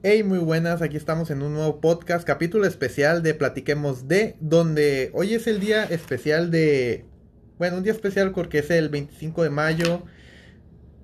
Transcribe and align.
Hey, 0.00 0.22
muy 0.22 0.38
buenas, 0.38 0.80
aquí 0.80 0.96
estamos 0.96 1.28
en 1.32 1.42
un 1.42 1.54
nuevo 1.54 1.80
podcast, 1.80 2.24
capítulo 2.24 2.66
especial 2.66 3.20
de 3.24 3.34
Platiquemos 3.34 4.06
de, 4.06 4.36
donde 4.38 5.10
hoy 5.12 5.34
es 5.34 5.48
el 5.48 5.58
día 5.58 5.82
especial 5.86 6.52
de, 6.52 7.04
bueno, 7.58 7.78
un 7.78 7.82
día 7.82 7.94
especial 7.94 8.30
porque 8.30 8.60
es 8.60 8.70
el 8.70 8.90
25 8.90 9.42
de 9.42 9.50
mayo 9.50 10.04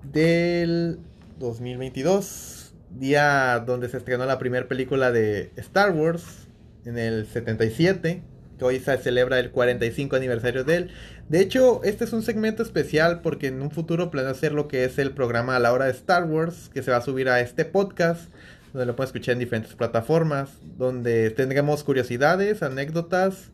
del 0.05 1.01
2022, 1.41 2.73
día 2.91 3.65
donde 3.67 3.89
se 3.89 3.97
estrenó 3.97 4.27
la 4.27 4.39
primera 4.39 4.69
película 4.69 5.11
de 5.11 5.51
Star 5.57 5.91
Wars 5.91 6.47
en 6.85 6.97
el 6.97 7.27
77, 7.27 8.23
que 8.57 8.65
hoy 8.65 8.79
se 8.79 8.97
celebra 8.99 9.41
el 9.41 9.51
45 9.51 10.15
aniversario 10.15 10.63
de 10.63 10.77
él. 10.77 10.91
De 11.29 11.41
hecho, 11.41 11.83
este 11.83 12.05
es 12.05 12.13
un 12.13 12.23
segmento 12.23 12.63
especial 12.63 13.23
porque 13.23 13.49
en 13.49 13.61
un 13.61 13.73
futuro 13.73 14.13
planeo 14.13 14.31
hacer 14.31 14.53
lo 14.53 14.69
que 14.69 14.85
es 14.85 14.99
el 14.99 15.11
programa 15.11 15.57
a 15.57 15.59
la 15.59 15.73
hora 15.73 15.87
de 15.87 15.91
Star 15.91 16.31
Wars, 16.31 16.71
que 16.73 16.85
se 16.85 16.93
va 16.93 16.99
a 16.99 17.03
subir 17.03 17.29
a 17.29 17.41
este 17.41 17.65
podcast 17.65 18.31
donde 18.75 18.87
lo 18.87 18.97
pueden 18.97 19.07
escuchar 19.07 19.35
en 19.35 19.39
diferentes 19.39 19.75
plataformas, 19.75 20.51
donde 20.77 21.31
tendremos 21.31 21.85
curiosidades, 21.85 22.61
anécdotas, 22.61 23.53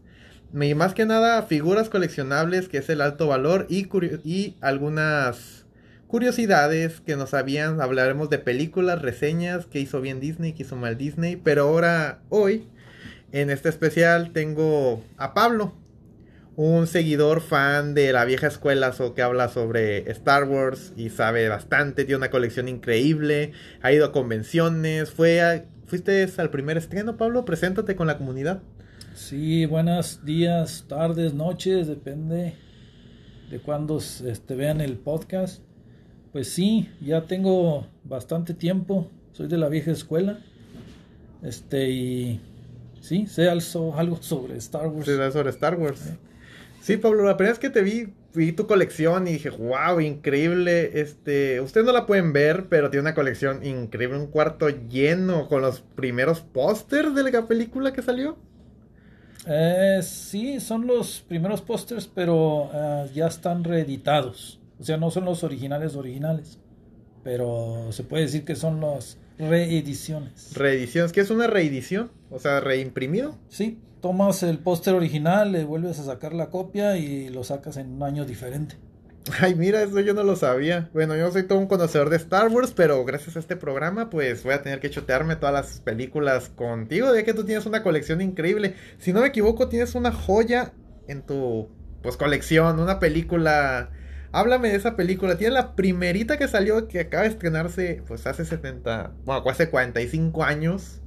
y 0.58 0.74
más 0.74 0.94
que 0.94 1.04
nada 1.04 1.42
figuras 1.42 1.90
coleccionables, 1.90 2.68
que 2.68 2.78
es 2.78 2.88
el 2.88 3.02
alto 3.02 3.28
valor, 3.28 3.66
y, 3.68 3.86
y 4.24 4.56
algunas 4.62 5.66
curiosidades 6.06 7.02
que 7.02 7.16
nos 7.16 7.34
habían, 7.34 7.82
hablaremos 7.82 8.30
de 8.30 8.38
películas, 8.38 9.02
reseñas, 9.02 9.66
que 9.66 9.78
hizo 9.78 10.00
bien 10.00 10.20
Disney, 10.20 10.54
que 10.54 10.62
hizo 10.62 10.76
mal 10.76 10.96
Disney, 10.96 11.36
pero 11.36 11.64
ahora, 11.64 12.20
hoy, 12.30 12.66
en 13.30 13.50
este 13.50 13.68
especial 13.68 14.32
tengo 14.32 15.04
a 15.18 15.34
Pablo, 15.34 15.74
un 16.56 16.86
seguidor 16.86 17.40
fan 17.40 17.94
de 17.94 18.12
la 18.12 18.24
vieja 18.24 18.46
escuela 18.46 18.92
o 18.98 19.14
que 19.14 19.22
habla 19.22 19.48
sobre 19.48 20.10
Star 20.10 20.44
Wars 20.44 20.92
y 20.96 21.10
sabe 21.10 21.48
bastante, 21.48 22.04
tiene 22.04 22.18
una 22.18 22.30
colección 22.30 22.68
increíble, 22.68 23.52
ha 23.82 23.92
ido 23.92 24.06
a 24.06 24.12
convenciones, 24.12 25.10
fue 25.10 25.66
fuiste 25.86 26.28
al 26.36 26.50
primer 26.50 26.76
estreno, 26.76 27.16
Pablo, 27.16 27.44
preséntate 27.44 27.96
con 27.96 28.06
la 28.06 28.18
comunidad. 28.18 28.62
Sí, 29.14 29.66
buenos 29.66 30.24
días, 30.24 30.84
tardes, 30.88 31.34
noches, 31.34 31.88
depende 31.88 32.54
de 33.50 33.58
cuándo 33.58 33.98
este, 33.98 34.54
vean 34.54 34.80
el 34.80 34.96
podcast. 34.96 35.62
Pues 36.32 36.48
sí, 36.48 36.88
ya 37.00 37.26
tengo 37.26 37.88
bastante 38.04 38.54
tiempo, 38.54 39.10
soy 39.32 39.48
de 39.48 39.58
la 39.58 39.68
vieja 39.68 39.90
escuela. 39.90 40.38
Este 41.42 41.90
y 41.90 42.40
sí, 43.00 43.26
sé 43.26 43.48
algo 43.50 44.22
sobre 44.22 44.56
Star 44.58 44.86
Wars. 44.86 45.06
Sí, 45.06 45.12
sobre 45.32 45.50
Star 45.50 45.76
Wars. 45.76 46.12
Sí, 46.80 46.96
Pablo, 46.96 47.24
la 47.24 47.36
primera 47.36 47.52
vez 47.52 47.58
que 47.58 47.70
te 47.70 47.82
vi, 47.82 48.08
vi 48.34 48.52
tu 48.52 48.66
colección 48.66 49.28
y 49.28 49.32
dije, 49.32 49.50
wow, 49.50 50.00
increíble. 50.00 51.00
Este, 51.00 51.60
ustedes 51.60 51.86
no 51.86 51.92
la 51.92 52.06
pueden 52.06 52.32
ver, 52.32 52.68
pero 52.68 52.90
tiene 52.90 53.02
una 53.02 53.14
colección 53.14 53.64
increíble, 53.64 54.18
un 54.18 54.28
cuarto 54.28 54.68
lleno 54.68 55.48
con 55.48 55.62
los 55.62 55.80
primeros 55.80 56.40
pósters 56.40 57.14
de 57.14 57.30
la 57.30 57.46
película 57.46 57.92
que 57.92 58.02
salió. 58.02 58.38
Eh, 59.46 60.00
sí, 60.02 60.60
son 60.60 60.86
los 60.86 61.20
primeros 61.20 61.60
pósters, 61.60 62.06
pero 62.06 62.70
eh, 62.72 63.10
ya 63.14 63.26
están 63.26 63.64
reeditados. 63.64 64.60
O 64.78 64.84
sea, 64.84 64.96
no 64.96 65.10
son 65.10 65.26
los 65.26 65.44
originales 65.44 65.94
originales, 65.94 66.58
pero 67.22 67.88
se 67.92 68.02
puede 68.02 68.24
decir 68.24 68.44
que 68.44 68.56
son 68.56 68.80
las 68.80 69.18
reediciones. 69.38 70.54
¿Reediciones? 70.54 71.12
¿Qué 71.12 71.20
es 71.20 71.30
una 71.30 71.46
reedición? 71.46 72.10
O 72.30 72.38
sea, 72.38 72.60
reimprimido. 72.60 73.36
Sí, 73.48 73.78
tomas 74.00 74.42
el 74.42 74.58
póster 74.58 74.94
original, 74.94 75.52
le 75.52 75.64
vuelves 75.64 75.98
a 75.98 76.04
sacar 76.04 76.34
la 76.34 76.50
copia 76.50 76.96
y 76.96 77.28
lo 77.28 77.44
sacas 77.44 77.76
en 77.76 77.92
un 77.92 78.02
año 78.02 78.24
diferente. 78.24 78.76
Ay, 79.40 79.54
mira, 79.54 79.82
eso 79.82 80.00
yo 80.00 80.14
no 80.14 80.22
lo 80.22 80.34
sabía. 80.34 80.88
Bueno, 80.92 81.14
yo 81.14 81.30
soy 81.30 81.42
todo 81.44 81.58
un 81.58 81.66
conocedor 81.66 82.08
de 82.08 82.16
Star 82.16 82.48
Wars, 82.48 82.72
pero 82.74 83.04
gracias 83.04 83.36
a 83.36 83.38
este 83.38 83.54
programa, 83.54 84.10
pues 84.10 84.42
voy 84.42 84.54
a 84.54 84.62
tener 84.62 84.80
que 84.80 84.90
chotearme 84.90 85.36
todas 85.36 85.52
las 85.52 85.80
películas 85.80 86.48
contigo, 86.48 87.14
ya 87.14 87.22
que 87.22 87.34
tú 87.34 87.44
tienes 87.44 87.66
una 87.66 87.82
colección 87.82 88.20
increíble. 88.20 88.74
Si 88.98 89.12
no 89.12 89.20
me 89.20 89.28
equivoco, 89.28 89.68
tienes 89.68 89.94
una 89.94 90.10
joya 90.10 90.72
en 91.06 91.22
tu 91.22 91.68
pues 92.02 92.16
colección, 92.16 92.80
una 92.80 92.98
película. 92.98 93.90
Háblame 94.32 94.70
de 94.70 94.76
esa 94.76 94.96
película. 94.96 95.36
Tiene 95.36 95.54
la 95.54 95.74
primerita 95.76 96.38
que 96.38 96.48
salió, 96.48 96.88
que 96.88 97.00
acaba 97.00 97.24
de 97.24 97.30
estrenarse, 97.30 98.02
pues 98.06 98.26
hace 98.26 98.44
70, 98.44 99.12
bueno, 99.24 99.42
hace 99.48 99.68
45 99.68 100.44
años. 100.44 101.00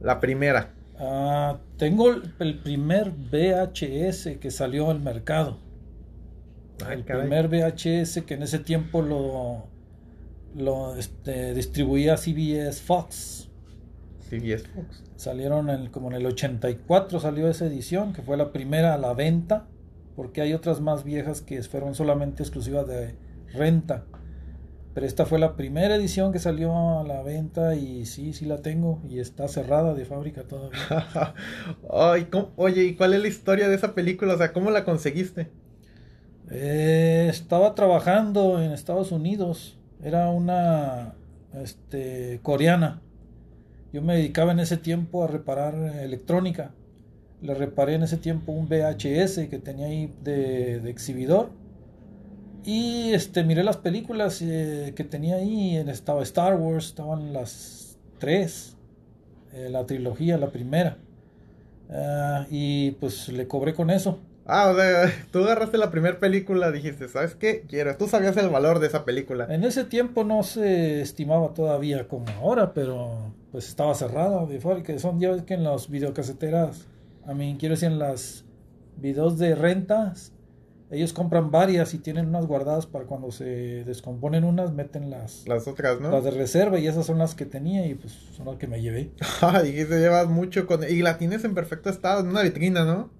La 0.00 0.20
primera. 0.20 0.74
Ah, 0.98 1.58
tengo 1.76 2.10
el 2.10 2.58
primer 2.58 3.10
VHS 3.10 4.38
que 4.40 4.50
salió 4.50 4.90
al 4.90 5.00
mercado. 5.00 5.58
el 6.90 7.04
primer 7.04 7.48
VHS 7.48 8.22
que 8.26 8.34
en 8.34 8.42
ese 8.42 8.58
tiempo 8.58 9.02
lo, 9.02 9.68
lo 10.56 10.96
este, 10.96 11.54
distribuía 11.54 12.16
CBS 12.16 12.82
Fox. 12.82 13.48
CBS 14.28 14.66
Fox. 14.68 15.04
Salieron 15.16 15.70
en, 15.70 15.88
como 15.90 16.08
en 16.08 16.16
el 16.16 16.26
84 16.26 17.20
salió 17.20 17.48
esa 17.48 17.66
edición, 17.66 18.12
que 18.12 18.22
fue 18.22 18.36
la 18.36 18.52
primera 18.52 18.94
a 18.94 18.98
la 18.98 19.14
venta, 19.14 19.66
porque 20.16 20.40
hay 20.40 20.52
otras 20.52 20.80
más 20.80 21.04
viejas 21.04 21.42
que 21.42 21.62
fueron 21.62 21.94
solamente 21.94 22.42
exclusivas 22.42 22.88
de 22.88 23.14
renta. 23.52 24.04
Pero 24.94 25.06
esta 25.06 25.26
fue 25.26 25.38
la 25.38 25.54
primera 25.54 25.94
edición 25.94 26.32
que 26.32 26.38
salió 26.38 26.98
a 26.98 27.04
la 27.04 27.22
venta 27.22 27.76
y 27.76 28.06
sí, 28.06 28.32
sí 28.32 28.46
la 28.46 28.62
tengo 28.62 29.00
y 29.08 29.20
está 29.20 29.46
cerrada 29.46 29.94
de 29.94 30.04
fábrica 30.04 30.42
todavía. 30.42 31.34
oye, 32.56 32.84
¿y 32.84 32.94
cuál 32.96 33.14
es 33.14 33.22
la 33.22 33.28
historia 33.28 33.68
de 33.68 33.76
esa 33.76 33.94
película? 33.94 34.34
O 34.34 34.38
sea, 34.38 34.52
¿cómo 34.52 34.70
la 34.70 34.84
conseguiste? 34.84 35.50
Eh, 36.50 37.26
estaba 37.28 37.74
trabajando 37.74 38.60
en 38.60 38.72
Estados 38.72 39.12
Unidos. 39.12 39.78
Era 40.02 40.30
una 40.30 41.14
este, 41.54 42.40
coreana. 42.42 43.02
Yo 43.92 44.02
me 44.02 44.16
dedicaba 44.16 44.52
en 44.52 44.60
ese 44.60 44.78
tiempo 44.78 45.22
a 45.22 45.28
reparar 45.28 45.74
electrónica. 45.74 46.72
Le 47.40 47.54
reparé 47.54 47.94
en 47.94 48.02
ese 48.02 48.16
tiempo 48.16 48.52
un 48.52 48.68
VHS 48.68 49.48
que 49.48 49.60
tenía 49.62 49.86
ahí 49.86 50.12
de, 50.22 50.80
de 50.80 50.90
exhibidor 50.90 51.50
y 52.68 53.14
este, 53.14 53.44
miré 53.44 53.64
las 53.64 53.78
películas 53.78 54.42
eh, 54.42 54.92
que 54.94 55.02
tenía 55.02 55.36
ahí. 55.36 55.78
Estaba 55.78 56.22
Star 56.22 56.56
Wars, 56.56 56.88
estaban 56.88 57.32
las 57.32 57.96
tres, 58.18 58.76
eh, 59.54 59.70
la 59.70 59.86
trilogía, 59.86 60.36
la 60.36 60.50
primera. 60.50 60.98
Ah, 61.88 62.46
y 62.50 62.90
pues 63.00 63.30
le 63.30 63.48
cobré 63.48 63.72
con 63.72 63.88
eso. 63.88 64.18
Ah, 64.44 64.68
o 64.68 64.76
sea, 64.76 65.10
tú 65.30 65.38
agarraste 65.38 65.78
la 65.78 65.90
primera 65.90 66.18
película, 66.18 66.70
dijiste, 66.70 67.08
¿sabes 67.08 67.34
qué? 67.34 67.62
Quiero. 67.66 67.96
Tú 67.96 68.06
sabías 68.06 68.36
el 68.36 68.50
valor 68.50 68.80
de 68.80 68.88
esa 68.88 69.06
película. 69.06 69.46
En 69.48 69.64
ese 69.64 69.84
tiempo 69.84 70.24
no 70.24 70.42
se 70.42 71.00
estimaba 71.00 71.54
todavía 71.54 72.06
como 72.06 72.28
ahora, 72.32 72.74
pero 72.74 73.32
pues 73.50 73.66
estaba 73.66 73.94
cerrada 73.94 74.44
de 74.44 74.60
fábrica. 74.60 74.98
Son 74.98 75.18
ya 75.18 75.34
que 75.46 75.54
en 75.54 75.64
las 75.64 75.88
videocaseteras, 75.88 76.86
a 77.26 77.32
mí 77.32 77.56
quiero 77.58 77.76
decir, 77.76 77.88
en 77.88 77.98
las 77.98 78.44
videos 78.98 79.38
de 79.38 79.54
rentas, 79.54 80.34
ellos 80.90 81.12
compran 81.12 81.50
varias 81.50 81.92
y 81.92 81.98
tienen 81.98 82.28
unas 82.28 82.46
guardadas 82.46 82.86
para 82.86 83.04
cuando 83.04 83.30
se 83.30 83.84
descomponen 83.84 84.44
unas, 84.44 84.72
meten 84.72 85.10
las... 85.10 85.46
Las 85.46 85.68
otras, 85.68 86.00
¿no? 86.00 86.10
Las 86.10 86.24
de 86.24 86.30
reserva 86.30 86.78
y 86.78 86.86
esas 86.86 87.04
son 87.04 87.18
las 87.18 87.34
que 87.34 87.44
tenía 87.44 87.86
y 87.86 87.94
pues 87.94 88.12
son 88.36 88.46
las 88.46 88.56
que 88.56 88.66
me 88.66 88.80
llevé. 88.80 89.10
y 89.64 89.84
se 89.84 90.00
llevas 90.00 90.28
mucho 90.28 90.66
con... 90.66 90.82
Y 90.84 91.02
la 91.02 91.18
tienes 91.18 91.44
en 91.44 91.54
perfecto 91.54 91.90
estado, 91.90 92.20
en 92.20 92.28
una 92.28 92.42
vitrina, 92.42 92.84
¿no? 92.84 93.10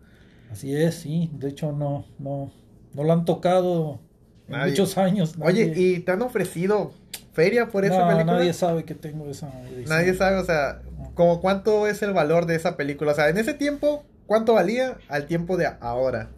Así 0.51 0.75
es, 0.75 0.95
sí. 0.95 1.31
De 1.35 1.49
hecho, 1.49 1.73
no, 1.73 2.07
no, 2.19 2.51
no 2.95 3.05
la 3.05 3.13
han 3.13 3.27
tocado 3.27 4.01
en 4.49 4.71
muchos 4.71 4.97
años. 4.97 5.35
Oye, 5.39 5.73
¿y 5.77 5.99
te 6.01 6.13
han 6.13 6.23
ofrecido 6.23 6.93
feria 7.35 7.69
por 7.69 7.85
esa 7.85 8.09
película? 8.09 8.39
nadie 8.39 8.55
sabe 8.55 8.85
que 8.85 8.95
tengo 8.95 9.29
esa 9.29 9.53
Nadie 9.87 10.15
sabe, 10.15 10.37
o 10.37 10.45
sea, 10.45 10.81
como 11.15 11.43
cuánto 11.43 11.87
es 11.87 12.01
el 12.03 12.15
valor 12.15 12.47
de 12.47 12.55
esa 12.55 12.79
película. 12.79 13.13
O 13.13 13.15
sea, 13.15 13.29
en 13.29 13.37
ese 13.37 13.53
tiempo, 13.53 14.07
¿cuánto 14.27 14.55
valía 14.55 14.97
al 15.09 15.27
tiempo 15.27 15.59
de 15.59 15.67
ahora? 15.81 16.31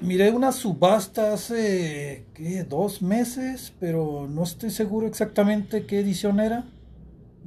Miré 0.00 0.30
una 0.30 0.52
subasta 0.52 1.32
hace 1.32 2.24
¿qué? 2.32 2.62
dos 2.62 3.02
meses, 3.02 3.74
pero 3.80 4.28
no 4.30 4.44
estoy 4.44 4.70
seguro 4.70 5.08
exactamente 5.08 5.86
qué 5.86 5.98
edición 5.98 6.38
era. 6.38 6.66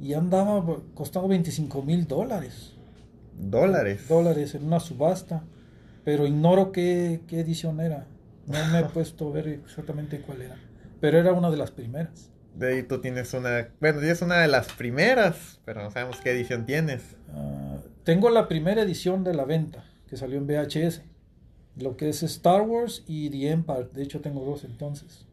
Y 0.00 0.12
andaba 0.12 0.62
costando 0.94 1.28
25 1.28 1.82
mil 1.82 2.06
dólares. 2.06 2.74
¿Dólares? 3.38 4.06
Dólares 4.06 4.54
en 4.54 4.64
una 4.64 4.80
subasta. 4.80 5.44
Pero 6.04 6.26
ignoro 6.26 6.72
qué, 6.72 7.22
qué 7.26 7.40
edición 7.40 7.80
era. 7.80 8.06
No 8.46 8.58
me 8.70 8.80
he 8.80 8.84
puesto 8.92 9.28
a 9.28 9.32
ver 9.32 9.48
exactamente 9.48 10.20
cuál 10.20 10.42
era. 10.42 10.56
Pero 11.00 11.18
era 11.18 11.32
una 11.32 11.50
de 11.50 11.56
las 11.56 11.70
primeras. 11.70 12.30
De 12.54 12.74
ahí 12.74 12.82
tú 12.82 13.00
tienes 13.00 13.32
una. 13.32 13.68
Bueno, 13.80 14.00
tienes 14.00 14.20
una 14.20 14.40
de 14.40 14.48
las 14.48 14.70
primeras, 14.72 15.60
pero 15.64 15.82
no 15.82 15.90
sabemos 15.90 16.20
qué 16.20 16.32
edición 16.32 16.66
tienes. 16.66 17.02
Ah, 17.32 17.78
tengo 18.04 18.28
la 18.28 18.46
primera 18.46 18.82
edición 18.82 19.24
de 19.24 19.32
la 19.32 19.46
venta, 19.46 19.84
que 20.06 20.18
salió 20.18 20.36
en 20.36 20.46
VHS 20.46 21.02
lo 21.76 21.96
que 21.96 22.08
es 22.08 22.22
Star 22.22 22.62
Wars 22.62 23.04
y 23.06 23.30
The 23.30 23.50
Empire. 23.50 23.88
De 23.92 24.02
hecho, 24.02 24.20
tengo 24.20 24.44
dos 24.44 24.64
entonces. 24.64 25.26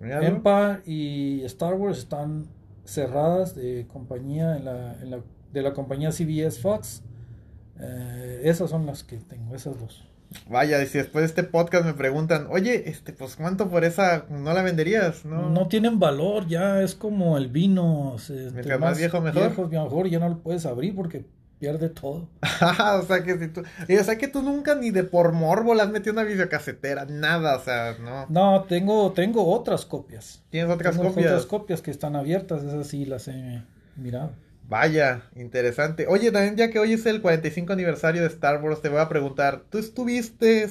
Empire 0.00 0.82
y 0.84 1.42
Star 1.44 1.74
Wars 1.74 1.98
están 1.98 2.46
cerradas 2.84 3.54
de 3.54 3.86
compañía 3.92 4.56
en 4.56 4.64
la, 4.64 4.94
en 5.00 5.10
la, 5.10 5.20
de 5.52 5.62
la 5.62 5.72
compañía 5.72 6.10
CBS 6.12 6.60
Fox. 6.60 7.02
Eh, 7.78 8.42
esas 8.44 8.70
son 8.70 8.86
las 8.86 9.04
que 9.04 9.16
tengo, 9.18 9.54
esas 9.54 9.78
dos. 9.78 10.04
Vaya, 10.48 10.82
y 10.82 10.86
si 10.86 10.98
después 10.98 11.22
de 11.22 11.26
este 11.26 11.44
podcast 11.44 11.84
me 11.84 11.94
preguntan, 11.94 12.48
oye, 12.50 12.88
este, 12.88 13.12
pues 13.12 13.36
cuánto 13.36 13.68
por 13.68 13.84
esa 13.84 14.26
no 14.28 14.52
la 14.52 14.62
venderías, 14.62 15.24
¿no? 15.24 15.50
No 15.50 15.68
tienen 15.68 15.98
valor, 15.98 16.46
ya 16.46 16.82
es 16.82 16.94
como 16.94 17.36
el 17.36 17.48
vino. 17.48 18.16
entre 18.28 18.78
más 18.78 18.98
viejo, 18.98 19.20
mejor. 19.20 19.42
Viejo, 19.48 19.68
mejor, 19.68 20.08
ya 20.08 20.18
no 20.18 20.28
lo 20.28 20.38
puedes 20.38 20.66
abrir 20.66 20.94
porque 20.94 21.26
pierde 21.58 21.88
todo. 21.88 22.28
o 23.00 23.02
sea 23.02 23.22
que 23.24 23.38
si 23.38 23.48
tú, 23.48 23.62
o 23.62 24.04
sea 24.04 24.18
que 24.18 24.28
tú 24.28 24.42
nunca 24.42 24.74
ni 24.74 24.90
de 24.90 25.04
por 25.04 25.32
morbo 25.32 25.74
le 25.74 25.82
has 25.82 25.90
metido 25.90 26.12
una 26.12 26.24
videocasetera, 26.24 27.06
nada, 27.06 27.56
o 27.56 27.60
sea, 27.64 27.96
no. 28.00 28.26
No, 28.28 28.64
tengo, 28.64 29.12
tengo 29.12 29.46
otras 29.52 29.86
copias. 29.86 30.42
Tienes 30.50 30.70
otras 30.70 30.96
Tengo 30.96 31.08
copias. 31.10 31.26
otras 31.26 31.46
copias 31.46 31.82
que 31.82 31.90
están 31.90 32.16
abiertas, 32.16 32.62
esas 32.62 32.86
sí 32.86 33.04
las 33.04 33.28
he 33.28 33.62
mirado. 33.96 34.32
Vaya, 34.68 35.22
interesante. 35.36 36.06
Oye, 36.08 36.32
también 36.32 36.56
ya 36.56 36.70
que 36.70 36.78
hoy 36.80 36.92
es 36.94 37.06
el 37.06 37.22
45 37.22 37.72
aniversario 37.72 38.22
de 38.22 38.28
Star 38.28 38.62
Wars, 38.62 38.82
te 38.82 38.88
voy 38.88 38.98
a 39.00 39.08
preguntar, 39.08 39.62
¿tú 39.70 39.78
estuviste 39.78 40.68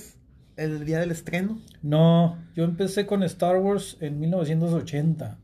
el 0.57 0.85
día 0.85 0.99
del 0.99 1.11
estreno? 1.11 1.61
No, 1.81 2.37
yo 2.55 2.65
empecé 2.65 3.05
con 3.05 3.23
Star 3.23 3.57
Wars 3.57 3.97
en 4.01 4.19
1980. 4.19 5.37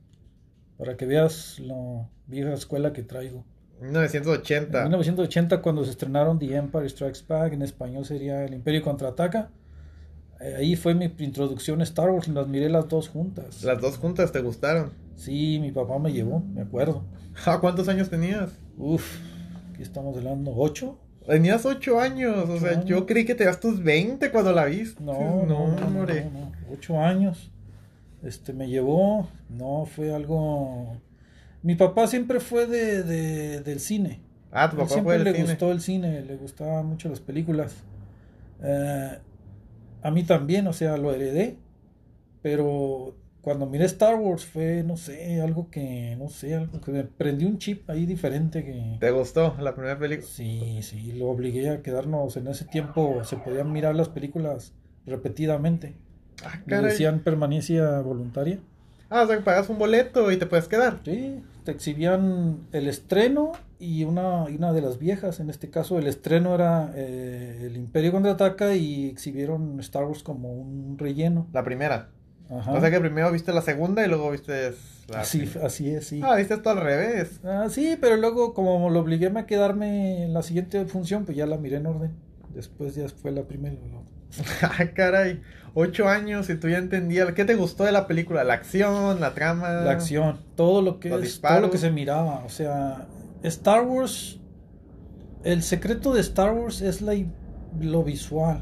Para 0.78 0.98
que 0.98 1.06
veas 1.06 1.60
la 1.60 2.10
vieja 2.28 2.54
escuela 2.54 2.92
que 2.92 3.04
traigo. 3.04 3.46
1980. 3.82 4.78
En 4.80 4.84
1980 4.90 5.62
cuando 5.62 5.84
se 5.84 5.92
estrenaron 5.92 6.38
The 6.40 6.56
Empire 6.56 6.88
Strikes 6.88 7.22
Back, 7.28 7.54
en 7.54 7.62
español 7.62 8.06
sería 8.06 8.44
El 8.46 8.54
Imperio 8.54 8.82
Contraataca. 8.84 9.50
eh, 10.40 10.56
Ahí 10.60 10.76
fue 10.76 10.94
mi 10.94 11.12
introducción 11.20 11.82
a 11.82 11.84
Star 11.84 12.10
Wars, 12.10 12.28
las 12.28 12.48
miré 12.48 12.70
las 12.70 12.88
dos 12.88 13.10
juntas. 13.10 13.64
Las 13.64 13.82
dos 13.82 13.98
juntas 13.98 14.32
te 14.32 14.40
gustaron. 14.42 14.92
Sí, 15.16 15.60
mi 15.60 15.72
papá 15.72 16.00
me 16.00 16.12
llevó, 16.14 16.40
me 16.40 16.62
acuerdo. 16.62 17.04
Ah, 17.46 17.60
¿Cuántos 17.62 17.88
años 17.88 18.10
tenías? 18.10 18.52
Uf, 18.78 19.18
¿qué 19.78 19.84
estamos 19.84 20.18
hablando? 20.18 20.54
¿Ocho? 20.54 21.00
Tenías 21.26 21.66
8 21.66 22.00
años, 22.00 22.36
o 22.50 22.54
Ocho 22.54 22.60
sea, 22.60 22.72
años. 22.72 22.86
yo 22.86 23.06
creí 23.06 23.24
que 23.24 23.36
te 23.36 23.46
das 23.46 23.60
tus 23.60 23.82
20 23.82 24.32
cuando 24.32 24.52
la 24.52 24.66
viste. 24.66 25.02
No, 25.02 25.46
no, 25.46 25.68
no, 25.70 25.90
no, 25.90 26.06
no, 26.06 26.06
no. 26.06 26.52
Ocho 26.74 27.00
años. 27.00 27.50
Este, 28.22 28.52
me 28.52 28.68
llevó, 28.68 29.30
no, 29.50 29.86
fue 29.86 30.14
algo... 30.14 30.98
Mi 31.64 31.76
papá 31.76 32.08
siempre 32.08 32.40
fue 32.40 32.66
de, 32.68 33.04
de- 33.04 33.62
del 33.62 33.80
cine. 33.80 34.20
Ah, 34.52 34.70
tu 34.70 34.76
Él 34.78 34.84
papá 34.84 34.94
siempre 34.94 35.16
fue 35.16 35.24
le 35.24 35.32
del 35.32 35.36
cine. 35.36 35.52
gustó 35.54 35.72
el 35.72 35.82
cine, 35.82 36.22
le 36.22 36.36
gustaban 36.38 36.86
mucho 36.88 37.10
las 37.10 37.20
películas. 37.20 37.76
Eh, 38.64 39.18
a 40.04 40.12
mí 40.12 40.24
también, 40.24 40.68
o 40.68 40.74
sea, 40.74 40.98
lo 40.98 41.14
heredé. 41.14 41.58
Pero 42.42 43.16
cuando 43.42 43.66
miré 43.68 43.86
Star 43.86 44.16
Wars 44.16 44.46
fue, 44.46 44.84
no 44.84 44.98
sé, 44.98 45.42
algo 45.42 45.70
que, 45.70 46.16
no 46.18 46.30
sé, 46.30 46.56
algo 46.56 46.82
que 46.82 46.92
me 46.92 47.04
prendió 47.04 47.48
un 47.48 47.58
chip 47.60 47.90
ahí 47.90 48.06
diferente 48.06 48.64
que... 48.66 48.98
¿Te 49.00 49.12
gustó 49.12 49.56
la 49.60 49.74
primera 49.76 49.98
película? 49.98 50.28
Sí, 50.28 50.80
sí, 50.82 51.12
lo 51.14 51.28
obligué 51.28 51.70
a 51.70 51.82
quedarnos. 51.82 52.36
En 52.38 52.48
ese 52.48 52.66
tiempo 52.66 53.24
se 53.24 53.38
podían 53.38 53.72
mirar 53.72 53.96
las 53.96 54.10
películas 54.10 54.74
repetidamente. 55.06 55.94
Ah, 56.44 56.60
Y 56.66 56.70
caray. 56.70 56.92
decían 56.92 57.20
permanencia 57.20 58.00
voluntaria. 58.02 58.60
Ah, 59.10 59.24
o 59.24 59.28
sea, 59.28 59.38
que 59.38 59.44
pagas 59.44 59.70
un 59.70 59.78
boleto 59.78 60.32
y 60.32 60.38
te 60.38 60.46
puedes 60.46 60.68
quedar. 60.68 61.00
Sí, 61.04 61.44
te 61.64 61.72
exhibían 61.72 62.68
el 62.72 62.88
estreno 62.88 63.52
y 63.80 64.04
una, 64.04 64.46
y 64.50 64.56
una 64.56 64.74
de 64.74 64.82
las 64.82 64.98
viejas. 65.00 65.40
En 65.40 65.50
este 65.50 65.70
caso, 65.70 66.00
el 66.00 66.08
estreno 66.08 66.56
era 66.56 66.92
eh, 66.96 67.64
El 67.66 67.78
Imperio 67.78 68.12
contraataca 68.12 68.76
y 68.76 69.08
exhibieron 69.08 69.80
Star 69.80 70.06
Wars 70.06 70.24
como 70.24 70.54
un 70.54 70.98
relleno. 70.98 71.48
La 71.54 71.64
primera. 71.64 72.10
Ajá. 72.50 72.74
O 72.74 72.82
sea 72.82 72.92
que 72.92 73.00
primero 73.00 73.32
viste 73.32 73.54
la 73.54 73.62
segunda 73.62 74.04
y 74.06 74.10
luego 74.10 74.30
viste 74.32 74.74
la 75.08 75.22
así, 75.22 75.40
primera. 75.40 75.66
así 75.68 75.90
es, 75.90 76.08
sí. 76.08 76.22
Ah, 76.24 76.36
viste 76.36 76.54
esto 76.56 76.70
al 76.70 76.82
revés. 76.82 77.40
Ah, 77.44 77.68
sí, 77.70 77.98
pero 78.00 78.18
luego, 78.18 78.54
como 78.54 78.90
lo 78.90 79.00
obligué 79.00 79.28
a 79.28 79.46
quedarme 79.46 80.24
en 80.24 80.34
la 80.34 80.42
siguiente 80.42 80.86
función, 80.86 81.24
pues 81.26 81.38
ya 81.38 81.46
la 81.46 81.58
miré 81.58 81.78
en 81.78 81.86
orden. 81.86 82.12
Después 82.54 82.96
ya 82.96 83.08
fue 83.08 83.32
la 83.32 83.44
primera. 83.44 83.74
y 83.76 83.90
la 83.90 84.00
otra. 84.00 84.21
Ah, 84.62 84.86
caray. 84.96 85.42
Ocho 85.74 86.08
años 86.10 86.50
y 86.50 86.56
tú 86.56 86.68
ya 86.68 86.78
entendías. 86.78 87.32
¿Qué 87.34 87.46
te 87.46 87.56
gustó 87.56 87.86
de 87.86 87.92
la 87.94 88.06
película? 88.08 88.44
¿La 88.44 88.54
acción? 88.56 89.20
¿La 89.22 89.34
trama? 89.34 89.70
La 89.72 89.92
acción, 89.92 90.40
todo 90.56 90.82
lo 90.82 91.00
que 91.00 91.14
es, 91.16 91.40
todo 91.42 91.62
lo 91.62 91.72
que 91.72 91.78
se 91.78 91.92
miraba, 91.92 92.44
o 92.46 92.50
sea, 92.50 93.08
Star 93.44 93.84
Wars, 93.84 94.40
el 95.44 95.64
secreto 95.64 96.14
de 96.14 96.20
Star 96.22 96.54
Wars 96.54 96.82
es 96.82 97.02
la, 97.02 97.14
lo 97.80 98.04
visual, 98.04 98.60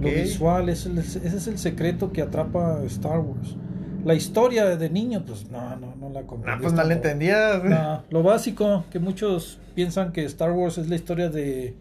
lo 0.00 0.08
visual 0.08 0.68
es 0.68 0.86
el- 0.86 0.98
ese 0.98 1.26
es 1.26 1.46
el 1.48 1.58
secreto 1.58 2.12
que 2.12 2.22
atrapa 2.22 2.76
a 2.78 2.84
Star 2.84 3.18
Wars. 3.18 3.56
La 4.04 4.14
historia 4.14 4.76
de 4.76 4.88
niño, 4.88 5.24
pues 5.26 5.50
no, 5.50 5.74
no, 5.76 5.96
no 5.96 6.10
la 6.10 6.20
No, 6.20 6.26
comprendí. 6.28 6.62
pues 6.62 6.74
no 6.74 6.84
la 6.84 6.94
entendías. 6.94 7.64
No, 7.64 8.04
lo 8.08 8.22
básico, 8.22 8.84
que 8.90 9.00
muchos 9.00 9.58
piensan 9.74 10.12
que 10.12 10.24
Star 10.26 10.52
Wars 10.52 10.78
es 10.78 10.88
la 10.88 10.94
historia 10.94 11.28
de, 11.28 11.74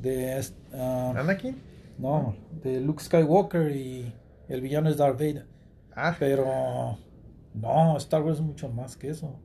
de 0.00 0.42
ah, 0.74 1.12
¿Anakin? 1.14 1.56
No, 2.00 2.36
de 2.62 2.80
Luke 2.80 3.02
Skywalker 3.02 3.76
y 3.76 4.12
el 4.48 4.60
villano 4.60 4.88
es 4.88 4.96
Darth 4.96 5.18
Vader. 5.18 5.46
Ah, 5.94 6.16
Pero 6.18 6.98
no, 7.54 7.96
Star 7.98 8.22
Wars 8.22 8.38
es 8.38 8.44
mucho 8.44 8.68
más 8.70 8.96
que 8.96 9.10
eso. 9.10 9.40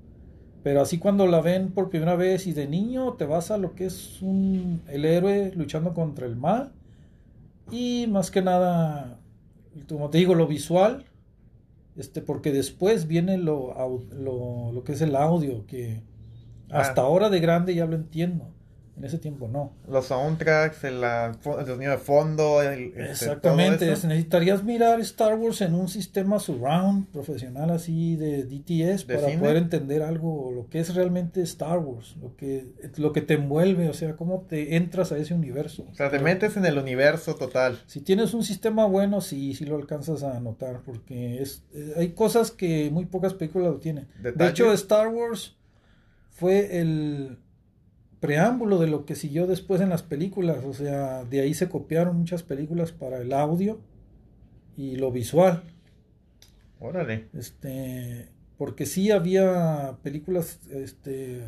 Pero 0.63 0.81
así 0.81 0.99
cuando 0.99 1.27
la 1.27 1.41
ven 1.41 1.73
por 1.73 1.89
primera 1.89 2.15
vez 2.15 2.47
y 2.47 2.53
de 2.53 2.67
niño 2.67 3.13
te 3.13 3.25
vas 3.25 3.51
a 3.51 3.57
lo 3.57 3.75
que 3.75 3.85
es 3.87 4.21
un, 4.21 4.83
el 4.87 5.05
héroe 5.05 5.51
luchando 5.55 5.93
contra 5.93 6.25
el 6.27 6.35
mal. 6.35 6.73
Y 7.71 8.07
más 8.09 8.31
que 8.31 8.41
nada, 8.41 9.19
como 9.89 10.09
te 10.09 10.19
digo, 10.19 10.35
lo 10.35 10.47
visual. 10.47 11.05
Este, 11.95 12.21
porque 12.21 12.51
después 12.51 13.07
viene 13.07 13.37
lo, 13.37 13.73
lo, 14.11 14.71
lo 14.73 14.83
que 14.83 14.93
es 14.93 15.01
el 15.01 15.15
audio, 15.15 15.65
que 15.67 16.03
hasta 16.71 17.01
Ah. 17.01 17.05
ahora 17.05 17.29
de 17.29 17.39
grande 17.41 17.75
ya 17.75 17.85
lo 17.87 17.95
entiendo. 17.95 18.54
En 18.97 19.03
ese 19.03 19.17
tiempo 19.17 19.49
no. 19.49 19.73
los 19.89 20.05
soundtracks, 20.05 20.83
el, 20.85 21.03
el 21.03 21.65
sonido 21.65 21.91
de 21.91 21.97
fondo, 21.97 22.61
el, 22.61 22.93
este, 22.95 23.11
Exactamente, 23.11 23.87
necesitarías 23.87 24.63
mirar 24.63 25.01
Star 25.01 25.35
Wars 25.35 25.59
en 25.61 25.75
un 25.75 25.89
sistema 25.89 26.39
surround 26.39 27.07
profesional 27.07 27.71
así 27.71 28.15
de 28.15 28.43
DTS 28.43 29.05
¿De 29.05 29.15
para 29.15 29.27
cine? 29.27 29.39
poder 29.39 29.57
entender 29.57 30.01
algo, 30.01 30.51
lo 30.55 30.69
que 30.69 30.79
es 30.79 30.95
realmente 30.95 31.41
Star 31.41 31.79
Wars, 31.79 32.15
lo 32.21 32.37
que, 32.37 32.67
lo 32.95 33.11
que 33.11 33.21
te 33.21 33.33
envuelve, 33.33 33.89
o 33.89 33.93
sea, 33.93 34.15
cómo 34.15 34.45
te 34.47 34.77
entras 34.77 35.11
a 35.11 35.17
ese 35.17 35.33
universo. 35.33 35.85
O 35.91 35.95
sea, 35.95 36.09
te 36.09 36.19
metes 36.19 36.55
en 36.55 36.65
el 36.65 36.77
universo 36.77 37.35
total. 37.35 37.81
Si 37.87 37.99
tienes 37.99 38.33
un 38.33 38.43
sistema 38.43 38.85
bueno, 38.85 39.19
sí, 39.19 39.53
sí 39.55 39.65
lo 39.65 39.75
alcanzas 39.75 40.23
a 40.23 40.39
notar, 40.39 40.81
porque 40.85 41.41
es, 41.41 41.63
eh, 41.73 41.95
hay 41.97 42.09
cosas 42.09 42.51
que 42.51 42.89
muy 42.91 43.05
pocas 43.05 43.33
películas 43.33 43.73
lo 43.73 43.79
tienen. 43.79 44.07
De 44.21 44.47
hecho, 44.47 44.71
Star 44.71 45.09
Wars 45.09 45.57
fue 46.31 46.79
el 46.79 47.37
preámbulo 48.25 48.79
de 48.79 48.87
lo 48.87 49.05
que 49.05 49.15
siguió 49.15 49.47
después 49.47 49.81
en 49.81 49.89
las 49.89 50.03
películas, 50.03 50.63
o 50.65 50.73
sea, 50.73 51.23
de 51.25 51.41
ahí 51.41 51.53
se 51.53 51.69
copiaron 51.69 52.17
muchas 52.17 52.43
películas 52.43 52.91
para 52.91 53.19
el 53.19 53.33
audio 53.33 53.79
y 54.77 54.95
lo 54.95 55.11
visual, 55.11 55.63
Órale. 56.79 57.27
este, 57.33 58.29
porque 58.57 58.85
sí 58.85 59.11
había 59.11 59.97
películas, 60.01 60.59
este, 60.69 61.43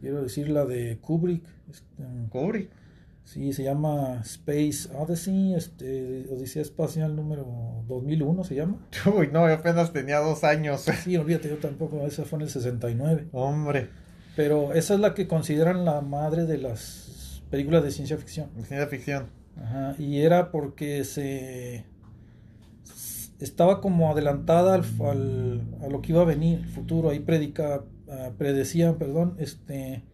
quiero 0.00 0.22
decir 0.22 0.48
la 0.48 0.64
de 0.64 0.98
Kubrick, 1.00 1.44
este, 1.70 2.04
Kubrick. 2.30 2.70
Sí, 3.24 3.52
se 3.52 3.62
llama 3.62 4.22
Space 4.24 4.88
Odyssey, 4.92 5.54
este, 5.54 6.26
Odisea 6.30 6.62
Espacial 6.62 7.14
número 7.14 7.46
2001 7.86 8.42
se 8.42 8.56
llama. 8.56 8.84
Uy, 9.16 9.28
no, 9.32 9.46
yo 9.46 9.54
apenas 9.54 9.92
tenía 9.92 10.18
dos 10.18 10.42
años. 10.42 10.80
Sí, 11.04 11.16
olvídate, 11.16 11.48
yo 11.48 11.58
tampoco, 11.58 12.04
esa 12.06 12.24
fue 12.24 12.38
en 12.38 12.42
el 12.42 12.50
69. 12.50 13.28
Hombre, 13.30 13.88
Pero 14.36 14.72
esa 14.72 14.94
es 14.94 15.00
la 15.00 15.14
que 15.14 15.26
consideran 15.28 15.84
la 15.84 16.00
madre 16.00 16.46
de 16.46 16.58
las 16.58 17.42
películas 17.50 17.82
de 17.82 17.90
ciencia 17.90 18.16
ficción. 18.16 18.48
ciencia 18.54 18.86
ficción. 18.86 19.26
Ajá, 19.60 19.94
y 19.98 20.20
era 20.20 20.50
porque 20.52 21.04
se 21.04 21.84
estaba 23.40 23.80
como 23.80 24.10
adelantada 24.10 24.74
al, 24.74 24.84
al- 25.04 25.62
a 25.82 25.88
lo 25.88 26.00
que 26.02 26.12
iba 26.12 26.22
a 26.22 26.26
venir, 26.26 26.58
el 26.60 26.68
futuro. 26.68 27.10
Ahí 27.10 27.20
predica, 27.20 27.84
ah, 28.10 28.30
predecían, 28.38 28.96
perdón, 28.96 29.34
este, 29.38 30.04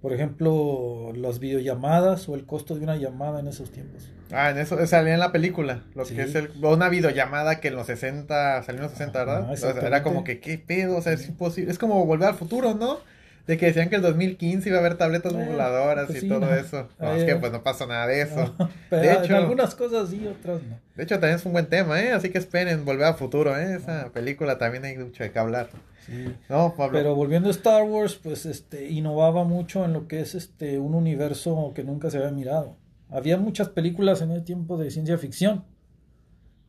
por 0.00 0.12
ejemplo, 0.12 1.12
las 1.14 1.38
videollamadas 1.40 2.28
o 2.28 2.34
el 2.34 2.46
costo 2.46 2.74
de 2.74 2.82
una 2.84 2.96
llamada 2.96 3.40
en 3.40 3.48
esos 3.48 3.70
tiempos. 3.70 4.10
Ah, 4.32 4.50
en 4.50 4.58
eso 4.58 4.84
salía 4.86 5.14
en 5.14 5.20
la 5.20 5.32
película. 5.32 5.82
Lo 5.94 6.04
Sí. 6.04 6.14
que 6.14 6.22
es 6.22 6.34
el, 6.34 6.50
una 6.62 6.88
videollamada 6.88 7.60
que 7.60 7.68
en 7.68 7.74
los 7.76 7.86
60, 7.86 8.62
salió 8.62 8.78
en 8.80 8.82
los 8.84 8.92
60, 8.92 9.18
¿verdad? 9.18 9.42
Ajá, 9.42 9.52
O 9.52 9.56
sea, 9.56 9.70
era 9.86 10.02
como 10.02 10.24
que, 10.24 10.40
¿qué 10.40 10.56
pedo? 10.58 10.96
O 10.96 11.02
sea, 11.02 11.12
es 11.12 11.28
imposible. 11.28 11.70
Es 11.70 11.78
como 11.78 12.04
volver 12.06 12.28
al 12.28 12.34
futuro, 12.36 12.74
¿no? 12.74 12.98
De 13.46 13.56
que 13.56 13.66
decían 13.66 13.88
que 13.90 13.96
el 13.96 14.02
2015 14.02 14.68
iba 14.68 14.78
a 14.78 14.80
haber 14.80 14.96
tabletas 14.96 15.32
Eh, 15.32 15.46
voladoras 15.48 16.06
pues 16.06 16.18
y 16.18 16.20
sí, 16.22 16.28
todo 16.28 16.40
¿no? 16.40 16.54
eso. 16.54 16.88
No, 16.98 17.08
Ahí, 17.10 17.18
es 17.20 17.24
que 17.24 17.32
eh. 17.32 17.36
pues 17.36 17.50
no 17.52 17.62
pasa 17.62 17.86
nada 17.86 18.06
de 18.06 18.22
eso. 18.22 18.54
Pero 18.90 19.02
De 19.02 19.12
en 19.12 19.24
hecho- 19.24 19.36
algunas 19.36 19.74
cosas 19.74 20.08
sí, 20.10 20.24
otras 20.26 20.62
no. 20.62 20.78
De 20.94 21.02
hecho, 21.04 21.14
también 21.18 21.36
es 21.36 21.44
un 21.46 21.52
buen 21.52 21.66
tema, 21.66 22.00
¿eh? 22.00 22.12
Así 22.12 22.30
que 22.30 22.38
esperen, 22.38 22.84
volver 22.84 23.06
al 23.06 23.14
futuro, 23.14 23.56
¿eh? 23.58 23.74
Esa 23.76 24.10
película 24.12 24.58
también 24.58 24.84
hay 24.84 24.96
mucho 24.98 25.22
de 25.24 25.32
qué 25.32 25.38
hablar. 25.38 25.70
Sí. 26.06 26.34
No, 26.48 26.74
Pablo. 26.76 26.98
Pero 26.98 27.14
volviendo 27.14 27.48
a 27.48 27.52
Star 27.52 27.82
Wars, 27.84 28.14
pues 28.22 28.46
este 28.46 28.88
innovaba 28.90 29.44
mucho 29.44 29.84
en 29.84 29.92
lo 29.94 30.06
que 30.08 30.20
es 30.20 30.34
este 30.34 30.78
un 30.78 30.94
universo 30.94 31.72
que 31.74 31.82
nunca 31.84 32.10
se 32.10 32.18
había 32.18 32.30
mirado. 32.30 32.76
Había 33.10 33.36
muchas 33.36 33.68
películas 33.70 34.20
en 34.22 34.30
el 34.30 34.44
tiempo 34.44 34.76
de 34.78 34.90
ciencia 34.90 35.18
ficción, 35.18 35.64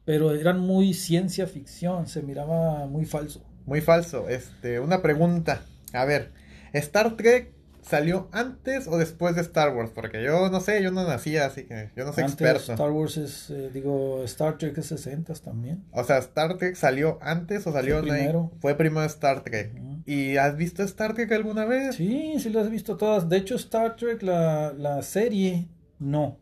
pero 0.06 0.34
eran 0.34 0.60
muy 0.60 0.94
ciencia 0.94 1.46
ficción, 1.48 2.08
se 2.08 2.22
miraba 2.24 2.88
muy 2.88 3.06
falso. 3.06 3.44
Muy 3.66 3.82
falso. 3.82 4.28
Este, 4.30 4.80
una 4.80 5.02
pregunta. 5.02 5.62
A 5.94 6.06
ver, 6.06 6.32
Star 6.74 7.16
Trek 7.18 7.52
salió 7.82 8.30
antes 8.32 8.88
o 8.88 8.98
después 8.98 9.36
de 9.36 9.42
Star 9.42 9.76
Wars, 9.76 9.92
porque 9.94 10.24
yo 10.24 10.50
no 10.50 10.60
sé, 10.60 10.82
yo 10.84 10.92
no 10.92 11.06
nacía, 11.06 11.46
así 11.46 11.64
que 11.64 11.90
yo 11.96 12.06
no 12.06 12.14
soy 12.14 12.24
Antes 12.24 12.34
experto. 12.42 12.74
Star 12.74 12.92
Wars 12.92 13.18
es, 13.18 13.50
eh, 13.50 13.70
digo, 13.74 14.24
Star 14.24 14.58
Trek 14.58 14.78
es 14.78 14.86
60 14.88 15.34
también. 15.36 15.84
O 15.92 16.04
sea, 16.04 16.18
Star 16.20 16.58
Trek 16.58 16.76
salió 16.76 17.18
antes 17.22 17.66
o 17.68 17.72
salió 17.72 18.00
Fue 18.00 18.10
primero. 18.10 18.52
Fue 18.60 18.76
primero 18.76 19.06
Star 19.06 19.44
Trek. 19.44 19.74
¿Y 20.06 20.38
has 20.38 20.56
visto 20.56 20.84
Star 20.84 21.14
Trek 21.14 21.32
alguna 21.32 21.66
vez? 21.66 21.96
Sí, 21.96 22.36
sí 22.40 22.50
las 22.50 22.68
he 22.68 22.70
visto 22.70 22.98
todas. 22.98 23.30
De 23.30 23.38
hecho, 23.38 23.56
Star 23.56 23.96
Trek, 23.96 24.22
la, 24.22 24.74
la 24.74 25.02
serie, 25.02 25.68
no. 26.00 26.38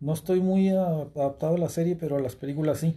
No 0.00 0.14
estoy 0.14 0.40
muy 0.40 0.70
adaptado 0.70 1.54
a 1.54 1.58
la 1.58 1.68
serie, 1.68 1.96
pero 1.96 2.16
a 2.16 2.20
las 2.20 2.34
películas 2.34 2.78
sí. 2.78 2.96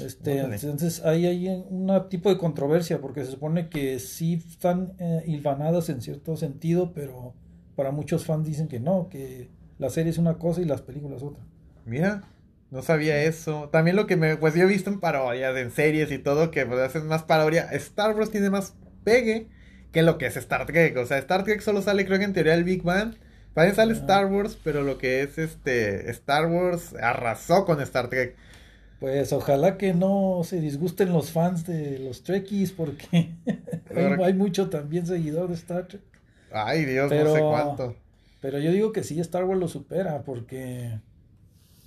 Este, 0.00 0.40
Órale. 0.40 0.54
entonces 0.56 1.04
ahí 1.04 1.26
hay 1.26 1.48
un 1.48 1.90
tipo 2.08 2.28
de 2.30 2.38
controversia 2.38 3.00
porque 3.00 3.24
se 3.24 3.30
supone 3.32 3.68
que 3.68 3.98
sí 3.98 4.34
están 4.48 4.92
eh, 4.98 5.22
hilvanadas 5.26 5.88
en 5.88 6.00
cierto 6.02 6.36
sentido, 6.36 6.92
pero 6.92 7.34
para 7.76 7.90
muchos 7.92 8.24
fans 8.26 8.46
dicen 8.46 8.68
que 8.68 8.80
no, 8.80 9.08
que 9.08 9.48
la 9.78 9.90
serie 9.90 10.10
es 10.10 10.18
una 10.18 10.34
cosa 10.34 10.60
y 10.60 10.64
las 10.64 10.82
películas 10.82 11.22
otra. 11.22 11.42
Mira, 11.86 12.22
no 12.70 12.82
sabía 12.82 13.22
eso. 13.22 13.68
También 13.72 13.96
lo 13.96 14.06
que 14.06 14.16
me, 14.16 14.36
pues 14.36 14.54
yo 14.54 14.62
he 14.64 14.66
visto 14.66 14.90
en 14.90 15.00
parodias, 15.00 15.56
en 15.56 15.70
series 15.70 16.12
y 16.12 16.18
todo, 16.18 16.50
que 16.50 16.66
pues 16.66 16.78
hacen 16.80 17.06
más 17.06 17.22
parodia. 17.24 17.62
Star 17.72 18.14
Wars 18.16 18.30
tiene 18.30 18.50
más 18.50 18.74
pegue 19.04 19.48
que 19.92 20.02
lo 20.02 20.18
que 20.18 20.26
es 20.26 20.36
Star 20.36 20.66
Trek. 20.66 20.96
O 20.98 21.06
sea, 21.06 21.18
Star 21.18 21.42
Trek 21.44 21.60
solo 21.62 21.82
sale, 21.82 22.04
creo 22.06 22.18
que 22.18 22.24
en 22.26 22.32
teoría 22.32 22.54
el 22.54 22.64
Big 22.64 22.82
Bang. 22.82 23.14
También 23.54 23.74
sale 23.74 23.94
Ah. 23.94 23.96
Star 23.96 24.26
Wars, 24.26 24.56
pero 24.62 24.82
lo 24.82 24.98
que 24.98 25.22
es 25.22 25.36
este 25.38 26.08
Star 26.10 26.46
Wars 26.46 26.94
arrasó 27.02 27.64
con 27.64 27.80
Star 27.80 28.08
Trek. 28.08 28.36
Pues 29.00 29.32
ojalá 29.32 29.78
que 29.78 29.94
no 29.94 30.42
se 30.44 30.60
disgusten 30.60 31.10
los 31.10 31.30
fans 31.30 31.66
de 31.66 31.98
los 31.98 32.22
Trekkies 32.22 32.72
porque 32.72 33.34
hay, 34.22 34.34
mucho 34.34 34.68
también 34.68 35.06
seguidor 35.06 35.48
de 35.48 35.54
Star 35.54 35.88
Trek. 35.88 36.02
Ay, 36.52 36.84
Dios, 36.84 37.10
no 37.10 37.34
sé 37.34 37.40
cuánto. 37.40 37.96
Pero 38.42 38.58
yo 38.58 38.70
digo 38.70 38.92
que 38.92 39.02
sí, 39.02 39.18
Star 39.18 39.44
Wars 39.44 39.58
lo 39.58 39.68
supera 39.68 40.22
porque 40.22 41.00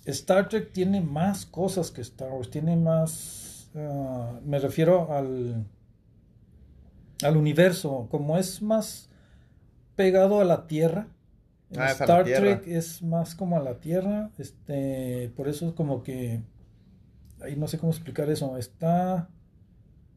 Star 0.06 0.50
Trek 0.50 0.72
tiene 0.72 1.02
más 1.02 1.46
cosas 1.46 1.92
que 1.92 2.02
Star 2.02 2.32
Wars, 2.32 2.50
tiene 2.50 2.76
más, 2.76 3.70
ah, 3.76 4.40
me 4.44 4.58
refiero 4.58 5.14
al, 5.14 5.68
al 7.22 7.38
universo, 7.38 8.08
como 8.10 8.40
es 8.40 8.62
más 8.64 9.10
pegado 9.96 10.42
a 10.42 10.46
la 10.46 10.66
Tierra. 10.66 11.08
Ah, 11.72 11.76
la 11.76 11.92
Star 11.92 12.24
Tierra. 12.26 12.62
Trek 12.62 12.68
es 12.68 13.04
más 13.04 13.36
como 13.36 13.56
a 13.58 13.60
la 13.60 13.80
Tierra, 13.80 14.32
este, 14.40 15.32
por 15.36 15.48
eso 15.48 15.68
es 15.68 15.74
como 15.74 16.02
que, 16.02 16.42
ahí 17.44 17.56
no 17.56 17.68
sé 17.68 17.78
cómo 17.78 17.92
explicar 17.92 18.30
eso, 18.30 18.58
está 18.58 19.30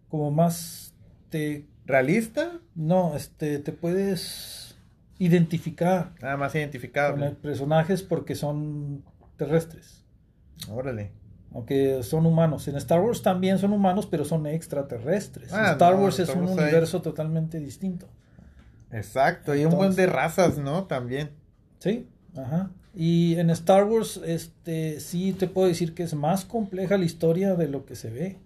como 0.09 0.30
más, 0.30 0.95
te, 1.30 1.66
¿Realista? 1.85 2.61
no, 2.75 3.16
este, 3.16 3.59
te 3.59 3.73
puedes 3.73 4.76
identificar 5.18 6.12
Nada 6.21 6.37
más 6.37 6.52
con 6.52 6.61
identificable. 6.61 7.26
los 7.26 7.35
personajes 7.37 8.02
porque 8.02 8.35
son 8.35 9.04
terrestres, 9.37 10.04
Órale. 10.71 11.12
aunque 11.52 12.02
son 12.02 12.26
humanos. 12.26 12.68
En 12.68 12.76
Star 12.76 13.00
Wars 13.00 13.23
también 13.23 13.59
son 13.59 13.73
humanos, 13.73 14.06
pero 14.06 14.25
son 14.25 14.47
extraterrestres. 14.47 15.52
Ah, 15.52 15.73
Star 15.73 15.95
no, 15.95 16.02
Wars 16.02 16.18
es 16.21 16.28
un 16.30 16.45
universo 16.49 17.02
totalmente 17.02 17.59
distinto. 17.59 18.09
Exacto. 18.92 19.54
Y 19.54 19.64
un 19.64 19.75
buen 19.75 19.95
de 19.95 20.06
razas, 20.06 20.59
¿no? 20.59 20.85
También. 20.85 21.30
Sí, 21.78 22.09
ajá. 22.37 22.71
Y 22.97 23.38
en 23.38 23.50
Star 23.50 23.85
Wars, 23.85 24.19
este, 24.25 25.00
sí 25.00 25.35
te 25.35 25.49
puedo 25.49 25.69
decir 25.69 25.95
que 25.95 26.03
es 26.03 26.15
más 26.15 26.47
compleja 26.47 26.97
la 26.97 27.05
historia 27.05 27.55
de 27.55 27.69
lo 27.69 27.85
que 27.85 27.95
se 27.95 28.09
ve. 28.09 28.38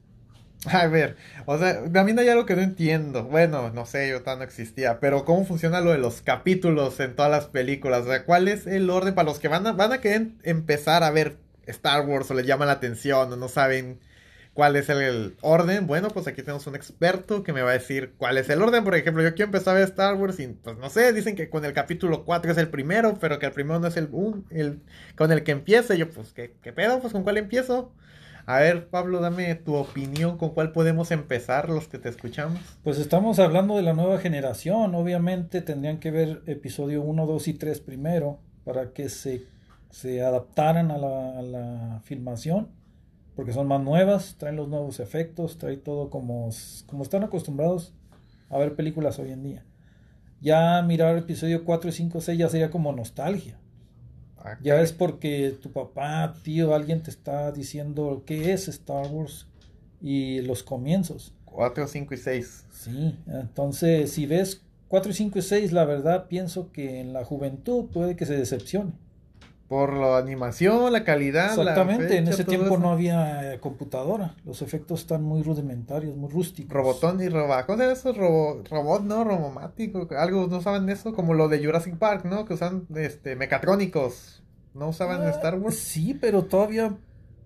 A 0.66 0.88
ver, 0.88 1.16
o 1.46 1.56
sea, 1.56 1.90
también 1.90 2.18
hay 2.18 2.28
algo 2.28 2.44
que 2.44 2.56
no 2.56 2.62
entiendo. 2.62 3.24
Bueno, 3.24 3.70
no 3.70 3.86
sé, 3.86 4.10
yo 4.10 4.22
tan 4.22 4.38
no 4.38 4.44
existía, 4.44 4.98
pero 5.00 5.24
¿cómo 5.24 5.46
funciona 5.46 5.80
lo 5.80 5.92
de 5.92 5.98
los 5.98 6.20
capítulos 6.20 6.98
en 7.00 7.14
todas 7.14 7.30
las 7.30 7.46
películas? 7.46 8.02
O 8.02 8.08
sea, 8.08 8.24
¿cuál 8.24 8.48
es 8.48 8.66
el 8.66 8.90
orden 8.90 9.14
para 9.14 9.28
los 9.28 9.38
que 9.38 9.48
van 9.48 9.66
a, 9.66 9.72
van 9.72 9.92
a 9.92 10.00
querer 10.00 10.32
empezar 10.42 11.02
a 11.02 11.10
ver 11.10 11.38
Star 11.66 12.06
Wars 12.06 12.30
o 12.30 12.34
les 12.34 12.44
llama 12.44 12.66
la 12.66 12.72
atención 12.72 13.32
o 13.32 13.36
no 13.36 13.48
saben 13.48 14.00
cuál 14.54 14.76
es 14.76 14.88
el, 14.88 15.36
orden? 15.40 15.86
Bueno, 15.86 16.08
pues 16.08 16.26
aquí 16.26 16.42
tenemos 16.42 16.66
un 16.66 16.74
experto 16.74 17.42
que 17.42 17.52
me 17.52 17.62
va 17.62 17.70
a 17.70 17.74
decir 17.74 18.14
cuál 18.16 18.36
es 18.38 18.48
el 18.50 18.60
orden. 18.62 18.84
Por 18.84 18.94
ejemplo, 18.94 19.22
yo 19.22 19.34
quiero 19.34 19.46
empezar 19.46 19.76
a 19.76 19.80
ver 19.80 19.88
Star 19.88 20.14
Wars 20.16 20.38
y 20.40 20.48
pues 20.48 20.76
no 20.78 20.90
sé, 20.90 21.12
dicen 21.12 21.36
que 21.36 21.48
con 21.50 21.64
el 21.64 21.72
capítulo 21.72 22.24
4 22.24 22.52
es 22.52 22.58
el 22.58 22.68
primero, 22.68 23.16
pero 23.20 23.38
que 23.38 23.46
el 23.46 23.52
primero 23.52 23.78
no 23.80 23.86
es 23.86 23.96
el, 23.96 24.08
un- 24.12 24.44
el 24.50 24.80
con 25.16 25.32
el 25.32 25.42
que 25.44 25.52
empiece. 25.52 25.96
Yo, 25.96 26.10
pues, 26.10 26.32
¿qué, 26.32 26.56
qué 26.62 26.72
pedo? 26.72 27.00
Pues 27.00 27.12
con 27.12 27.22
cuál 27.22 27.36
empiezo. 27.38 27.92
A 28.46 28.58
ver, 28.60 28.88
Pablo, 28.88 29.20
dame 29.20 29.54
tu 29.54 29.76
opinión 29.76 30.36
con 30.36 30.50
cuál 30.50 30.72
podemos 30.72 31.10
empezar 31.12 31.68
los 31.68 31.86
que 31.88 31.98
te 31.98 32.08
escuchamos. 32.08 32.58
Pues 32.82 32.98
estamos 32.98 33.38
hablando 33.38 33.76
de 33.76 33.82
la 33.82 33.92
nueva 33.92 34.18
generación. 34.18 34.94
Obviamente 34.94 35.62
tendrían 35.62 36.00
que 36.00 36.10
ver 36.10 36.42
episodio 36.46 37.02
1, 37.02 37.26
2 37.26 37.48
y 37.48 37.54
3 37.54 37.80
primero 37.80 38.40
para 38.64 38.92
que 38.92 39.08
se, 39.08 39.42
se 39.90 40.22
adaptaran 40.22 40.90
a 40.90 40.98
la 40.98 42.00
filmación. 42.04 42.70
Porque 43.40 43.54
son 43.54 43.68
más 43.68 43.80
nuevas, 43.80 44.34
traen 44.36 44.56
los 44.56 44.68
nuevos 44.68 45.00
efectos, 45.00 45.56
trae 45.56 45.78
todo 45.78 46.10
como, 46.10 46.50
como 46.84 47.02
están 47.02 47.22
acostumbrados 47.22 47.94
a 48.50 48.58
ver 48.58 48.76
películas 48.76 49.18
hoy 49.18 49.30
en 49.32 49.42
día. 49.42 49.64
Ya 50.42 50.82
mirar 50.82 51.16
episodio 51.16 51.64
4, 51.64 51.90
5, 51.90 52.20
6 52.20 52.38
ya 52.38 52.50
sería 52.50 52.70
como 52.70 52.92
nostalgia. 52.92 53.58
Ah, 54.36 54.58
Ya 54.62 54.78
es 54.82 54.92
porque 54.92 55.56
tu 55.58 55.72
papá, 55.72 56.34
tío, 56.42 56.74
alguien 56.74 57.02
te 57.02 57.08
está 57.08 57.50
diciendo 57.50 58.24
qué 58.26 58.52
es 58.52 58.68
Star 58.68 59.06
Wars 59.06 59.46
y 60.02 60.42
los 60.42 60.62
comienzos. 60.62 61.32
4, 61.46 61.86
5 61.86 62.12
y 62.12 62.16
6. 62.18 62.66
Sí, 62.70 63.18
entonces 63.26 64.12
si 64.12 64.26
ves 64.26 64.60
4, 64.88 65.14
5 65.14 65.38
y 65.38 65.42
6, 65.42 65.72
la 65.72 65.86
verdad 65.86 66.26
pienso 66.28 66.70
que 66.72 67.00
en 67.00 67.14
la 67.14 67.24
juventud 67.24 67.86
puede 67.86 68.16
que 68.16 68.26
se 68.26 68.36
decepcione. 68.36 68.92
Por 69.70 69.94
la 69.94 70.18
animación, 70.18 70.92
la 70.92 71.04
calidad. 71.04 71.54
la 71.56 71.62
Exactamente, 71.62 72.16
en 72.18 72.26
ese 72.26 72.44
tiempo 72.44 72.66
eso. 72.66 72.78
no 72.78 72.90
había 72.90 73.56
computadora, 73.60 74.34
los 74.44 74.62
efectos 74.62 75.02
están 75.02 75.22
muy 75.22 75.44
rudimentarios, 75.44 76.16
muy 76.16 76.28
rústicos. 76.28 76.74
Robotón 76.74 77.22
y 77.22 77.28
robot. 77.28 77.66
¿Cómo 77.66 77.78
se 77.78 77.92
eso? 77.92 78.12
Robo- 78.12 78.62
robot, 78.68 79.02
¿no? 79.04 79.22
Robomático. 79.22 80.08
Algo, 80.18 80.48
¿no 80.48 80.58
usaban 80.58 80.88
eso? 80.90 81.14
Como 81.14 81.34
lo 81.34 81.46
de 81.48 81.64
Jurassic 81.64 81.96
Park, 81.98 82.24
¿no? 82.24 82.44
Que 82.44 82.54
usan 82.54 82.86
este, 82.96 83.36
mecatrónicos. 83.36 84.42
¿No 84.74 84.88
usaban 84.88 85.22
Ah, 85.22 85.30
Star 85.30 85.56
Wars? 85.56 85.76
Sí, 85.78 86.18
pero 86.20 86.44
todavía 86.46 86.96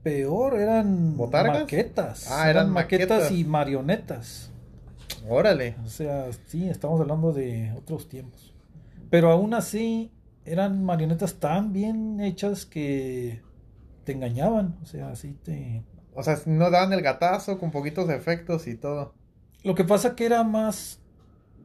peor, 0.02 0.58
eran 0.58 1.18
¿Botargas? 1.18 1.60
maquetas. 1.60 2.30
Ah, 2.32 2.48
eran 2.48 2.70
maquetas, 2.70 3.08
maquetas. 3.24 3.32
y 3.32 3.44
marionetas. 3.44 4.50
Órale. 5.28 5.76
O 5.84 5.88
sea, 5.88 6.26
sí, 6.46 6.68
estamos 6.70 7.00
hablando 7.02 7.32
de 7.34 7.70
otros 7.76 8.08
tiempos. 8.08 8.54
Pero 9.10 9.30
aún 9.30 9.52
así, 9.54 10.10
eran 10.44 10.84
marionetas 10.84 11.34
tan 11.34 11.72
bien 11.72 12.20
hechas 12.20 12.66
que 12.66 13.42
te 14.04 14.12
engañaban. 14.12 14.76
O 14.82 14.86
sea, 14.86 15.10
así 15.10 15.32
te... 15.42 15.82
O 16.14 16.22
sea, 16.22 16.38
no 16.46 16.70
daban 16.70 16.92
el 16.92 17.02
gatazo 17.02 17.58
con 17.58 17.70
poquitos 17.70 18.08
efectos 18.10 18.66
y 18.66 18.76
todo. 18.76 19.14
Lo 19.62 19.74
que 19.74 19.84
pasa 19.84 20.14
que 20.14 20.26
era 20.26 20.44
más... 20.44 21.00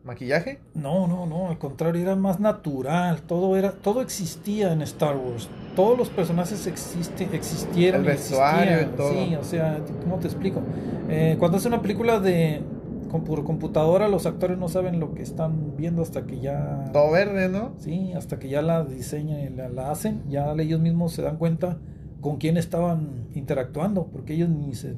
¿Maquillaje? 0.04 0.62
No, 0.74 1.08
no, 1.08 1.26
no, 1.26 1.50
al 1.50 1.60
contrario, 1.60 2.02
era 2.02 2.16
más 2.16 2.40
natural. 2.40 3.22
Todo 3.24 3.58
era, 3.58 3.74
todo 3.74 4.02
existía 4.02 4.72
en 4.72 4.82
Star 4.82 5.18
Wars. 5.18 5.50
Todos 5.76 5.98
los 5.98 6.10
personajes 6.10 6.66
existe, 6.68 7.28
existieron. 7.34 8.02
El 8.02 8.08
vestuario 8.08 8.72
y 8.72 8.74
existían. 8.76 8.96
todo. 8.96 9.26
Sí, 9.26 9.36
o 9.36 9.44
sea, 9.44 9.82
¿cómo 10.02 10.18
te 10.18 10.28
explico? 10.28 10.62
Eh, 11.10 11.36
cuando 11.38 11.58
haces 11.58 11.68
una 11.68 11.82
película 11.82 12.22
de 12.22 12.64
por 13.10 13.44
computadora, 13.44 14.08
los 14.08 14.26
actores 14.26 14.58
no 14.58 14.70
saben 14.70 15.00
lo 15.00 15.14
que 15.14 15.24
están 15.24 15.76
viendo 15.76 16.02
hasta 16.02 16.26
que 16.26 16.40
ya... 16.40 16.90
Todo 16.94 17.12
verde, 17.12 17.50
¿no? 17.50 17.74
Sí, 17.80 18.14
hasta 18.14 18.40
que 18.40 18.50
ya 18.50 18.62
la 18.62 18.84
diseñan 18.86 19.40
y 19.42 19.50
la, 19.50 19.68
la 19.70 19.92
hacen, 19.92 20.22
ya 20.30 20.52
ellos 20.54 20.80
mismos 20.80 21.14
se 21.14 21.22
dan 21.22 21.38
cuenta 21.38 21.78
con 22.22 22.38
quién 22.38 22.58
estaban 22.58 23.28
interactuando, 23.34 24.08
porque 24.08 24.34
ellos 24.34 24.50
ni 24.50 24.74
se 24.76 24.94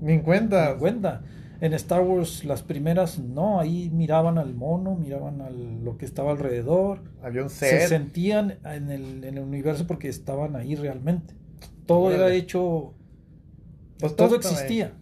Ni 0.00 0.12
en 0.14 0.22
cuenta. 0.22 0.68
dan 0.70 0.78
cuenta. 0.78 1.22
En 1.60 1.72
Star 1.72 2.02
Wars 2.02 2.44
las 2.44 2.62
primeras 2.62 3.18
no, 3.18 3.58
ahí 3.60 3.90
miraban 3.90 4.36
al 4.36 4.54
mono, 4.54 4.94
miraban 4.94 5.40
a 5.40 5.48
lo 5.48 5.96
que 5.96 6.04
estaba 6.04 6.32
alrededor, 6.32 7.00
Había 7.22 7.42
un 7.44 7.48
se 7.50 7.78
set. 7.80 7.88
sentían 7.88 8.58
en 8.64 8.90
el, 8.90 9.24
en 9.24 9.38
el 9.38 9.42
universo 9.44 9.86
porque 9.86 10.08
estaban 10.08 10.54
ahí 10.54 10.74
realmente. 10.74 11.34
Todo 11.86 12.12
era 12.12 12.30
hecho, 12.32 12.92
Pues 13.98 14.14
todo 14.16 14.36
existía. 14.36 14.92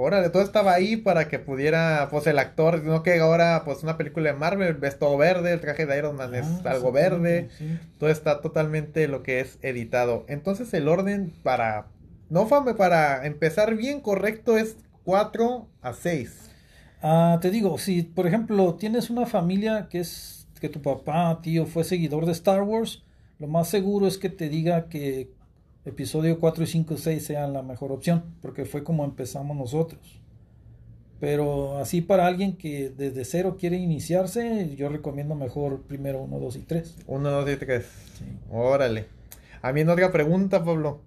Órale, 0.00 0.30
todo 0.30 0.44
estaba 0.44 0.74
ahí 0.74 0.96
para 0.96 1.26
que 1.26 1.40
pudiera, 1.40 2.06
pues 2.08 2.24
el 2.28 2.38
actor, 2.38 2.84
no 2.84 3.02
que 3.02 3.18
ahora, 3.18 3.62
pues 3.64 3.82
una 3.82 3.96
película 3.96 4.30
de 4.32 4.38
Marvel, 4.38 4.74
ves 4.74 4.96
todo 4.96 5.16
verde, 5.16 5.52
el 5.52 5.60
traje 5.60 5.86
de 5.86 5.98
Iron 5.98 6.14
Man 6.14 6.36
es 6.36 6.46
Ah, 6.64 6.70
algo 6.70 6.92
verde, 6.92 7.48
sí. 7.58 7.76
todo 7.98 8.08
está 8.08 8.40
totalmente 8.40 9.08
lo 9.08 9.24
que 9.24 9.40
es 9.40 9.58
editado. 9.60 10.24
Entonces 10.28 10.72
el 10.72 10.86
orden 10.86 11.32
para, 11.42 11.88
no 12.30 12.46
fame, 12.46 12.74
para 12.74 13.26
empezar 13.26 13.74
bien 13.74 14.00
correcto 14.00 14.56
es 14.56 14.76
4 15.02 15.66
a 15.82 15.92
6. 15.92 16.48
Ah, 17.02 17.38
te 17.42 17.50
digo, 17.50 17.76
si 17.78 18.02
por 18.02 18.28
ejemplo 18.28 18.76
tienes 18.76 19.10
una 19.10 19.26
familia 19.26 19.88
que 19.90 19.98
es 19.98 20.46
que 20.60 20.68
tu 20.68 20.80
papá, 20.80 21.40
tío 21.42 21.66
fue 21.66 21.82
seguidor 21.82 22.24
de 22.24 22.32
Star 22.32 22.62
Wars, 22.62 23.02
lo 23.40 23.48
más 23.48 23.68
seguro 23.68 24.06
es 24.06 24.16
que 24.16 24.28
te 24.28 24.48
diga 24.48 24.88
que 24.88 25.30
episodio 25.88 26.38
4 26.38 26.64
y 26.64 26.66
5 26.66 26.94
y 26.94 26.98
6 26.98 27.24
sean 27.26 27.52
la 27.52 27.62
mejor 27.62 27.92
opción, 27.92 28.24
porque 28.40 28.64
fue 28.64 28.84
como 28.84 29.04
empezamos 29.04 29.56
nosotros. 29.56 30.20
Pero 31.20 31.78
así 31.78 32.00
para 32.00 32.26
alguien 32.26 32.56
que 32.56 32.90
desde 32.90 33.24
cero 33.24 33.56
quiere 33.58 33.76
iniciarse, 33.76 34.74
yo 34.76 34.88
recomiendo 34.88 35.34
mejor 35.34 35.82
primero 35.82 36.20
1, 36.22 36.38
2 36.38 36.56
y 36.56 36.60
3. 36.60 36.96
1, 37.06 37.30
2 37.30 37.50
y 37.50 37.56
3. 37.56 37.86
Órale. 38.50 39.06
A 39.60 39.72
mí 39.72 39.80
en 39.80 39.88
otra 39.88 40.12
pregunta, 40.12 40.64
Pablo. 40.64 41.00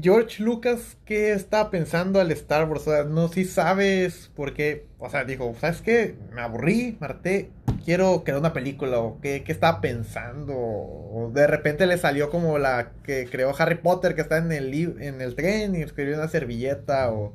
George 0.00 0.42
Lucas, 0.42 0.96
¿qué 1.04 1.32
está 1.32 1.70
pensando 1.70 2.20
al 2.20 2.32
Star 2.32 2.68
Wars? 2.68 2.88
O 2.88 2.90
sea, 2.90 3.04
no 3.04 3.28
si 3.28 3.44
sabes 3.44 4.28
por 4.34 4.52
qué. 4.52 4.86
O 4.98 5.08
sea, 5.08 5.24
dijo, 5.24 5.54
¿sabes 5.60 5.82
qué? 5.82 6.16
Me 6.34 6.40
aburrí, 6.40 6.96
Marte, 6.98 7.50
quiero 7.84 8.24
crear 8.24 8.40
una 8.40 8.52
película. 8.52 8.98
O 8.98 9.20
qué, 9.20 9.44
qué 9.44 9.52
estaba 9.52 9.80
pensando. 9.80 10.52
O 10.56 11.30
de 11.32 11.46
repente 11.46 11.86
le 11.86 11.96
salió 11.96 12.28
como 12.28 12.58
la 12.58 12.90
que 13.04 13.28
creó 13.30 13.54
Harry 13.56 13.76
Potter, 13.76 14.16
que 14.16 14.22
está 14.22 14.38
en 14.38 14.50
el, 14.50 14.74
en 15.00 15.20
el 15.20 15.36
tren 15.36 15.76
y 15.76 15.82
escribió 15.82 16.16
una 16.16 16.26
servilleta. 16.26 17.12
O 17.12 17.34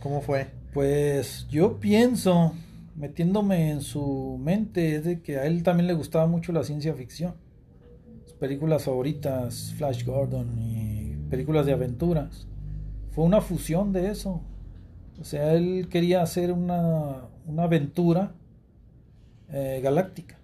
cómo 0.00 0.20
fue. 0.20 0.48
Pues 0.74 1.46
yo 1.48 1.80
pienso, 1.80 2.52
metiéndome 2.94 3.70
en 3.70 3.80
su 3.80 4.38
mente, 4.38 4.96
es 4.96 5.04
de 5.04 5.22
que 5.22 5.38
a 5.38 5.46
él 5.46 5.62
también 5.62 5.86
le 5.86 5.94
gustaba 5.94 6.26
mucho 6.26 6.52
la 6.52 6.62
ciencia 6.62 6.92
ficción. 6.92 7.36
Sus 8.26 8.34
películas 8.34 8.84
favoritas, 8.84 9.72
Flash 9.78 10.04
Gordon 10.04 10.58
y 10.58 11.05
películas 11.30 11.66
de 11.66 11.72
aventuras. 11.72 12.46
Fue 13.10 13.24
una 13.24 13.40
fusión 13.40 13.92
de 13.92 14.10
eso. 14.10 14.42
O 15.20 15.24
sea, 15.24 15.54
él 15.54 15.88
quería 15.90 16.22
hacer 16.22 16.52
una, 16.52 17.22
una 17.46 17.62
aventura 17.64 18.34
eh, 19.50 19.80
galáctica. 19.82 20.38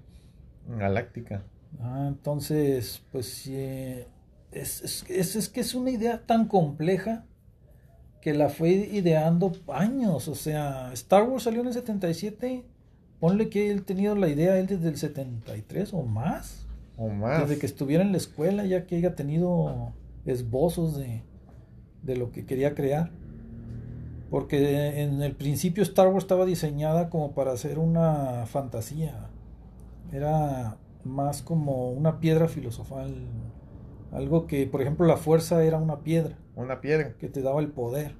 Galáctica. 0.66 1.42
Ah, 1.80 2.06
entonces, 2.08 3.02
pues 3.10 3.46
es, 3.46 4.06
es, 4.52 5.04
es, 5.08 5.36
es, 5.36 5.48
que 5.48 5.60
es 5.60 5.74
una 5.74 5.90
idea 5.90 6.24
tan 6.24 6.46
compleja 6.46 7.24
que 8.20 8.32
la 8.34 8.48
fue 8.48 8.70
ideando 8.70 9.52
años. 9.68 10.28
O 10.28 10.34
sea, 10.34 10.92
Star 10.92 11.24
Wars 11.24 11.42
salió 11.44 11.60
en 11.60 11.68
el 11.68 11.74
77. 11.74 12.64
Ponle 13.20 13.48
que 13.48 13.70
él 13.70 13.84
tenido 13.84 14.14
la 14.14 14.28
idea 14.28 14.58
él 14.58 14.66
desde 14.66 14.88
el 14.88 14.96
73 14.96 15.92
o 15.92 16.02
más. 16.02 16.66
O 16.96 17.08
más. 17.08 17.42
Desde 17.42 17.60
que 17.60 17.66
estuviera 17.66 18.02
en 18.02 18.12
la 18.12 18.18
escuela, 18.18 18.64
ya 18.64 18.86
que 18.86 18.96
haya 18.96 19.14
tenido 19.14 19.92
esbozos 20.24 20.96
de, 20.96 21.22
de 22.02 22.16
lo 22.16 22.30
que 22.32 22.46
quería 22.46 22.74
crear. 22.74 23.10
Porque 24.30 25.02
en 25.02 25.20
el 25.20 25.36
principio 25.36 25.82
Star 25.82 26.08
Wars 26.08 26.24
estaba 26.24 26.46
diseñada 26.46 27.10
como 27.10 27.32
para 27.32 27.52
hacer 27.52 27.78
una 27.78 28.46
fantasía. 28.46 29.28
Era 30.10 30.78
más 31.04 31.42
como 31.42 31.90
una 31.90 32.18
piedra 32.18 32.48
filosofal. 32.48 33.14
Algo 34.10 34.46
que, 34.46 34.66
por 34.66 34.80
ejemplo, 34.80 35.06
la 35.06 35.18
fuerza 35.18 35.62
era 35.64 35.76
una 35.76 36.00
piedra. 36.00 36.38
Una 36.56 36.80
piedra. 36.80 37.14
Que 37.18 37.28
te 37.28 37.42
daba 37.42 37.60
el 37.60 37.68
poder. 37.68 38.14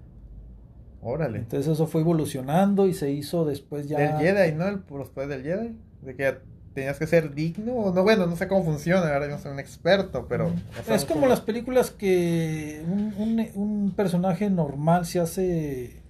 Órale. 1.00 1.38
Entonces 1.38 1.72
eso 1.72 1.86
fue 1.86 2.02
evolucionando 2.02 2.86
y 2.86 2.94
se 2.94 3.10
hizo 3.10 3.44
después 3.44 3.88
ya. 3.88 3.98
Del 3.98 4.18
Jedi, 4.18 4.54
¿no? 4.54 4.68
El, 4.68 4.82
los 4.90 5.08
poderes 5.08 5.42
del 5.42 5.42
Jedi. 5.42 5.76
De 6.02 6.14
que 6.14 6.38
tenías 6.74 6.98
que 6.98 7.06
ser 7.06 7.34
digno. 7.34 7.92
No, 7.92 8.02
bueno, 8.02 8.26
no 8.26 8.36
sé 8.36 8.48
cómo 8.48 8.64
funciona, 8.64 9.12
ahora 9.12 9.28
no 9.28 9.38
soy 9.38 9.52
un 9.52 9.60
experto, 9.60 10.26
pero... 10.28 10.52
Es 10.88 11.04
como 11.04 11.26
las 11.26 11.40
películas 11.40 11.90
que 11.90 12.82
un, 12.86 13.46
un, 13.54 13.92
personaje 13.94 14.50
normal 14.50 15.06
se 15.06 15.20
hace 15.20 16.02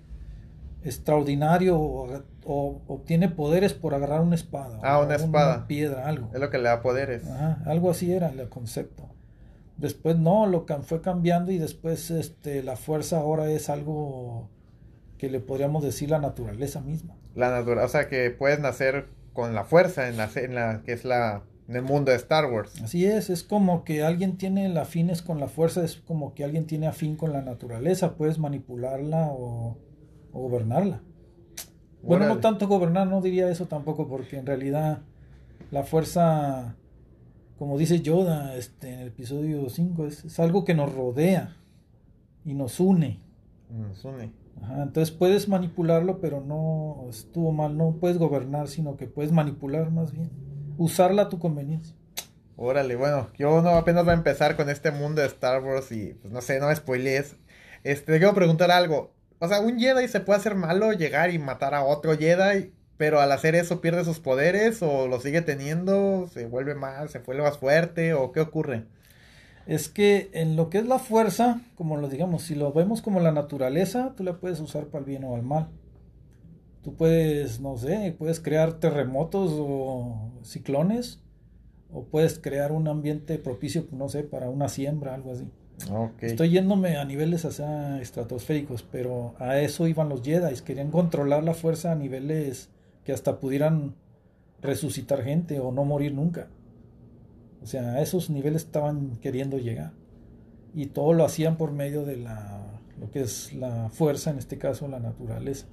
extraordinario 0.85 1.79
o, 1.79 2.25
obtiene 2.45 3.29
poderes 3.29 3.73
por 3.73 3.95
agarrar 3.95 4.21
una 4.21 4.35
espada. 4.35 4.81
Ah, 4.83 5.01
una 5.01 5.15
espada. 5.15 5.57
Una 5.57 5.67
piedra, 5.67 6.09
algo. 6.09 6.31
Es 6.33 6.41
lo 6.41 6.51
que 6.51 6.59
le 6.59 6.65
da 6.65 6.83
poderes. 6.83 7.25
algo 7.67 7.91
así 7.91 8.13
era 8.13 8.29
el 8.29 8.49
concepto. 8.49 9.09
Después 9.77 10.17
no, 10.17 10.47
lo 10.47 10.67
fue 10.83 11.01
cambiando 11.01 11.51
y 11.51 11.59
después 11.59 12.11
este, 12.11 12.63
la 12.63 12.77
fuerza 12.77 13.19
ahora 13.19 13.51
es 13.51 13.69
algo 13.69 14.49
que 15.19 15.31
le 15.31 15.41
podríamos 15.41 15.83
decir 15.83 16.11
la 16.11 16.19
naturaleza 16.19 16.81
misma. 16.81 17.15
La 17.35 17.51
naturaleza, 17.51 17.87
o 17.87 17.89
sea 17.89 18.09
que 18.09 18.31
puedes 18.31 18.61
nacer 18.61 19.09
con 19.33 19.55
la 19.55 19.65
fuerza 19.65 20.09
en 20.09 20.17
la, 20.17 20.31
en 20.35 20.55
la 20.55 20.83
que 20.85 20.93
es 20.93 21.05
la 21.05 21.43
en 21.69 21.77
el 21.77 21.83
mundo 21.83 22.11
de 22.11 22.17
Star 22.17 22.53
Wars. 22.53 22.81
Así 22.83 23.07
es, 23.07 23.31
es 23.31 23.43
como 23.43 23.85
que 23.85 24.03
alguien 24.03 24.37
tiene 24.37 24.77
afines 24.79 25.23
con 25.23 25.41
la 25.41 25.49
fuerza, 25.49 25.85
es 25.85 25.97
como 25.97 26.35
que 26.35 26.45
alguien 26.45 26.67
tiene 26.67 26.87
afín 26.87 27.17
con 27.17 27.33
la 27.33 27.41
naturaleza, 27.41 28.15
puedes 28.15 28.39
manipularla 28.39 29.29
o, 29.31 29.79
gobernarla. 30.33 31.01
Bueno, 32.03 32.27
no 32.27 32.39
tanto 32.39 32.67
gobernar, 32.67 33.07
no 33.07 33.21
diría 33.21 33.49
eso 33.49 33.69
tampoco, 33.69 34.09
porque 34.09 34.37
en 34.37 34.45
realidad 34.45 35.03
la 35.71 35.85
fuerza, 35.85 36.75
como 37.59 37.79
dice 37.79 38.01
Yoda 38.01 38.57
este, 38.57 38.93
en 38.93 39.01
el 39.01 39.09
episodio 39.09 39.71
5, 39.71 40.07
es, 40.07 40.25
es 40.25 40.41
algo 40.41 40.65
que 40.65 40.75
nos 40.75 40.93
rodea 40.93 41.57
y 42.45 42.55
nos 42.55 42.81
une. 42.81 43.21
Nos 43.71 44.05
une 44.05 44.42
entonces 44.83 45.15
puedes 45.15 45.49
manipularlo, 45.49 46.21
pero 46.21 46.41
no 46.41 47.07
estuvo 47.11 47.53
mal, 47.53 47.77
no 47.77 47.97
puedes 48.01 48.19
gobernar, 48.19 48.69
sino 48.69 48.97
que 48.97 49.07
puedes 49.07 49.33
manipular 49.33 49.91
más 49.91 50.13
bien, 50.13 50.31
usarla 50.79 51.23
a 51.23 51.29
tu 51.29 51.39
conveniencia. 51.39 51.95
Órale, 52.57 52.97
bueno, 52.97 53.29
yo 53.37 53.61
no 53.63 53.71
apenas 53.71 54.05
voy 54.05 54.13
a 54.13 54.17
empezar 54.17 54.57
con 54.57 54.71
este 54.71 54.91
mundo 54.91 55.21
de 55.21 55.27
Star 55.27 55.63
Wars 55.63 55.91
y 55.91 56.15
pues 56.15 56.33
no 56.33 56.41
sé, 56.41 56.61
no 56.61 56.69
me. 56.69 57.37
Este, 57.85 58.13
te 58.13 58.19
quiero 58.19 58.35
preguntar 58.35 58.71
algo. 58.71 59.13
O 59.39 59.49
sea, 59.49 59.61
un 59.61 59.79
Jedi 59.79 60.07
se 60.07 60.21
puede 60.21 60.39
hacer 60.39 60.55
malo, 60.55 60.93
llegar 60.93 61.31
y 61.31 61.39
matar 61.39 61.75
a 61.75 61.83
otro 61.83 62.17
Jedi, 62.17 62.73
pero 62.97 63.21
al 63.21 63.33
hacer 63.33 63.57
eso 63.57 63.81
pierde 63.81 64.05
sus 64.05 64.21
poderes 64.21 64.81
o 64.83 65.09
lo 65.09 65.19
sigue 65.21 65.43
teniendo, 65.43 66.29
se 66.33 66.47
vuelve 66.47 66.75
más, 66.75 67.11
se 67.11 67.19
vuelve 67.19 67.43
más 67.43 67.59
fuerte 67.59 68.15
o 68.15 68.31
qué 68.31 68.41
ocurre 68.41 68.87
es 69.67 69.89
que 69.89 70.31
en 70.33 70.57
lo 70.57 70.71
que 70.71 70.79
es 70.79 70.87
la 70.87 70.99
fuerza, 70.99 71.61
como 71.75 71.97
lo 71.97 72.09
digamos, 72.09 72.43
si 72.43 72.55
lo 72.55 72.73
vemos 72.73 73.03
como 73.03 73.21
la 73.21 73.33
naturaleza, 73.33 74.15
tú 74.17 74.25
la 74.25 74.39
puedes 74.39 74.61
usar 74.61 74.87
para 74.87 75.01
el 75.01 75.05
bien 75.07 75.25
o 75.25 75.35
al 75.35 75.43
mal. 75.43 75.69
Tú 76.83 76.95
puedes, 76.95 77.61
no 77.61 77.77
sé, 77.77 78.15
puedes 78.19 78.41
crear 78.41 78.75
terremotos 78.75 79.53
o 79.55 80.33
ciclones, 80.43 81.21
o 81.93 82.05
puedes 82.05 82.39
crear 82.39 82.73
un 82.73 82.89
ambiente 82.89 83.39
propicio, 83.39 83.87
no 83.93 84.09
sé, 84.09 84.25
para 84.25 84.49
una 84.49 84.69
siembra, 84.69 85.15
algo 85.15 85.33
así. 85.33 85.49
Estoy 86.21 86.51
yéndome 86.51 86.97
a 86.97 87.05
niveles 87.05 87.45
estratosféricos, 87.45 88.83
pero 88.83 89.35
a 89.39 89.59
eso 89.59 89.87
iban 89.87 90.09
los 90.09 90.23
Jedi, 90.23 90.55
querían 90.61 90.91
controlar 90.91 91.45
la 91.45 91.55
fuerza 91.55 91.93
a 91.93 91.95
niveles 91.95 92.69
que 93.05 93.13
hasta 93.13 93.39
pudieran 93.39 93.95
resucitar 94.61 95.23
gente 95.23 95.61
o 95.61 95.73
no 95.73 95.85
morir 95.85 96.15
nunca. 96.15 96.49
O 97.63 97.67
sea, 97.67 97.93
a 97.93 98.03
esos 98.03 98.31
niveles 98.31 98.63
estaban 98.65 99.17
queriendo 99.17 99.59
llegar. 99.59 99.93
Y 100.75 100.87
todo 100.87 101.13
lo 101.13 101.25
hacían 101.25 101.57
por 101.57 101.73
medio 101.73 102.05
de 102.05 102.17
la, 102.17 102.81
lo 102.99 103.11
que 103.11 103.21
es 103.21 103.53
la 103.53 103.91
fuerza, 103.91 104.31
en 104.31 104.39
este 104.39 104.59
caso 104.59 104.89
la 104.89 104.99
naturaleza. 104.99 105.67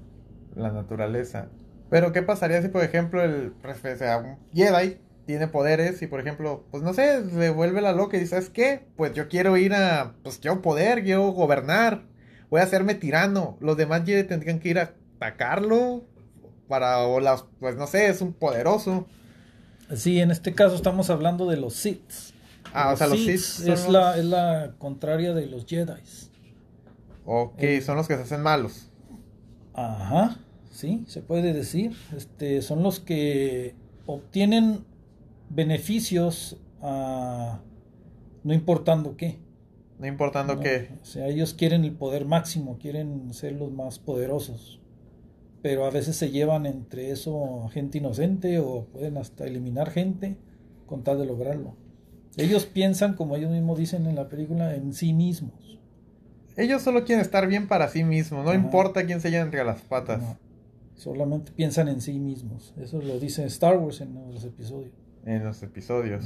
La 0.56 0.72
naturaleza. 0.72 1.50
Pero 1.90 2.12
¿qué 2.12 2.22
pasaría 2.22 2.62
si, 2.62 2.68
por 2.68 2.84
ejemplo, 2.84 3.24
el 3.24 3.54
o 3.64 3.98
sea, 3.98 4.38
Jedi 4.54 4.98
tiene 5.26 5.48
poderes 5.48 6.02
y, 6.02 6.08
por 6.08 6.20
ejemplo, 6.20 6.66
pues 6.72 6.84
no 6.84 6.94
sé, 6.94 7.30
se 7.30 7.50
vuelve 7.52 7.82
la 7.82 7.94
loca 7.94 8.18
y 8.18 8.22
dice, 8.22 8.32
¿sabes 8.32 8.50
qué? 8.50 8.88
Pues 8.96 9.14
yo 9.14 9.28
quiero 9.28 9.58
ir 9.58 9.74
a, 9.74 10.16
pues 10.24 10.38
quiero 10.38 10.62
poder, 10.62 11.04
quiero 11.04 11.32
gobernar, 11.32 12.04
voy 12.50 12.62
a 12.62 12.64
hacerme 12.64 12.96
tirano. 12.96 13.58
Los 13.60 13.78
demás 13.78 14.04
Jedi 14.06 14.24
tendrían 14.24 14.60
que 14.60 14.70
ir 14.70 14.80
a 14.80 14.94
atacarlo 15.18 16.04
para, 16.68 17.00
o 17.00 17.20
las, 17.20 17.46
pues 17.60 17.76
no 17.76 17.88
sé, 17.88 18.08
es 18.08 18.22
un 18.22 18.34
poderoso. 18.34 19.08
Sí, 19.96 20.20
en 20.20 20.32
este 20.32 20.54
caso 20.54 20.76
estamos 20.76 21.10
hablando 21.10 21.48
de 21.48 21.58
los 21.58 21.74
Sith. 21.74 22.34
Ah, 22.74 22.94
o 22.94 22.98
sea, 22.98 23.08
los 23.08 23.20
Sith 23.20 23.68
es, 23.68 23.90
la, 23.90 24.18
es 24.18 24.26
la 24.26 24.74
contraria 24.78 25.34
de 25.34 25.48
los 25.48 25.66
Jedi. 25.66 26.02
Ok, 27.26 27.54
eh, 27.58 27.82
son 27.82 27.96
los 27.98 28.08
que 28.08 28.16
se 28.16 28.24
hacen 28.24 28.42
malos. 28.42 28.90
Ajá, 29.74 30.38
sí, 30.72 31.04
se 31.08 31.22
puede 31.22 31.54
decir. 31.54 31.96
Este, 32.16 32.62
son 32.62 32.84
los 32.84 33.00
que 33.00 33.76
obtienen 34.06 34.86
beneficios 35.50 36.58
a, 36.82 37.60
no 38.44 38.54
importando 38.54 39.18
qué. 39.18 39.40
No 39.98 40.08
importando 40.08 40.60
qué. 40.60 40.90
O 41.02 41.06
sea, 41.06 41.28
ellos 41.28 41.54
quieren 41.54 41.84
el 41.84 41.94
poder 41.94 42.26
máximo, 42.26 42.78
quieren 42.78 43.34
ser 43.34 43.54
los 43.54 43.72
más 43.72 44.00
poderosos 44.00 44.79
pero 45.62 45.86
a 45.86 45.90
veces 45.90 46.16
se 46.16 46.32
llevan 46.32 46.66
entre 46.66 47.12
eso 47.12 47.70
gente 47.74 47.98
inocente 47.98 48.60
o 48.60 48.86
pueden 48.86 49.18
hasta 49.18 49.46
eliminar 49.46 49.92
gente 49.92 50.38
con 50.86 51.04
tal 51.04 51.20
de 51.20 51.26
lograrlo. 51.26 51.76
Ellos 52.38 52.66
piensan, 52.66 53.16
como 53.16 53.36
ellos 53.36 53.52
mismos 53.52 53.78
dicen 53.78 54.06
en 54.08 54.16
la 54.16 54.30
película, 54.30 54.76
en 54.76 54.94
sí 54.94 55.14
mismos. 55.14 55.80
Ellos 56.56 56.82
solo 56.82 57.04
quieren 57.04 57.22
estar 57.22 57.48
bien 57.48 57.68
para 57.68 57.90
sí 57.90 58.04
mismos, 58.04 58.46
no 58.46 58.54
importa 58.54 59.06
quién 59.06 59.22
se 59.22 59.32
lleve 59.32 59.44
entre 59.44 59.64
las 59.64 59.82
patas. 59.82 60.22
Solamente 60.96 61.52
piensan 61.54 61.88
en 61.88 62.02
sí 62.02 62.20
mismos. 62.20 62.74
Eso 62.78 63.02
lo 63.02 63.20
dice 63.20 63.46
Star 63.46 63.78
Wars 63.78 64.02
en 64.02 64.34
los 64.34 64.44
episodios. 64.44 64.92
En 65.26 65.46
los 65.46 65.64
episodios. 65.64 66.26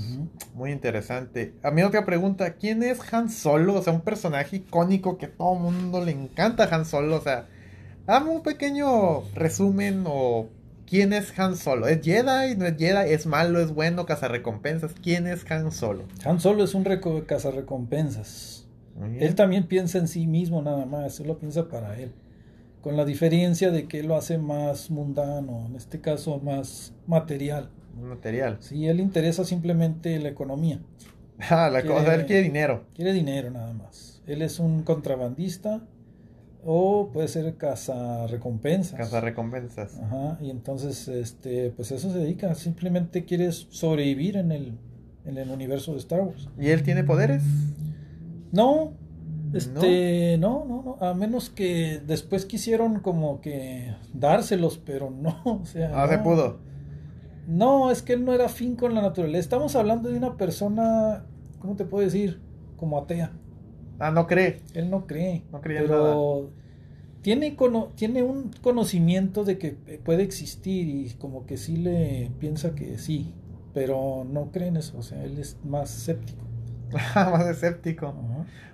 Muy 0.56 0.72
interesante. 0.72 1.54
A 1.62 1.72
mí 1.72 1.84
otra 1.84 2.06
pregunta, 2.06 2.54
¿quién 2.54 2.84
es 2.84 3.00
Han 3.14 3.30
Solo? 3.30 3.76
O 3.76 3.82
sea, 3.82 3.94
un 3.94 4.02
personaje 4.02 4.58
icónico 4.58 5.18
que 5.18 5.28
todo 5.28 5.56
mundo 5.56 6.04
le 6.04 6.12
encanta 6.12 6.68
Han 6.74 6.86
Solo. 6.86 7.18
O 7.18 7.22
sea, 7.22 7.48
Dame 8.06 8.32
un 8.32 8.44
pequeño 8.44 9.22
resumen 9.34 10.04
o 10.08 10.50
quién 10.86 11.14
es 11.14 11.38
Han 11.40 11.56
Solo. 11.56 11.88
¿Es 11.88 12.02
Jedi? 12.04 12.56
¿No 12.58 12.66
es 12.66 12.78
Jedi? 12.78 13.14
¿Es 13.14 13.26
malo? 13.26 13.60
¿Es 13.62 13.72
bueno? 13.74 14.06
¿Cazarrecompensas? 14.06 14.94
¿Quién 15.02 15.26
es 15.28 15.50
Han 15.50 15.72
Solo? 15.72 16.04
Han 16.26 16.40
Solo 16.40 16.64
es 16.64 16.74
un 16.76 16.84
cazarrecompensas. 17.26 18.68
Él 19.20 19.34
también 19.36 19.68
piensa 19.68 19.98
en 19.98 20.08
sí 20.08 20.28
mismo 20.28 20.62
nada 20.62 20.86
más, 20.86 21.20
lo 21.22 21.38
piensa 21.40 21.68
para 21.68 21.98
él. 22.00 22.12
con 22.82 22.98
la 22.98 23.06
diferencia 23.06 23.72
de 23.72 23.88
que 23.88 24.02
él 24.02 24.08
lo 24.08 24.18
hace 24.18 24.38
más 24.38 24.92
mundano, 24.92 25.68
en 25.68 25.78
este 25.78 26.02
caso 26.02 26.40
más 26.40 26.92
material. 27.08 27.70
Material. 27.98 28.58
Sí, 28.60 28.88
él 28.88 29.00
interesa 29.00 29.46
simplemente 29.46 30.20
la 30.20 30.28
economía. 30.28 30.82
Ah, 31.50 31.70
la 31.72 31.82
Quiere- 31.82 31.96
cosa, 31.96 32.14
él 32.16 32.26
quiere 32.26 32.42
dinero. 32.42 32.84
Quiere 32.94 33.14
dinero 33.14 33.52
nada 33.52 33.72
más. 33.72 34.22
Él 34.28 34.42
es 34.42 34.60
un 34.60 34.84
contrabandista 34.84 35.82
o 36.66 37.10
puede 37.12 37.28
ser 37.28 37.56
cazarrecompensas. 37.56 38.98
Casa 38.98 39.22
recompensas. 39.22 40.00
Ajá, 40.00 40.38
y 40.42 40.50
entonces, 40.50 41.08
este, 41.08 41.72
pues 41.72 41.92
eso 41.92 42.12
se 42.12 42.20
dedica. 42.20 42.54
Simplemente 42.56 43.26
quiere 43.26 43.52
sobrevivir 43.52 44.38
en 44.38 44.52
el, 44.52 44.78
en 45.26 45.38
el 45.38 45.50
universo 45.50 45.92
de 45.94 46.00
Star 46.00 46.22
Wars. 46.22 46.50
¿Y 46.60 46.70
él 46.70 46.84
tiene 46.84 47.04
poderes? 47.04 47.44
No, 48.52 48.94
este, 49.54 50.38
no, 50.40 50.66
no, 50.66 50.98
no, 51.00 51.06
a 51.06 51.14
menos 51.14 51.50
que 51.50 52.02
después 52.06 52.46
quisieron 52.46 53.00
como 53.00 53.40
que 53.40 53.96
dárselos, 54.14 54.80
pero 54.84 55.12
no, 55.12 55.42
o 55.46 55.66
sea. 55.66 55.92
Ah, 55.94 56.08
se 56.08 56.18
no. 56.18 56.24
pudo. 56.24 56.60
No, 57.48 57.92
es 57.92 58.02
que 58.02 58.14
él 58.14 58.24
no 58.24 58.34
era 58.34 58.50
fin 58.50 58.76
con 58.76 58.96
la 58.96 59.02
naturaleza. 59.02 59.40
Estamos 59.40 59.76
hablando 59.76 60.10
de 60.10 60.18
una 60.18 60.38
persona, 60.38 61.26
¿cómo 61.60 61.76
te 61.76 61.86
puedo 61.86 62.04
decir? 62.04 62.42
Como 62.78 62.98
atea. 62.98 63.34
Ah, 64.04 64.12
no 64.12 64.28
cree. 64.28 64.60
Él 64.74 64.90
no 64.90 65.06
cree. 65.08 65.44
No 65.52 65.62
creía 65.62 65.80
en 65.82 65.88
pero 65.88 66.50
tiene, 67.22 67.56
cono- 67.56 67.92
tiene 67.96 68.22
un 68.24 68.52
conocimiento 68.62 69.44
de 69.46 69.58
que 69.58 69.72
puede 70.04 70.24
existir 70.24 70.88
y 70.90 71.10
como 71.18 71.46
que 71.46 71.58
sí 71.58 71.78
le 71.78 72.30
piensa 72.40 72.76
que 72.76 72.98
sí, 72.98 73.34
pero 73.74 74.26
no 74.30 74.52
cree 74.52 74.68
en 74.68 74.78
eso. 74.78 74.98
O 74.98 75.04
sea, 75.04 75.24
él 75.24 75.40
es 75.40 75.58
más 75.64 75.96
escéptico. 75.98 76.44
Más 77.16 77.48
escéptico. 77.48 78.14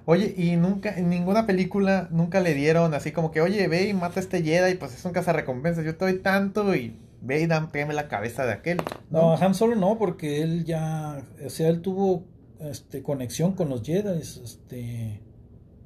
Oye, 0.05 0.33
y 0.35 0.55
nunca, 0.57 0.93
en 0.97 1.09
ninguna 1.09 1.45
película, 1.45 2.07
nunca 2.11 2.41
le 2.41 2.53
dieron 2.53 2.93
así 2.93 3.11
como 3.11 3.31
que, 3.31 3.41
oye, 3.41 3.67
ve 3.67 3.87
y 3.87 3.93
mata 3.93 4.19
a 4.19 4.23
este 4.23 4.41
Jedi, 4.41 4.75
pues 4.75 4.93
es 4.93 5.05
un 5.05 5.11
cazarrecompensas, 5.13 5.85
yo 5.85 5.95
te 5.95 6.03
doy 6.05 6.19
tanto 6.19 6.75
y 6.75 6.97
ve 7.21 7.41
y 7.41 7.47
dan, 7.47 7.71
pégame 7.71 7.93
la 7.93 8.07
cabeza 8.07 8.45
de 8.45 8.53
aquel. 8.53 8.81
No, 9.11 9.33
a 9.33 9.37
Han 9.37 9.53
Solo 9.53 9.75
no, 9.75 9.97
porque 9.97 10.41
él 10.41 10.65
ya, 10.65 11.21
o 11.45 11.49
sea, 11.49 11.69
él 11.69 11.81
tuvo 11.81 12.25
este, 12.59 13.01
conexión 13.03 13.53
con 13.53 13.69
los 13.69 13.83
Jedi 13.83 14.19
este, 14.19 15.21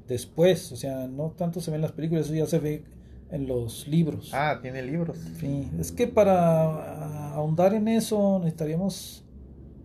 después, 0.08 0.72
o 0.72 0.76
sea, 0.76 1.08
no 1.08 1.32
tanto 1.32 1.62
se 1.62 1.72
ve 1.72 1.76
en 1.76 1.82
las 1.82 1.92
películas, 1.92 2.26
eso 2.26 2.36
ya 2.36 2.46
se 2.46 2.60
ve 2.60 2.84
en 3.32 3.48
los 3.48 3.88
libros. 3.88 4.32
Ah, 4.34 4.60
tiene 4.62 4.82
libros. 4.84 5.18
Sí, 5.40 5.70
es 5.80 5.92
que 5.92 6.08
para 6.08 6.64
ah, 6.64 7.34
ahondar 7.34 7.74
en 7.74 7.88
eso 7.88 8.40
necesitaríamos 8.40 9.26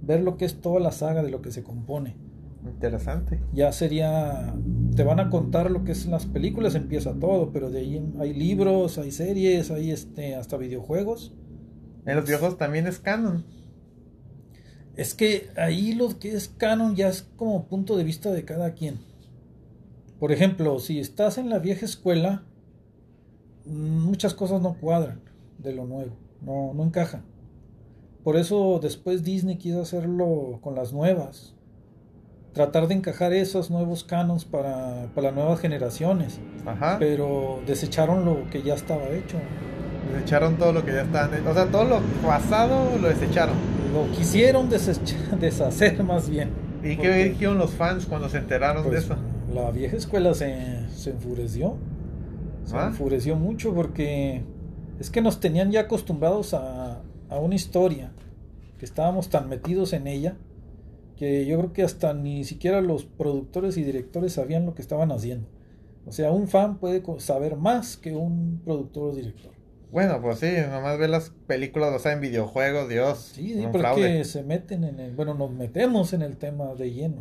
ver 0.02 0.20
lo 0.20 0.36
que 0.36 0.44
es 0.44 0.60
toda 0.60 0.80
la 0.80 0.92
saga 0.92 1.22
de 1.22 1.30
lo 1.30 1.42
que 1.42 1.50
se 1.50 1.62
compone. 1.62 2.16
Interesante. 2.66 3.40
Ya 3.52 3.72
sería, 3.72 4.54
te 4.94 5.04
van 5.04 5.20
a 5.20 5.30
contar 5.30 5.70
lo 5.70 5.84
que 5.84 5.92
es 5.92 6.06
las 6.06 6.26
películas, 6.26 6.74
empieza 6.74 7.14
todo, 7.14 7.52
pero 7.52 7.70
de 7.70 7.80
ahí 7.80 8.12
hay 8.18 8.34
libros, 8.34 8.98
hay 8.98 9.10
series, 9.10 9.70
hay 9.70 9.90
este, 9.90 10.34
hasta 10.34 10.56
videojuegos. 10.56 11.34
En 12.04 12.16
los 12.16 12.24
videojuegos 12.24 12.58
también 12.58 12.86
es 12.86 12.98
canon. 12.98 13.44
Es 14.98 15.14
que 15.14 15.48
ahí 15.56 15.94
lo 15.94 16.18
que 16.18 16.34
es 16.34 16.48
canon 16.48 16.96
ya 16.96 17.06
es 17.06 17.22
como 17.36 17.66
punto 17.66 17.96
de 17.96 18.02
vista 18.02 18.32
de 18.32 18.44
cada 18.44 18.74
quien. 18.74 18.98
Por 20.18 20.32
ejemplo, 20.32 20.80
si 20.80 20.98
estás 20.98 21.38
en 21.38 21.48
la 21.50 21.60
vieja 21.60 21.86
escuela, 21.86 22.42
muchas 23.64 24.34
cosas 24.34 24.60
no 24.60 24.74
cuadran 24.74 25.20
de 25.58 25.72
lo 25.72 25.84
nuevo, 25.84 26.16
no, 26.42 26.74
no 26.74 26.82
encajan. 26.82 27.22
Por 28.24 28.36
eso 28.36 28.80
después 28.82 29.22
Disney 29.22 29.56
quiso 29.56 29.82
hacerlo 29.82 30.58
con 30.62 30.74
las 30.74 30.92
nuevas. 30.92 31.54
Tratar 32.52 32.88
de 32.88 32.94
encajar 32.94 33.32
esos 33.32 33.70
nuevos 33.70 34.02
canons 34.02 34.44
para, 34.44 35.12
para 35.14 35.28
las 35.28 35.34
nuevas 35.36 35.60
generaciones. 35.60 36.40
Ajá. 36.66 36.96
Pero 36.98 37.60
desecharon 37.68 38.24
lo 38.24 38.50
que 38.50 38.64
ya 38.64 38.74
estaba 38.74 39.08
hecho. 39.10 39.38
Desecharon 40.12 40.56
todo 40.56 40.72
lo 40.72 40.84
que 40.84 40.92
ya 40.92 41.02
estaban. 41.02 41.46
O 41.46 41.54
sea, 41.54 41.70
todo 41.70 41.84
lo 41.84 42.00
pasado 42.26 42.98
lo 42.98 43.08
desecharon. 43.08 43.77
Lo 43.92 44.10
quisieron 44.16 44.68
deshacer 45.40 46.02
más 46.04 46.28
bien. 46.28 46.50
¿Y 46.82 46.96
qué 46.96 47.24
dijeron 47.24 47.58
los 47.58 47.72
fans 47.72 48.06
cuando 48.06 48.28
se 48.28 48.38
enteraron 48.38 48.84
de 48.84 48.90
Pues, 48.90 49.04
eso? 49.04 49.16
La 49.52 49.70
vieja 49.70 49.96
escuela 49.96 50.34
se, 50.34 50.88
se 50.90 51.10
enfureció. 51.10 51.76
Se 52.64 52.76
¿Ah? 52.76 52.86
enfureció 52.88 53.36
mucho 53.36 53.74
porque 53.74 54.42
es 55.00 55.10
que 55.10 55.20
nos 55.22 55.40
tenían 55.40 55.70
ya 55.72 55.80
acostumbrados 55.80 56.54
a, 56.54 57.02
a 57.28 57.38
una 57.38 57.54
historia, 57.54 58.12
que 58.78 58.84
estábamos 58.84 59.28
tan 59.28 59.48
metidos 59.48 59.92
en 59.92 60.06
ella, 60.06 60.36
que 61.16 61.46
yo 61.46 61.58
creo 61.58 61.72
que 61.72 61.82
hasta 61.82 62.12
ni 62.14 62.44
siquiera 62.44 62.80
los 62.80 63.04
productores 63.04 63.76
y 63.76 63.82
directores 63.82 64.34
sabían 64.34 64.66
lo 64.66 64.74
que 64.74 64.82
estaban 64.82 65.10
haciendo. 65.10 65.48
O 66.06 66.12
sea, 66.12 66.30
un 66.30 66.46
fan 66.48 66.78
puede 66.78 67.02
saber 67.18 67.56
más 67.56 67.96
que 67.96 68.14
un 68.14 68.60
productor 68.64 69.10
o 69.10 69.14
director. 69.14 69.50
Bueno, 69.90 70.20
pues 70.20 70.38
sí, 70.40 70.48
nomás 70.70 70.98
ve 70.98 71.08
las 71.08 71.30
películas, 71.46 71.94
o 71.94 71.98
sea, 71.98 72.12
en 72.12 72.20
videojuegos, 72.20 72.88
Dios. 72.88 73.32
Sí, 73.34 73.54
sí, 73.54 73.62
porque 73.62 73.78
fraude. 73.78 74.24
se 74.24 74.42
meten 74.42 74.84
en 74.84 75.00
el, 75.00 75.14
bueno, 75.14 75.34
nos 75.34 75.50
metemos 75.50 76.12
en 76.12 76.22
el 76.22 76.36
tema 76.36 76.74
de 76.74 76.92
lleno. 76.92 77.20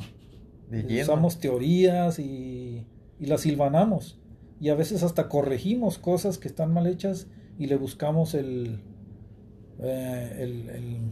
De 0.70 0.84
lleno. 0.84 1.04
Usamos 1.04 1.40
teorías 1.40 2.20
y, 2.20 2.86
y 3.20 3.26
las 3.28 3.42
silvanamos. 3.42 4.20
Y 4.60 4.70
a 4.70 4.76
veces 4.76 5.04
hasta 5.04 5.30
corregimos 5.30 5.98
cosas 5.98 6.38
que 6.38 6.48
están 6.50 6.74
mal 6.74 6.88
hechas 6.88 7.28
y 7.58 7.68
le 7.68 7.78
buscamos 7.78 8.34
el, 8.34 8.82
eh, 9.80 10.36
el- 10.40 10.70
el- 10.70 11.12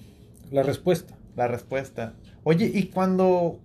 la 0.52 0.64
respuesta. 0.64 1.18
La 1.36 1.48
respuesta. 1.48 2.16
Oye, 2.44 2.70
y 2.74 2.88
cuando, 2.88 3.60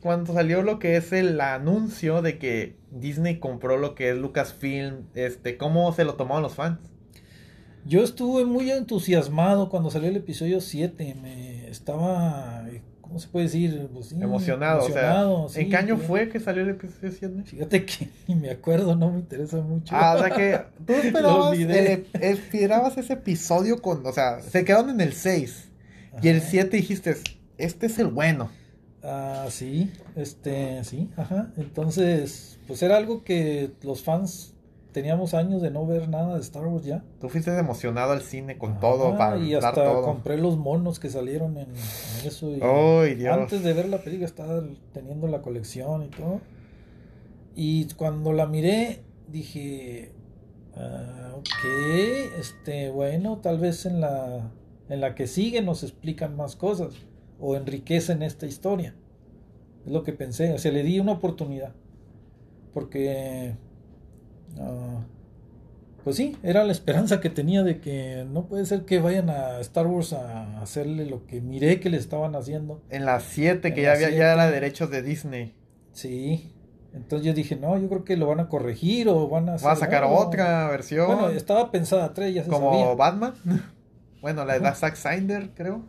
cuando 0.00 0.32
salió 0.32 0.62
lo 0.62 0.78
que 0.78 0.96
es 0.96 1.12
el 1.12 1.40
anuncio 1.40 2.22
de 2.22 2.38
que 2.38 2.76
Disney 2.90 3.38
compró 3.38 3.76
lo 3.78 3.94
que 3.94 4.10
es 4.10 4.16
Lucasfilm, 4.16 5.06
este, 5.14 5.56
¿cómo 5.56 5.92
se 5.92 6.04
lo 6.04 6.14
tomaron 6.14 6.42
los 6.42 6.54
fans? 6.54 6.78
Yo 7.86 8.02
estuve 8.02 8.44
muy 8.44 8.70
entusiasmado 8.70 9.68
cuando 9.68 9.90
salió 9.90 10.08
el 10.08 10.16
episodio 10.16 10.60
7. 10.60 11.16
Me 11.22 11.68
estaba, 11.70 12.64
¿cómo 13.00 13.18
se 13.20 13.28
puede 13.28 13.46
decir? 13.46 13.88
Pues 13.92 14.06
sí, 14.06 14.16
Emocionado, 14.20 14.80
emocionado, 14.86 15.42
o 15.44 15.48
sea, 15.48 15.54
sí, 15.54 15.60
¿en 15.64 15.70
qué 15.70 15.76
año 15.76 15.96
fue 15.96 16.28
que 16.28 16.40
salió 16.40 16.62
el 16.64 16.70
episodio 16.70 17.12
7? 17.16 17.42
Fíjate 17.44 17.84
que 17.84 18.08
ni 18.26 18.34
me 18.34 18.50
acuerdo, 18.50 18.96
no 18.96 19.12
me 19.12 19.20
interesa 19.20 19.58
mucho. 19.58 19.94
Ah, 19.96 20.16
o 20.16 20.18
sea 20.18 20.30
que 20.30 20.60
tú 20.84 20.92
esperabas, 21.04 21.56
el- 21.58 22.06
esperabas 22.20 22.98
ese 22.98 23.12
episodio 23.12 23.80
con, 23.80 24.04
o 24.04 24.12
sea, 24.12 24.40
se 24.40 24.64
quedaron 24.64 24.90
en 24.90 25.00
el 25.00 25.12
6 25.12 25.68
y 26.22 26.28
el 26.28 26.38
Ajá. 26.38 26.46
7 26.50 26.76
dijiste, 26.76 27.16
este 27.56 27.86
es 27.86 27.98
el 28.00 28.08
bueno. 28.08 28.50
Ah, 29.04 29.46
sí, 29.50 29.92
este, 30.16 30.82
sí, 30.82 31.08
ajá. 31.16 31.52
Entonces, 31.56 32.58
pues 32.66 32.82
era 32.82 32.96
algo 32.96 33.22
que 33.22 33.70
los 33.82 34.02
fans 34.02 34.54
teníamos 34.96 35.34
años 35.34 35.60
de 35.60 35.70
no 35.70 35.86
ver 35.86 36.08
nada 36.08 36.36
de 36.36 36.40
Star 36.40 36.66
Wars 36.66 36.86
ya. 36.86 37.04
Tú 37.20 37.28
fuiste 37.28 37.54
emocionado 37.54 38.12
al 38.12 38.22
cine 38.22 38.56
con 38.56 38.80
todo, 38.80 39.14
para 39.18 39.36
y 39.36 39.52
hasta 39.52 39.74
todo. 39.74 40.00
compré 40.00 40.38
los 40.38 40.56
monos 40.56 40.98
que 40.98 41.10
salieron 41.10 41.58
en, 41.58 41.68
en 41.68 42.26
eso. 42.26 42.48
Y 42.48 42.62
¡Ay, 42.62 43.14
Dios! 43.14 43.36
Antes 43.36 43.62
de 43.62 43.74
ver 43.74 43.90
la 43.90 43.98
película 43.98 44.24
estaba 44.24 44.62
teniendo 44.94 45.28
la 45.28 45.42
colección 45.42 46.02
y 46.04 46.06
todo. 46.06 46.40
Y 47.54 47.84
cuando 47.92 48.32
la 48.32 48.46
miré, 48.46 49.02
dije, 49.28 50.12
ah, 50.76 51.34
ok, 51.36 52.40
este, 52.40 52.88
bueno, 52.88 53.36
tal 53.42 53.58
vez 53.58 53.84
en 53.84 54.00
la, 54.00 54.50
en 54.88 55.02
la 55.02 55.14
que 55.14 55.26
sigue 55.26 55.60
nos 55.60 55.82
explican 55.82 56.36
más 56.36 56.56
cosas 56.56 56.94
o 57.38 57.54
enriquecen 57.54 58.22
esta 58.22 58.46
historia. 58.46 58.94
Es 59.84 59.92
lo 59.92 60.04
que 60.04 60.14
pensé, 60.14 60.54
o 60.54 60.58
sea, 60.58 60.72
le 60.72 60.82
di 60.82 61.00
una 61.00 61.12
oportunidad. 61.12 61.74
Porque, 62.72 63.56
ah, 64.60 65.04
pues 66.04 66.16
sí, 66.16 66.36
era 66.42 66.62
la 66.64 66.70
esperanza 66.72 67.20
que 67.20 67.30
tenía 67.30 67.62
de 67.64 67.80
que 67.80 68.24
no 68.30 68.46
puede 68.46 68.64
ser 68.64 68.84
que 68.84 69.00
vayan 69.00 69.28
a 69.28 69.58
Star 69.60 69.86
Wars 69.88 70.12
a 70.12 70.60
hacerle 70.60 71.04
lo 71.06 71.26
que 71.26 71.40
miré 71.40 71.80
que 71.80 71.90
le 71.90 71.96
estaban 71.96 72.36
haciendo. 72.36 72.80
En 72.90 73.04
la 73.04 73.18
7, 73.20 73.74
que 73.74 73.80
En 73.80 73.84
ya 73.86 73.92
había, 73.92 74.08
ya 74.10 74.14
siete. 74.14 74.22
era 74.32 74.50
derechos 74.50 74.90
de 74.90 75.02
Disney. 75.02 75.54
Sí. 75.92 76.52
Entonces 76.94 77.26
yo 77.26 77.34
dije, 77.34 77.56
no, 77.56 77.76
yo 77.78 77.88
creo 77.88 78.04
que 78.04 78.16
lo 78.16 78.26
van 78.28 78.40
a 78.40 78.48
corregir 78.48 79.08
o 79.08 79.28
van 79.28 79.48
a 79.48 79.54
hacer 79.54 79.68
Va 79.68 79.72
a 79.72 79.76
sacar 79.76 80.04
otra 80.04 80.68
versión. 80.68 81.06
Bueno, 81.08 81.28
estaba 81.30 81.70
pensada 81.70 82.14
tres, 82.14 82.34
ya 82.34 82.44
se 82.44 82.50
como 82.50 82.70
sabía. 82.72 82.94
Batman. 82.94 83.34
bueno, 84.22 84.44
la 84.44 84.58
de 84.58 84.66
Ajá. 84.66 84.76
Zack 84.76 84.96
Snyder, 84.96 85.50
creo. 85.54 85.82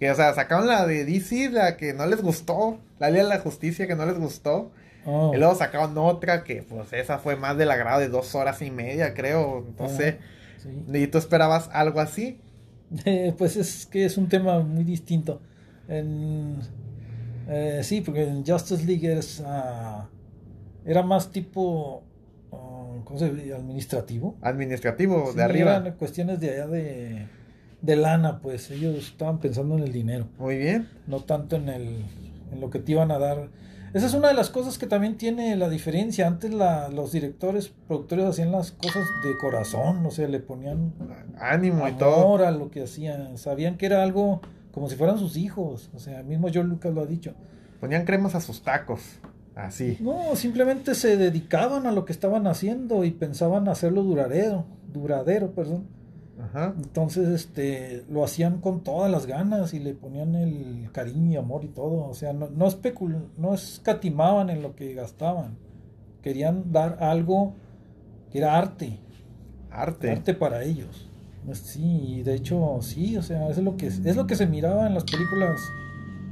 Que, 0.00 0.10
o 0.10 0.14
sea, 0.14 0.34
sacaron 0.34 0.66
la 0.66 0.86
de 0.86 1.04
DC, 1.04 1.50
la 1.50 1.76
que 1.76 1.94
no 1.94 2.06
les 2.06 2.22
gustó. 2.22 2.78
La 2.98 3.10
Liga 3.10 3.22
de 3.22 3.28
la 3.30 3.38
Justicia, 3.38 3.86
que 3.86 3.94
no 3.96 4.04
les 4.04 4.18
gustó. 4.18 4.70
Oh. 5.10 5.32
Y 5.34 5.38
luego 5.38 5.54
sacaron 5.54 5.96
otra 5.96 6.44
que, 6.44 6.62
pues, 6.62 6.92
esa 6.92 7.18
fue 7.18 7.34
más 7.34 7.56
del 7.56 7.70
agrado 7.70 8.00
de 8.00 8.08
dos 8.10 8.34
horas 8.34 8.60
y 8.60 8.70
media, 8.70 9.14
creo. 9.14 9.64
Entonces, 9.66 10.16
Sí. 10.58 10.68
¿y 10.92 11.06
tú 11.06 11.16
esperabas 11.18 11.70
algo 11.72 12.00
así? 12.00 12.40
Eh, 13.04 13.34
pues 13.36 13.56
es 13.56 13.84
que 13.86 14.04
es 14.06 14.16
un 14.16 14.28
tema 14.28 14.60
muy 14.60 14.82
distinto. 14.84 15.40
En, 15.88 16.56
eh, 17.48 17.80
sí, 17.82 18.00
porque 18.00 18.24
en 18.26 18.44
Justice 18.46 18.84
League 18.84 19.12
es, 19.18 19.42
ah, 19.46 20.08
era 20.86 21.02
más 21.02 21.30
tipo, 21.30 22.02
ah, 22.50 22.96
¿cómo 23.04 23.18
se 23.18 23.30
dice? 23.30 23.54
Administrativo. 23.54 24.36
Administrativo, 24.40 25.30
Sí, 25.32 25.36
de 25.36 25.42
arriba. 25.42 25.76
Eran 25.76 25.92
cuestiones 25.96 26.40
de 26.40 26.50
allá 26.50 26.66
de, 26.66 27.26
de 27.82 27.96
lana, 27.96 28.40
pues 28.40 28.70
ellos 28.70 28.96
estaban 28.96 29.38
pensando 29.38 29.76
en 29.76 29.84
el 29.84 29.92
dinero. 29.92 30.26
Muy 30.38 30.56
bien. 30.56 30.88
no 31.06 31.20
tanto 31.20 31.56
en 31.56 31.68
el 31.68 32.04
en 32.52 32.60
lo 32.62 32.70
que 32.70 32.78
te 32.78 32.92
iban 32.92 33.10
a 33.10 33.18
dar. 33.18 33.48
Esa 33.94 34.06
es 34.06 34.14
una 34.14 34.28
de 34.28 34.34
las 34.34 34.50
cosas 34.50 34.78
que 34.78 34.86
también 34.86 35.16
tiene 35.16 35.56
la 35.56 35.68
diferencia. 35.68 36.26
Antes 36.26 36.52
la, 36.52 36.88
los 36.88 37.12
directores, 37.12 37.72
productores 37.86 38.26
hacían 38.26 38.52
las 38.52 38.72
cosas 38.72 39.06
de 39.24 39.36
corazón, 39.38 40.04
o 40.04 40.10
sea, 40.10 40.28
le 40.28 40.40
ponían 40.40 40.92
ánimo 41.38 41.88
y 41.88 41.92
todo. 41.92 42.44
a 42.44 42.50
lo 42.50 42.70
que 42.70 42.82
hacían. 42.82 43.38
Sabían 43.38 43.76
que 43.76 43.86
era 43.86 44.02
algo 44.02 44.40
como 44.72 44.88
si 44.88 44.96
fueran 44.96 45.18
sus 45.18 45.36
hijos. 45.36 45.90
O 45.94 45.98
sea, 45.98 46.22
mismo 46.22 46.48
John 46.52 46.68
Lucas 46.68 46.92
lo 46.94 47.00
ha 47.02 47.06
dicho. 47.06 47.34
Ponían 47.80 48.04
cremas 48.04 48.34
a 48.34 48.40
sus 48.40 48.62
tacos. 48.62 49.00
Así. 49.54 49.96
No, 50.00 50.36
simplemente 50.36 50.94
se 50.94 51.16
dedicaban 51.16 51.86
a 51.86 51.92
lo 51.92 52.04
que 52.04 52.12
estaban 52.12 52.46
haciendo 52.46 53.04
y 53.04 53.10
pensaban 53.10 53.68
hacerlo 53.68 54.04
duradero, 54.04 54.66
duradero, 54.92 55.50
perdón. 55.50 55.88
Entonces, 56.54 57.28
este, 57.28 58.04
lo 58.08 58.24
hacían 58.24 58.60
con 58.60 58.82
todas 58.84 59.10
las 59.10 59.26
ganas 59.26 59.74
y 59.74 59.80
le 59.80 59.94
ponían 59.94 60.34
el 60.36 60.88
cariño 60.92 61.32
y 61.32 61.36
amor 61.36 61.64
y 61.64 61.68
todo. 61.68 62.08
O 62.08 62.14
sea, 62.14 62.32
no, 62.32 62.48
no, 62.48 62.68
no 63.36 63.54
escatimaban 63.54 64.50
en 64.50 64.62
lo 64.62 64.76
que 64.76 64.94
gastaban. 64.94 65.56
Querían 66.22 66.72
dar 66.72 66.98
algo 67.00 67.54
que 68.30 68.38
era 68.38 68.56
arte. 68.56 68.98
Arte. 69.70 70.10
Arte 70.10 70.34
para 70.34 70.62
ellos. 70.62 71.08
Sí, 71.52 72.22
de 72.24 72.34
hecho, 72.34 72.78
sí, 72.82 73.16
o 73.16 73.22
sea, 73.22 73.48
es 73.48 73.58
lo 73.58 73.76
que, 73.76 73.86
es 73.86 74.16
lo 74.16 74.26
que 74.26 74.36
se 74.36 74.46
miraba 74.46 74.86
en 74.86 74.94
las 74.94 75.04
películas 75.04 75.60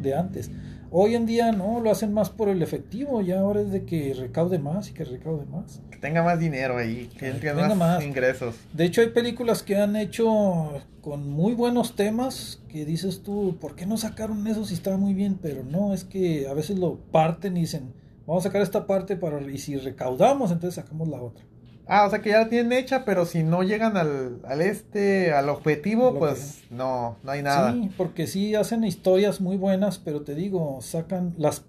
de 0.03 0.14
antes. 0.14 0.51
Hoy 0.99 1.15
en 1.15 1.27
día 1.27 1.53
no, 1.53 1.81
lo 1.81 1.91
hacen 1.91 2.15
más 2.15 2.31
por 2.31 2.49
el 2.49 2.63
efectivo, 2.63 3.21
ya 3.21 3.41
ahora 3.41 3.61
es 3.61 3.71
de 3.71 3.85
que 3.85 4.15
recaude 4.15 4.59
más 4.59 4.89
y 4.89 4.95
que 4.95 5.05
recaude 5.05 5.45
más. 5.45 5.83
Que 5.91 5.99
tenga 5.99 6.23
más 6.23 6.41
dinero 6.41 6.79
ahí, 6.79 7.11
que, 7.19 7.33
tenga 7.33 7.75
más, 7.75 8.03
ingresos. 8.03 8.57
De 8.73 8.87
hecho 8.87 9.03
hay 9.03 9.09
películas 9.09 9.63
que 9.63 9.77
han 9.77 9.95
hecho 9.95 10.81
con 11.03 11.29
muy 11.29 11.53
buenos 11.53 11.97
temas 11.97 12.63
que 12.71 12.87
dices 12.87 13.23
tú, 13.23 13.59
¿por 13.61 13.77
qué 13.77 13.85
no 13.85 13.99
sacaron 13.99 14.47
eso 14.47 14.65
si 14.65 14.73
estaba 14.73 14.97
muy 14.97 15.13
bien? 15.13 15.39
Pero 15.43 15.65
no, 15.65 15.93
es 15.93 16.05
que 16.05 16.49
a 16.49 16.55
veces 16.55 16.79
lo 16.79 16.97
parten 16.97 17.59
y 17.59 17.61
dicen, 17.61 17.93
vamos 18.27 18.47
a 18.47 18.49
sacar 18.49 18.63
esta 18.63 18.87
parte 18.87 19.17
para 19.17 19.39
y 19.43 19.59
si 19.59 19.77
recaudamos, 19.77 20.51
entonces 20.51 20.83
sacamos 20.83 21.09
la 21.09 21.21
otra. 21.21 21.45
Ah, 21.88 22.05
o 22.07 22.11
sea 22.11 22.20
que 22.20 22.31
ya 22.31 22.40
la 22.40 22.49
tienen 22.49 22.72
hecha, 22.72 23.05
pero 23.05 23.27
si 23.27 23.44
no 23.44 23.62
llegan 23.62 23.96
al, 23.96 24.40
al 24.44 24.61
este, 24.61 25.33
al 25.33 25.49
objetivo, 25.49 26.18
pues 26.18 26.64
no, 26.70 27.16
no 27.22 27.31
hay 27.31 27.42
nada. 27.42 27.72
Sí, 27.72 27.90
porque 27.96 28.27
sí 28.27 28.57
hacen 28.57 28.83
historias 28.83 29.40
muy 29.40 29.57
buenas, 29.57 29.99
pero 29.99 30.22
te 30.22 30.35
digo, 30.35 30.81
sacan, 30.83 31.35
las, 31.38 31.64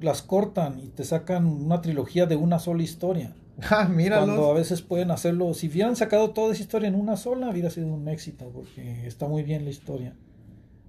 las 0.00 0.22
cortan 0.22 0.80
y 0.80 0.88
te 0.88 1.04
sacan 1.04 1.46
una 1.46 1.80
trilogía 1.80 2.26
de 2.26 2.36
una 2.36 2.58
sola 2.58 2.82
historia. 2.82 3.34
Ah, 3.70 3.84
míralo. 3.88 4.26
Cuando 4.26 4.50
a 4.50 4.54
veces 4.54 4.82
pueden 4.82 5.12
hacerlo, 5.12 5.54
si 5.54 5.68
hubieran 5.68 5.94
sacado 5.94 6.30
toda 6.30 6.52
esa 6.52 6.62
historia 6.62 6.88
en 6.88 6.96
una 6.96 7.16
sola, 7.16 7.50
hubiera 7.50 7.70
sido 7.70 7.86
un 7.86 8.08
éxito, 8.08 8.50
porque 8.52 9.06
está 9.06 9.28
muy 9.28 9.44
bien 9.44 9.62
la 9.64 9.70
historia. 9.70 10.16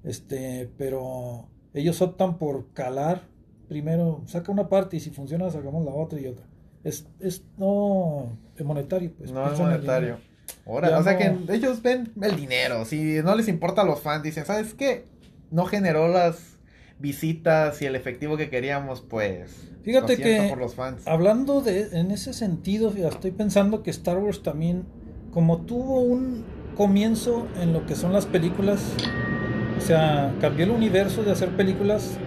Este, 0.04 0.72
pero 0.76 1.48
ellos 1.76 2.02
optan 2.02 2.40
por 2.40 2.74
calar, 2.74 3.28
primero 3.68 4.24
saca 4.26 4.52
una 4.52 4.68
parte 4.68 4.98
y 4.98 5.00
si 5.00 5.12
funciona 5.12 5.48
sacamos 5.52 5.86
la 5.86 5.94
otra 5.94 6.20
y 6.20 6.26
otra. 6.26 6.48
Es, 6.86 7.08
es 7.20 7.44
no 7.58 8.38
monetario, 8.64 9.12
pues. 9.18 9.32
No 9.32 9.52
es 9.52 9.60
monetario. 9.60 10.20
Ahora, 10.68 10.98
o 11.00 11.04
sea 11.04 11.18
que 11.18 11.36
ellos 11.50 11.82
ven 11.82 12.12
el 12.22 12.36
dinero. 12.36 12.86
Si 12.86 13.22
no 13.24 13.36
les 13.36 13.48
importa 13.48 13.82
a 13.82 13.86
los 13.86 14.00
fans, 14.00 14.24
dicen, 14.24 14.46
¿sabes 14.46 14.76
qué? 14.76 15.08
No 15.50 15.66
generó 15.66 16.08
las 16.08 16.60
visitas 17.00 17.82
y 17.82 17.86
el 17.86 17.96
efectivo 17.96 18.38
que 18.38 18.50
queríamos, 18.52 19.02
pues. 19.02 19.72
Fíjate 19.84 20.18
que 20.18 20.56
hablando 21.06 21.62
de 21.62 22.00
en 22.00 22.12
ese 22.12 22.34
sentido, 22.34 22.94
estoy 22.96 23.32
pensando 23.32 23.82
que 23.82 23.90
Star 23.90 24.20
Wars 24.20 24.44
también, 24.44 24.86
como 25.32 25.62
tuvo 25.62 26.02
un 26.02 26.46
comienzo 26.76 27.48
en 27.62 27.74
lo 27.74 27.86
que 27.88 27.96
son 27.96 28.14
las 28.14 28.28
películas, 28.28 28.82
o 29.78 29.82
sea, 29.82 30.36
cambió 30.40 30.66
el 30.66 30.72
universo 30.72 31.24
de 31.24 31.32
hacer 31.32 31.50
películas, 31.50 32.18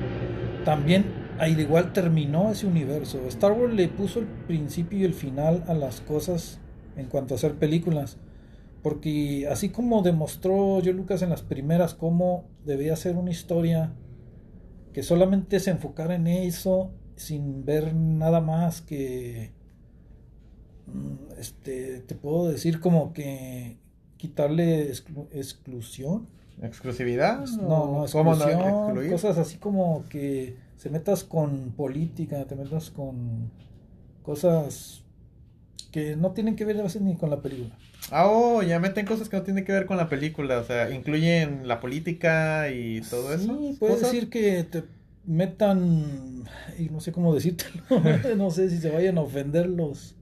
también 0.65 1.18
al 1.39 1.61
igual 1.61 1.93
terminó 1.93 2.51
ese 2.51 2.67
universo. 2.67 3.21
Star 3.29 3.53
Wars 3.53 3.75
le 3.75 3.89
puso 3.89 4.21
el 4.21 4.27
principio 4.27 4.99
y 4.99 5.05
el 5.05 5.15
final 5.15 5.65
a 5.69 5.75
las 5.75 6.01
cosas 6.01 6.61
en 6.97 7.07
cuanto 7.07 7.35
a 7.35 7.37
hacer 7.37 7.55
películas. 7.55 8.19
Porque 8.83 9.49
así 9.51 9.71
como 9.71 10.03
demostró 10.03 10.81
Joe 10.83 10.93
Lucas 10.93 11.23
en 11.23 11.31
las 11.31 11.43
primeras 11.43 11.95
cómo 11.95 12.45
debía 12.65 12.95
ser 12.97 13.17
una 13.17 13.31
historia 13.31 13.93
que 14.93 15.03
solamente 15.03 15.61
se 15.61 15.71
enfocara 15.71 16.15
en 16.15 16.27
eso 16.27 16.91
sin 17.17 17.65
ver 17.65 17.95
nada 17.95 18.41
más 18.41 18.81
que 18.81 19.53
mm, 20.87 21.39
este 21.39 22.01
te 22.01 22.15
puedo 22.15 22.49
decir 22.49 22.81
como 22.81 23.13
que 23.13 23.79
quitarle 24.17 24.91
exclusión 25.33 26.29
exclusividad 26.63 27.47
no 27.47 27.99
no 27.99 28.05
exclusión 28.05 29.11
cosas 29.11 29.39
así 29.39 29.59
como 29.59 30.05
que 30.09 30.57
se 30.79 30.91
metas 30.91 31.25
con 31.25 31.73
política, 31.73 32.45
te 32.47 32.55
metas 32.55 32.91
con 32.91 33.51
cosas 34.23 35.03
que 35.91 36.17
no 36.17 36.33
tienen 36.33 36.55
que 36.55 36.65
ver 36.65 36.79
a 36.79 36.85
veces 36.85 37.03
ni 37.03 37.17
con 37.17 37.31
la 37.31 37.43
película. 37.43 37.77
Ah, 38.11 38.29
oh, 38.29 38.63
ya 38.63 38.79
meten 38.79 39.05
cosas 39.05 39.29
que 39.29 39.37
no 39.37 39.43
tienen 39.43 39.65
que 39.65 39.73
ver 39.73 39.87
con 39.87 39.97
la 39.97 40.09
película, 40.09 40.59
o 40.59 40.65
sea, 40.65 40.91
incluyen 40.91 41.67
la 41.67 41.81
política 41.81 42.71
y 42.71 43.01
todo 43.03 43.35
eso. 43.35 43.59
Sí, 43.59 43.77
puedes 43.79 44.01
decir 44.03 44.31
que 44.31 44.63
te 44.65 44.85
metan, 45.27 46.45
y 46.79 46.91
no 46.91 47.01
sé 47.01 47.11
cómo 47.11 47.35
decírtelo, 47.35 47.83
no 48.37 48.51
sé 48.51 48.71
si 48.71 48.79
se 48.79 48.91
vayan 48.91 49.19
a 49.19 49.23
ofender 49.23 49.67
los, 49.67 50.15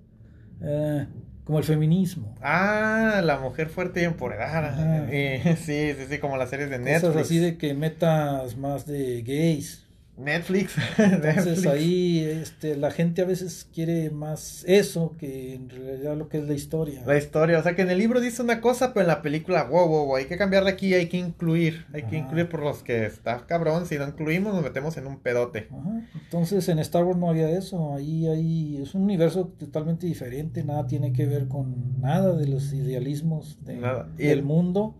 eh, 0.62 1.07
como 1.45 1.59
el 1.59 1.64
feminismo. 1.64 2.35
Ah, 2.40 3.21
la 3.23 3.38
mujer 3.38 3.69
fuerte 3.69 4.01
y 4.01 4.05
empoderada. 4.05 5.07
sí, 5.57 5.92
sí, 5.92 6.07
sí, 6.09 6.19
como 6.19 6.38
las 6.38 6.49
series 6.49 6.71
de 6.71 6.79
Netflix. 6.79 7.12
Cosas 7.12 7.27
así 7.27 7.38
de 7.38 7.59
que 7.59 7.75
metas 7.75 8.57
más 8.57 8.87
de 8.87 9.21
gays. 9.21 9.86
Netflix. 10.16 10.76
Entonces 10.98 11.66
ahí 11.66 12.20
este, 12.20 12.76
la 12.76 12.90
gente 12.90 13.22
a 13.22 13.24
veces 13.24 13.68
quiere 13.72 14.11
más 14.11 14.64
eso 14.66 15.14
que 15.18 15.55
en 15.55 15.68
realidad 15.68 16.16
lo 16.16 16.29
que 16.29 16.38
es 16.38 16.48
la 16.48 16.55
historia. 16.55 17.02
La 17.07 17.16
historia, 17.16 17.59
o 17.59 17.62
sea 17.62 17.74
que 17.74 17.83
en 17.83 17.90
el 17.90 17.98
libro 17.98 18.20
dice 18.20 18.42
una 18.42 18.61
cosa, 18.61 18.94
pero 18.94 19.02
en 19.02 19.09
la 19.09 19.22
película, 19.22 19.64
wow, 19.64 19.87
wow, 19.87 20.07
wow 20.07 20.16
hay 20.16 20.26
que 20.26 20.37
cambiarle 20.37 20.70
aquí, 20.70 20.94
hay 20.94 21.09
que 21.09 21.18
incluir, 21.18 21.87
hay 21.92 22.05
que 22.05 22.16
incluir 22.16 22.48
por 22.48 22.62
los 22.62 22.83
que 22.83 23.07
está 23.07 23.46
cabrón, 23.46 23.87
si 23.87 23.98
no 23.98 24.07
incluimos 24.07 24.55
nos 24.55 24.62
metemos 24.62 24.96
en 24.96 25.07
un 25.07 25.18
pedote. 25.18 25.68
Entonces 26.14 26.68
en 26.68 26.79
Star 26.79 27.05
Wars 27.05 27.18
no 27.18 27.29
había 27.29 27.50
eso, 27.50 27.94
ahí, 27.94 28.26
ahí 28.26 28.79
es 28.83 28.94
un 28.94 29.02
universo 29.02 29.48
totalmente 29.59 30.07
diferente, 30.07 30.64
nada 30.64 30.87
tiene 30.87 31.12
que 31.12 31.26
ver 31.26 31.48
con 31.48 32.00
nada 32.00 32.35
de 32.37 32.46
los 32.46 32.72
idealismos 32.72 33.59
de, 33.64 33.81
del 34.16 34.42
mundo, 34.42 34.94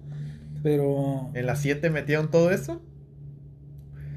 pero... 0.63 1.31
¿En 1.35 1.47
las 1.47 1.61
7 1.61 1.91
metieron 1.91 2.31
todo 2.31 2.51
eso? 2.51 2.83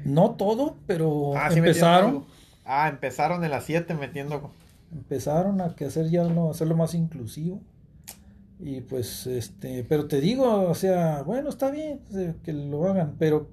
No 0.04 0.32
todo, 0.32 0.76
pero 0.86 1.36
ah, 1.36 1.48
empezaron. 1.52 2.26
ah, 2.64 2.88
empezaron 2.88 3.44
en 3.44 3.50
las 3.50 3.64
7 3.64 3.94
metiendo. 3.94 4.52
Empezaron 4.92 5.60
a 5.60 5.76
que 5.76 5.84
hacer 5.84 6.10
ya 6.10 6.24
no, 6.24 6.50
hacerlo 6.50 6.76
más 6.76 6.94
inclusivo. 6.94 7.60
Y 8.58 8.82
pues, 8.82 9.26
este, 9.26 9.84
pero 9.84 10.06
te 10.06 10.20
digo, 10.20 10.68
o 10.68 10.74
sea, 10.74 11.22
bueno, 11.22 11.48
está 11.48 11.70
bien 11.70 12.00
que 12.44 12.52
lo 12.52 12.86
hagan, 12.86 13.16
pero 13.18 13.48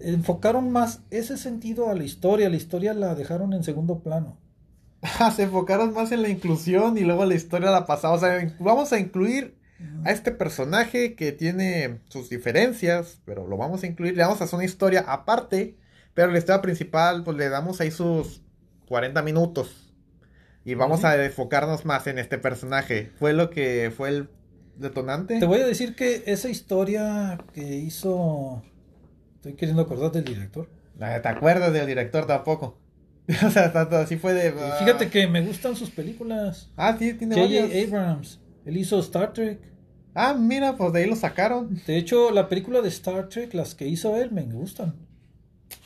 enfocaron 0.00 0.70
más 0.70 1.02
ese 1.10 1.36
sentido 1.36 1.88
a 1.88 1.94
la 1.94 2.04
historia. 2.04 2.48
La 2.48 2.56
historia 2.56 2.94
la 2.94 3.14
dejaron 3.14 3.52
en 3.52 3.62
segundo 3.62 4.00
plano. 4.00 4.38
Ah, 5.02 5.30
se 5.36 5.44
enfocaron 5.44 5.94
más 5.94 6.12
en 6.12 6.22
la 6.22 6.28
inclusión 6.28 6.98
y 6.98 7.02
luego 7.02 7.24
la 7.24 7.34
historia 7.34 7.70
la 7.70 7.86
pasada. 7.86 8.14
O 8.14 8.18
sea, 8.18 8.56
vamos 8.58 8.92
a 8.92 8.98
incluir 8.98 9.59
a 10.04 10.10
este 10.10 10.30
personaje 10.32 11.14
que 11.14 11.32
tiene 11.32 12.00
sus 12.08 12.28
diferencias, 12.28 13.20
pero 13.24 13.46
lo 13.46 13.56
vamos 13.56 13.82
a 13.82 13.86
incluir, 13.86 14.16
le 14.16 14.22
vamos 14.22 14.40
a 14.40 14.44
hacer 14.44 14.56
una 14.56 14.64
historia 14.64 15.04
aparte, 15.06 15.76
pero 16.14 16.32
la 16.32 16.38
historia 16.38 16.62
principal, 16.62 17.24
pues 17.24 17.36
le 17.36 17.48
damos 17.48 17.80
ahí 17.80 17.90
sus 17.90 18.42
40 18.88 19.22
minutos. 19.22 19.94
Y 20.64 20.74
vamos 20.74 21.04
a 21.04 21.22
enfocarnos 21.24 21.86
más 21.86 22.06
en 22.06 22.18
este 22.18 22.36
personaje. 22.36 23.10
Fue 23.18 23.32
lo 23.32 23.48
que 23.48 23.92
fue 23.96 24.10
el 24.10 24.28
detonante. 24.76 25.38
Te 25.38 25.46
voy 25.46 25.60
a 25.60 25.66
decir 25.66 25.94
que 25.94 26.24
esa 26.26 26.50
historia 26.50 27.38
que 27.54 27.76
hizo. 27.76 28.62
Estoy 29.36 29.54
queriendo 29.54 29.82
acordar 29.82 30.12
del 30.12 30.24
director. 30.24 30.68
¿Te 30.98 31.28
acuerdas 31.28 31.72
del 31.72 31.86
director 31.86 32.26
tampoco? 32.26 32.78
o 33.46 33.50
sea, 33.50 33.72
tanto 33.72 33.96
así 33.96 34.16
fue 34.16 34.34
de. 34.34 34.52
Fíjate 34.80 35.08
que 35.08 35.26
me 35.28 35.40
gustan 35.40 35.76
sus 35.76 35.90
películas. 35.90 36.70
Ah, 36.76 36.96
sí, 36.98 37.14
tiene 37.14 37.36
J.J. 37.36 37.96
Abrams. 37.96 38.40
Él 38.66 38.76
hizo 38.76 38.98
Star 39.00 39.32
Trek. 39.32 39.69
Ah, 40.14 40.34
mira, 40.34 40.76
pues 40.76 40.92
de 40.92 41.00
ahí 41.02 41.08
lo 41.08 41.16
sacaron. 41.16 41.80
De 41.86 41.96
hecho, 41.96 42.30
la 42.30 42.48
película 42.48 42.80
de 42.80 42.88
Star 42.88 43.28
Trek, 43.28 43.54
las 43.54 43.74
que 43.74 43.86
hizo 43.86 44.16
él, 44.16 44.32
me 44.32 44.42
gustan. 44.42 44.94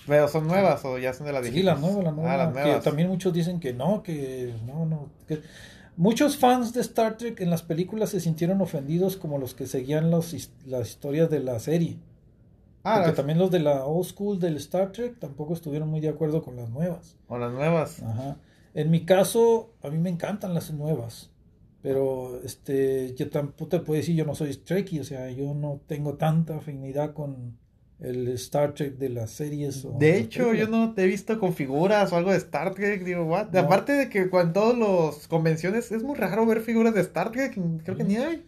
Pero 0.06 0.28
son 0.28 0.46
nuevas 0.46 0.84
o 0.84 0.98
ya 0.98 1.12
son 1.12 1.26
de 1.26 1.32
la 1.32 1.42
Sí, 1.42 1.62
la 1.62 1.74
nueva, 1.74 2.02
la 2.02 2.12
nueva. 2.12 2.34
Ah, 2.34 2.36
las 2.36 2.52
nuevas. 2.52 2.76
Que 2.76 2.82
también 2.82 3.08
muchos 3.08 3.32
dicen 3.32 3.60
que 3.60 3.72
no, 3.72 4.02
que 4.02 4.54
no, 4.66 4.86
no. 4.86 5.08
Muchos 5.96 6.36
fans 6.36 6.72
de 6.72 6.80
Star 6.80 7.16
Trek 7.16 7.40
en 7.40 7.50
las 7.50 7.62
películas 7.62 8.10
se 8.10 8.20
sintieron 8.20 8.60
ofendidos 8.60 9.16
como 9.16 9.38
los 9.38 9.54
que 9.54 9.66
seguían 9.66 10.10
los, 10.10 10.34
las 10.66 10.88
historias 10.88 11.30
de 11.30 11.40
la 11.40 11.58
serie. 11.58 11.98
Ah, 12.82 12.96
Porque 12.98 13.12
también 13.16 13.38
los 13.38 13.50
de 13.50 13.60
la 13.60 13.86
old 13.86 14.04
school 14.04 14.38
del 14.38 14.56
Star 14.56 14.92
Trek 14.92 15.18
tampoco 15.18 15.54
estuvieron 15.54 15.88
muy 15.88 16.00
de 16.00 16.08
acuerdo 16.10 16.42
con 16.42 16.56
las 16.56 16.68
nuevas. 16.68 17.16
Con 17.26 17.40
las 17.40 17.52
nuevas. 17.52 18.02
Ajá. 18.02 18.36
En 18.74 18.90
mi 18.90 19.06
caso, 19.06 19.70
a 19.82 19.88
mí 19.88 19.98
me 19.98 20.10
encantan 20.10 20.52
las 20.52 20.70
nuevas. 20.72 21.30
Pero 21.84 22.40
este, 22.42 23.14
yo 23.14 23.28
tampoco 23.28 23.68
te 23.68 23.80
puedo 23.80 23.98
decir, 23.98 24.16
yo 24.16 24.24
no 24.24 24.34
soy 24.34 24.56
Trekkie, 24.56 25.00
o 25.00 25.04
sea, 25.04 25.30
yo 25.30 25.52
no 25.52 25.82
tengo 25.86 26.14
tanta 26.14 26.56
afinidad 26.56 27.12
con 27.12 27.58
el 28.00 28.28
Star 28.28 28.72
Trek 28.72 28.96
de 28.96 29.10
las 29.10 29.32
series. 29.32 29.84
o 29.84 29.90
De 29.98 30.16
hecho, 30.16 30.54
yo 30.54 30.66
no 30.66 30.94
te 30.94 31.04
he 31.04 31.06
visto 31.06 31.38
con 31.38 31.52
figuras 31.52 32.10
o 32.10 32.16
algo 32.16 32.30
de 32.30 32.38
Star 32.38 32.74
Trek, 32.74 33.04
digo, 33.04 33.26
what? 33.26 33.50
No. 33.52 33.60
Aparte 33.60 33.92
de 33.92 34.08
que 34.08 34.30
con 34.30 34.54
todas 34.54 34.78
las 34.78 35.28
convenciones 35.28 35.92
es 35.92 36.02
muy 36.02 36.16
raro 36.16 36.46
ver 36.46 36.62
figuras 36.62 36.94
de 36.94 37.02
Star 37.02 37.30
Trek, 37.30 37.52
creo 37.84 37.96
que 37.98 38.04
ni 38.04 38.16
hay. 38.16 38.46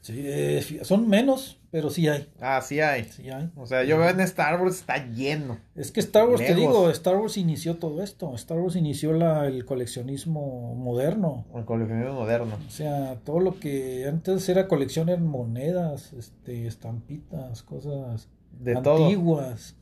Sí, 0.00 0.22
eh, 0.24 0.80
son 0.82 1.08
menos, 1.08 1.60
pero 1.76 1.90
sí 1.90 2.08
hay. 2.08 2.26
Ah, 2.40 2.62
sí 2.62 2.80
hay. 2.80 3.04
Sí 3.04 3.28
hay. 3.28 3.50
O 3.54 3.66
sea, 3.66 3.84
yo 3.84 3.98
veo 3.98 4.08
en 4.08 4.20
Star 4.20 4.58
Wars 4.58 4.76
está 4.76 4.96
lleno. 5.12 5.58
Es 5.74 5.92
que 5.92 6.00
Star 6.00 6.26
Wars, 6.26 6.40
te 6.40 6.54
digo, 6.54 6.88
Star 6.88 7.18
Wars 7.18 7.36
inició 7.36 7.76
todo 7.76 8.02
esto. 8.02 8.34
Star 8.34 8.56
Wars 8.58 8.76
inició 8.76 9.12
la, 9.12 9.46
el 9.46 9.66
coleccionismo 9.66 10.74
moderno. 10.74 11.44
El 11.54 11.66
coleccionismo 11.66 12.14
moderno. 12.14 12.56
O 12.66 12.70
sea, 12.70 13.16
todo 13.26 13.40
lo 13.40 13.60
que 13.60 14.06
antes 14.08 14.48
era 14.48 14.68
colección 14.68 15.10
eran 15.10 15.26
monedas, 15.26 16.14
este, 16.14 16.66
estampitas, 16.66 17.62
cosas 17.62 18.30
De 18.58 18.74
todo. 18.76 19.04
antiguas. 19.04 19.76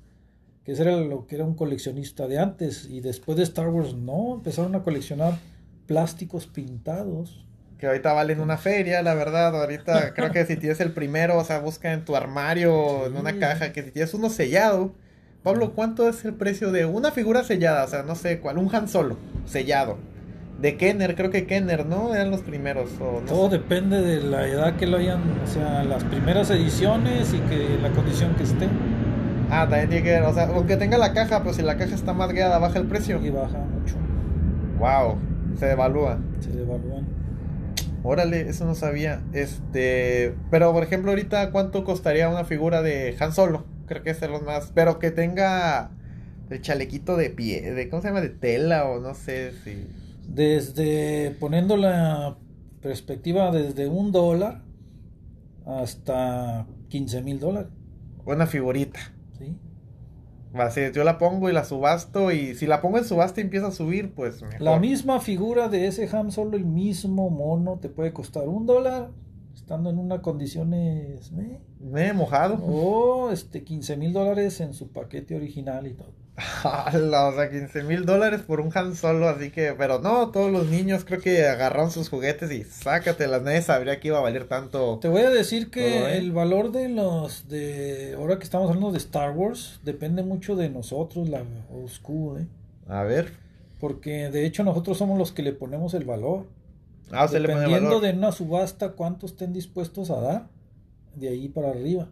Que 0.64 0.72
eso 0.72 0.82
era 0.82 0.96
lo 0.96 1.28
que 1.28 1.36
era 1.36 1.44
un 1.44 1.54
coleccionista 1.54 2.26
de 2.26 2.40
antes. 2.40 2.88
Y 2.90 3.02
después 3.02 3.38
de 3.38 3.44
Star 3.44 3.68
Wars, 3.68 3.94
no, 3.94 4.34
empezaron 4.34 4.74
a 4.74 4.82
coleccionar 4.82 5.38
plásticos 5.86 6.48
pintados. 6.48 7.46
Que 7.78 7.86
ahorita 7.86 8.12
valen 8.12 8.40
una 8.40 8.56
feria, 8.56 9.02
la 9.02 9.14
verdad. 9.14 9.54
Ahorita 9.60 10.14
creo 10.14 10.30
que 10.30 10.46
si 10.46 10.56
tienes 10.56 10.80
el 10.80 10.92
primero, 10.92 11.36
o 11.38 11.44
sea, 11.44 11.58
busca 11.58 11.92
en 11.92 12.04
tu 12.04 12.16
armario, 12.16 13.06
en 13.06 13.16
una 13.16 13.38
caja, 13.38 13.72
que 13.72 13.82
si 13.82 13.90
tienes 13.90 14.14
uno 14.14 14.30
sellado. 14.30 14.92
Pablo, 15.42 15.72
¿cuánto 15.74 16.08
es 16.08 16.24
el 16.24 16.34
precio 16.34 16.72
de 16.72 16.86
una 16.86 17.10
figura 17.10 17.44
sellada? 17.44 17.84
O 17.84 17.88
sea, 17.88 18.02
no 18.02 18.14
sé 18.14 18.40
cuál, 18.40 18.56
un 18.58 18.74
Han 18.74 18.88
Solo 18.88 19.18
sellado. 19.44 19.98
De 20.60 20.76
Kenner, 20.78 21.16
creo 21.16 21.30
que 21.30 21.46
Kenner, 21.46 21.84
¿no? 21.84 22.14
Eran 22.14 22.30
los 22.30 22.40
primeros. 22.40 22.88
O 23.00 23.20
no 23.20 23.26
Todo 23.26 23.48
depende 23.50 24.00
de 24.00 24.22
la 24.22 24.46
edad 24.46 24.76
que 24.76 24.86
lo 24.86 24.96
hayan, 24.96 25.20
o 25.42 25.46
sea, 25.46 25.84
las 25.84 26.04
primeras 26.04 26.48
ediciones 26.50 27.34
y 27.34 27.38
que 27.40 27.76
la 27.82 27.90
condición 27.90 28.34
que 28.36 28.44
esté. 28.44 28.68
Ah, 29.50 29.66
también 29.68 29.90
tiene 29.90 30.04
que 30.04 30.10
ver, 30.12 30.22
o 30.22 30.32
sea, 30.32 30.44
aunque 30.44 30.76
tenga 30.78 30.96
la 30.96 31.12
caja, 31.12 31.42
pues 31.42 31.56
si 31.56 31.62
la 31.62 31.76
caja 31.76 31.94
está 31.94 32.14
más 32.14 32.32
guiada, 32.32 32.58
baja 32.58 32.78
el 32.78 32.86
precio. 32.86 33.20
Y 33.22 33.28
baja 33.30 33.58
mucho, 33.58 33.96
Wow, 34.78 35.18
se 35.58 35.66
devalúa. 35.66 36.18
se 36.40 36.50
devalúan. 36.50 37.06
Órale, 38.04 38.50
eso 38.50 38.66
no 38.66 38.74
sabía. 38.74 39.22
Este, 39.32 40.34
pero 40.50 40.72
por 40.74 40.82
ejemplo, 40.82 41.10
ahorita 41.10 41.50
cuánto 41.50 41.84
costaría 41.84 42.28
una 42.28 42.44
figura 42.44 42.82
de 42.82 43.16
Han 43.18 43.32
Solo? 43.32 43.64
Creo 43.86 44.02
que 44.02 44.10
es 44.10 44.20
de 44.20 44.28
los 44.28 44.42
más, 44.42 44.70
pero 44.74 44.98
que 44.98 45.10
tenga 45.10 45.90
el 46.50 46.60
chalequito 46.60 47.16
de 47.16 47.30
pie, 47.30 47.72
de 47.72 47.88
¿cómo 47.88 48.02
se 48.02 48.08
llama? 48.08 48.20
de 48.20 48.28
tela 48.28 48.84
o 48.84 49.00
no 49.00 49.14
sé 49.14 49.52
si 49.64 49.86
Desde 50.28 51.34
poniendo 51.40 51.78
la 51.78 52.36
perspectiva 52.82 53.50
desde 53.50 53.88
un 53.88 54.12
dólar 54.12 54.60
hasta 55.64 56.66
15 56.90 57.22
mil 57.22 57.40
dólares. 57.40 57.70
una 58.26 58.46
figurita. 58.46 59.13
¿Sí? 60.54 60.58
Va, 60.58 60.70
si 60.70 60.80
yo 60.92 61.04
la 61.04 61.18
pongo 61.18 61.50
y 61.50 61.52
la 61.52 61.64
subasto 61.64 62.30
y 62.30 62.54
si 62.54 62.66
la 62.66 62.80
pongo 62.80 62.98
en 62.98 63.04
subasta 63.04 63.40
y 63.40 63.44
empieza 63.44 63.66
a 63.66 63.72
subir, 63.72 64.14
pues 64.14 64.40
mejor. 64.42 64.60
La 64.62 64.78
misma 64.78 65.20
figura 65.20 65.68
de 65.68 65.88
ese 65.88 66.08
ham, 66.16 66.30
solo 66.30 66.56
el 66.56 66.64
mismo 66.64 67.28
mono, 67.28 67.78
te 67.80 67.88
puede 67.88 68.12
costar 68.12 68.48
un 68.48 68.64
dólar, 68.64 69.10
estando 69.54 69.90
en 69.90 69.98
unas 69.98 70.20
condiciones... 70.20 71.32
¿eh? 71.32 71.60
Me 71.80 72.08
he 72.08 72.12
mojado. 72.12 72.54
O 72.64 73.30
este 73.30 73.64
15 73.64 73.96
mil 73.96 74.12
dólares 74.12 74.60
en 74.60 74.72
su 74.72 74.92
paquete 74.92 75.34
original 75.34 75.86
y 75.86 75.94
todo. 75.94 76.23
O 76.64 77.32
sea, 77.32 77.48
15 77.50 77.84
mil 77.84 78.04
dólares 78.04 78.42
por 78.42 78.60
un 78.60 78.70
Han 78.74 78.96
Solo, 78.96 79.28
así 79.28 79.50
que, 79.50 79.72
pero 79.78 80.00
no, 80.00 80.30
todos 80.30 80.50
los 80.50 80.66
niños 80.66 81.04
creo 81.04 81.20
que 81.20 81.46
agarraron 81.46 81.90
sus 81.90 82.08
juguetes 82.08 82.50
y 82.50 82.64
sácatelas, 82.64 83.42
nadie 83.42 83.62
sabría 83.62 84.00
que 84.00 84.08
iba 84.08 84.18
a 84.18 84.22
valer 84.22 84.48
tanto. 84.48 84.98
Te 85.00 85.08
voy 85.08 85.22
a 85.22 85.30
decir 85.30 85.70
que 85.70 85.98
¿eh? 85.98 86.18
el 86.18 86.32
valor 86.32 86.72
de 86.72 86.88
los 86.88 87.48
de 87.48 88.14
ahora 88.16 88.38
que 88.38 88.44
estamos 88.44 88.68
hablando 88.68 88.90
de 88.90 88.98
Star 88.98 89.30
Wars 89.30 89.80
depende 89.84 90.22
mucho 90.22 90.56
de 90.56 90.70
nosotros, 90.70 91.28
la 91.28 91.42
school, 91.88 92.40
¿eh? 92.40 92.46
A 92.88 93.04
ver, 93.04 93.32
porque 93.78 94.30
de 94.30 94.44
hecho 94.44 94.64
nosotros 94.64 94.98
somos 94.98 95.18
los 95.18 95.30
que 95.32 95.42
le 95.42 95.52
ponemos 95.52 95.94
el 95.94 96.04
valor. 96.04 96.46
ah, 97.12 97.28
se 97.28 97.38
le 97.38 97.48
pone 97.48 97.60
Dependiendo 97.60 97.96
valor. 97.96 98.02
de 98.02 98.18
una 98.18 98.32
subasta 98.32 98.90
cuánto 98.92 99.26
estén 99.26 99.52
dispuestos 99.52 100.10
a 100.10 100.20
dar, 100.20 100.46
de 101.14 101.28
ahí 101.28 101.48
para 101.48 101.70
arriba. 101.70 102.08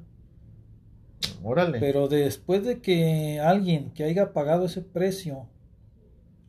Pero 1.81 2.09
después 2.09 2.65
de 2.65 2.81
que 2.81 3.41
alguien 3.41 3.91
que 3.91 4.05
haya 4.05 4.33
pagado 4.33 4.67
ese 4.67 4.83
precio, 4.83 5.47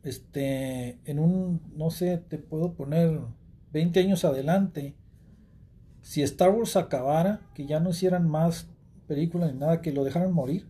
este, 0.02 0.98
en 1.04 1.18
un, 1.18 1.60
no 1.76 1.90
sé, 1.90 2.18
te 2.18 2.38
puedo 2.38 2.74
poner 2.74 3.20
20 3.72 4.00
años 4.00 4.24
adelante, 4.24 4.94
si 6.02 6.22
Star 6.22 6.50
Wars 6.50 6.76
acabara, 6.76 7.40
que 7.54 7.66
ya 7.66 7.80
no 7.80 7.90
hicieran 7.90 8.28
más 8.28 8.68
películas 9.08 9.52
ni 9.52 9.58
nada, 9.58 9.80
que 9.80 9.92
lo 9.92 10.04
dejaran 10.04 10.32
morir, 10.32 10.68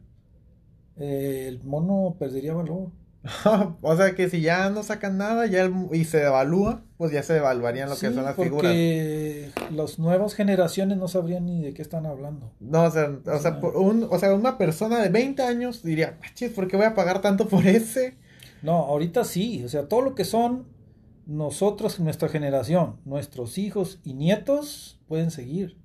eh, 0.96 1.46
el 1.48 1.62
mono 1.64 2.16
perdería 2.18 2.54
valor. 2.54 2.90
o 3.80 3.96
sea 3.96 4.14
que 4.14 4.28
si 4.28 4.40
ya 4.42 4.68
no 4.70 4.82
sacan 4.82 5.16
nada 5.16 5.46
ya 5.46 5.62
el- 5.62 5.72
y 5.92 6.04
se 6.04 6.18
devalúa, 6.18 6.82
pues 6.98 7.10
ya 7.12 7.22
se 7.22 7.32
devaluarían 7.34 7.88
lo 7.88 7.96
que 7.96 8.10
son 8.12 8.24
las 8.24 8.36
figuras. 8.36 8.70
porque 8.72 9.50
las 9.72 9.98
nuevas 9.98 10.34
generaciones 10.34 10.98
no 10.98 11.08
sabrían 11.08 11.46
ni 11.46 11.62
de 11.62 11.72
qué 11.72 11.80
están 11.82 12.04
hablando. 12.06 12.52
No, 12.60 12.82
o 12.84 12.90
sea, 12.90 13.10
o 13.26 13.38
sea, 13.38 13.60
por 13.60 13.76
un, 13.76 14.06
o 14.10 14.18
sea, 14.18 14.34
una 14.34 14.58
persona 14.58 15.00
de 15.02 15.08
20 15.08 15.42
años 15.42 15.82
diría, 15.82 16.18
"Machis, 16.20 16.50
¿por 16.50 16.68
qué 16.68 16.76
voy 16.76 16.86
a 16.86 16.94
pagar 16.94 17.20
tanto 17.22 17.48
por 17.48 17.66
ese? 17.66 18.16
No, 18.62 18.72
ahorita 18.84 19.24
sí, 19.24 19.62
o 19.64 19.68
sea, 19.68 19.88
todo 19.88 20.02
lo 20.02 20.14
que 20.14 20.24
son 20.24 20.66
nosotros, 21.26 22.00
nuestra 22.00 22.28
generación, 22.28 22.96
nuestros 23.04 23.56
hijos 23.58 24.00
y 24.04 24.12
nietos 24.14 25.00
pueden 25.08 25.30
seguir. 25.30 25.78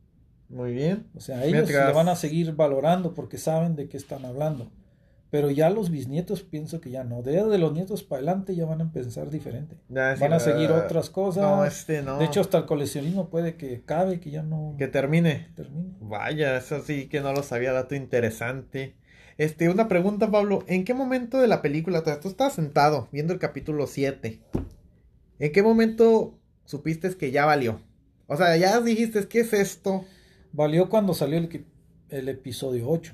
Muy 0.49 0.73
bien. 0.73 1.08
O 1.15 1.19
sea, 1.21 1.43
ellos 1.45 1.54
Mientras- 1.67 1.88
le 1.88 1.93
van 1.93 2.10
a 2.10 2.15
seguir 2.15 2.54
valorando 2.56 3.13
porque 3.13 3.38
saben 3.38 3.75
de 3.75 3.88
qué 3.88 3.97
están 3.97 4.25
hablando. 4.25 4.71
Pero 5.31 5.51
ya 5.51 5.69
los 5.69 5.91
bisnietos 5.91 6.41
pienso 6.41 6.81
que 6.81 6.89
ya 6.89 7.03
no. 7.03 7.21
De, 7.21 7.43
de 7.43 7.57
los 7.59 7.73
nietos 7.73 8.03
para 8.03 8.17
adelante 8.19 8.55
ya 8.55 8.65
van 8.65 8.81
a 8.81 8.91
pensar 8.91 9.29
diferente. 9.29 9.77
Ya, 9.87 10.15
sí, 10.15 10.21
Van 10.21 10.33
a 10.33 10.39
seguir 10.39 10.71
ah, 10.71 10.83
otras 10.85 11.11
cosas. 11.11 11.43
No, 11.43 11.65
este 11.65 12.01
no. 12.01 12.17
De 12.17 12.25
hecho, 12.25 12.41
hasta 12.41 12.57
el 12.57 12.65
coleccionismo 12.65 13.29
puede 13.29 13.55
que 13.55 13.83
cabe, 13.83 14.19
que 14.19 14.31
ya 14.31 14.41
no 14.41 14.75
que 14.77 14.87
termine. 14.87 15.49
termine. 15.55 15.93
Vaya, 15.99 16.57
eso 16.57 16.81
sí 16.81 17.07
que 17.07 17.21
no 17.21 17.31
lo 17.31 17.43
sabía, 17.43 17.73
dato 17.73 17.93
interesante. 17.93 18.95
Este, 19.37 19.69
una 19.69 19.87
pregunta, 19.87 20.31
Pablo. 20.31 20.63
¿En 20.67 20.83
qué 20.83 20.95
momento 20.95 21.39
de 21.39 21.47
la 21.47 21.61
película, 21.61 22.03
tú 22.19 22.27
estabas 22.27 22.53
sentado 22.53 23.07
viendo 23.11 23.31
el 23.31 23.39
capítulo 23.39 23.85
7? 23.85 24.41
¿En 25.37 25.51
qué 25.51 25.61
momento 25.61 26.39
supiste 26.65 27.15
que 27.15 27.31
ya 27.31 27.45
valió? 27.45 27.79
O 28.25 28.35
sea, 28.35 28.57
ya 28.57 28.81
dijiste, 28.81 29.27
¿qué 29.27 29.41
es 29.41 29.53
esto? 29.53 30.05
Valió 30.51 30.89
cuando 30.89 31.13
salió 31.13 31.37
el, 31.37 31.65
el 32.09 32.29
episodio 32.29 32.89
8. 32.89 33.13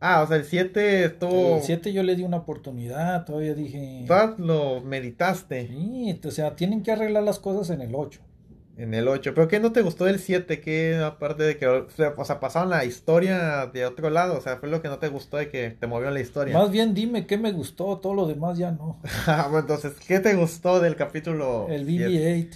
Ah, 0.00 0.22
o 0.22 0.26
sea, 0.26 0.36
el 0.36 0.44
7 0.44 1.04
estuvo... 1.04 1.56
El 1.56 1.62
7 1.62 1.92
yo 1.92 2.02
le 2.02 2.14
di 2.16 2.22
una 2.24 2.38
oportunidad, 2.38 3.24
todavía 3.24 3.54
dije... 3.54 4.04
Todas 4.06 4.38
lo 4.38 4.80
meditaste 4.82 5.68
Sí, 5.68 6.20
o 6.24 6.30
sea, 6.30 6.56
tienen 6.56 6.82
que 6.82 6.92
arreglar 6.92 7.22
las 7.22 7.38
cosas 7.38 7.70
en 7.70 7.80
el 7.80 7.94
8. 7.94 8.20
en 8.76 8.92
el 8.92 9.06
8. 9.08 9.32
¿Pero 9.34 9.48
qué 9.48 9.60
no 9.60 9.72
te 9.72 9.82
gustó 9.82 10.04
del 10.04 10.18
7? 10.18 10.60
¿Qué 10.60 10.96
aparte 10.96 11.44
de 11.44 11.56
que, 11.56 11.66
o 11.66 11.88
sea, 11.90 12.12
o 12.16 12.24
sea, 12.24 12.40
pasaron 12.40 12.70
la 12.70 12.84
historia 12.84 13.66
de 13.72 13.86
otro 13.86 14.10
lado? 14.10 14.36
O 14.36 14.40
sea, 14.42 14.56
fue 14.56 14.68
lo 14.68 14.82
que 14.82 14.88
no 14.88 14.98
te 14.98 15.08
gustó 15.08 15.36
de 15.38 15.48
que 15.48 15.70
te 15.70 15.86
movió 15.86 16.10
la 16.10 16.20
historia. 16.20 16.58
Más 16.58 16.70
bien 16.70 16.92
dime 16.92 17.26
qué 17.26 17.38
me 17.38 17.52
gustó, 17.52 17.98
todo 17.98 18.14
lo 18.14 18.26
demás 18.26 18.58
ya 18.58 18.72
no. 18.72 19.00
Ah, 19.26 19.44
bueno, 19.50 19.60
entonces, 19.60 19.94
¿qué 20.06 20.18
te 20.20 20.34
gustó 20.34 20.80
del 20.80 20.96
capítulo? 20.96 21.66
El 21.70 21.86
7? 21.86 22.08
BB-8. 22.08 22.48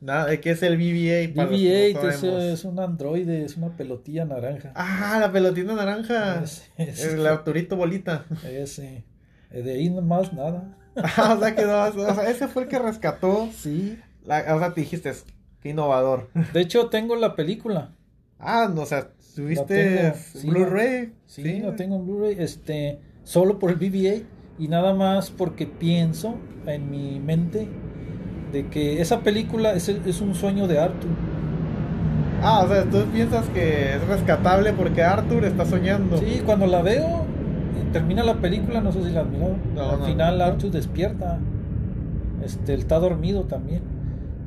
Nada, 0.00 0.36
¿qué 0.36 0.50
es 0.50 0.62
el 0.62 0.78
BB-8? 0.78 1.34
Para 1.34 1.50
los 1.50 1.60
que 1.60 1.94
BB-8 1.94 2.22
no 2.22 2.38
es, 2.38 2.44
es 2.60 2.64
un 2.64 2.78
androide, 2.78 3.44
es 3.44 3.56
una 3.56 3.76
pelotilla 3.76 4.24
naranja. 4.24 4.72
Ah, 4.74 5.18
la 5.20 5.32
pelotita 5.32 5.74
naranja. 5.74 6.42
Ese, 6.42 6.70
ese, 6.76 7.14
El 7.14 7.26
Arturito 7.26 7.76
Bolita. 7.76 8.24
ese. 8.44 9.04
De 9.50 9.72
ahí 9.72 9.90
más 9.90 10.32
nada. 10.32 10.76
Ah, 10.96 11.34
o 11.36 11.40
sea, 11.40 11.54
que 11.54 11.64
no, 11.64 11.84
o 11.84 12.14
sea, 12.14 12.30
ese 12.30 12.48
fue 12.48 12.64
el 12.64 12.68
que 12.68 12.78
rescató. 12.78 13.48
Sí. 13.56 13.98
La, 14.24 14.54
o 14.54 14.58
sea, 14.58 14.72
te 14.72 14.82
dijiste, 14.82 15.12
qué 15.60 15.70
innovador. 15.70 16.30
De 16.52 16.60
hecho, 16.60 16.88
tengo 16.88 17.16
la 17.16 17.34
película. 17.34 17.92
Ah, 18.38 18.70
no, 18.72 18.82
o 18.82 18.86
sea, 18.86 19.10
tuviste 19.34 19.64
tengo, 19.64 20.14
sí, 20.32 20.48
Blu-ray. 20.48 21.12
Sí, 21.26 21.60
la 21.60 21.74
tengo 21.74 21.96
en 21.96 22.06
Blu-ray. 22.06 22.36
Este, 22.38 23.00
solo 23.24 23.58
por 23.58 23.70
el 23.70 23.78
BB-8 23.78 24.24
y 24.60 24.68
nada 24.68 24.94
más 24.94 25.30
porque 25.30 25.66
pienso 25.66 26.36
en 26.66 26.90
mi 26.90 27.20
mente 27.20 27.68
de 28.52 28.66
que 28.68 29.00
esa 29.00 29.20
película 29.20 29.72
es, 29.72 29.88
es 29.88 30.20
un 30.20 30.34
sueño 30.34 30.66
de 30.66 30.78
Arthur. 30.78 31.10
Ah, 32.42 32.62
o 32.64 32.68
sea, 32.68 32.84
tú 32.84 32.98
piensas 33.12 33.46
que 33.48 33.94
es 33.96 34.06
rescatable 34.06 34.72
porque 34.72 35.02
Arthur 35.02 35.44
está 35.44 35.64
soñando. 35.66 36.18
Sí, 36.18 36.42
cuando 36.46 36.66
la 36.66 36.82
veo, 36.82 37.24
termina 37.92 38.22
la 38.22 38.34
película, 38.36 38.80
no 38.80 38.92
sé 38.92 39.02
si 39.04 39.10
la 39.10 39.22
has 39.22 39.28
mirado. 39.28 39.56
No, 39.74 39.90
Al 39.90 39.98
no. 40.00 40.04
final 40.06 40.40
Arthur 40.40 40.70
despierta. 40.70 41.38
Este, 42.44 42.74
él 42.74 42.80
está 42.80 42.98
dormido 43.00 43.44
también. 43.44 43.82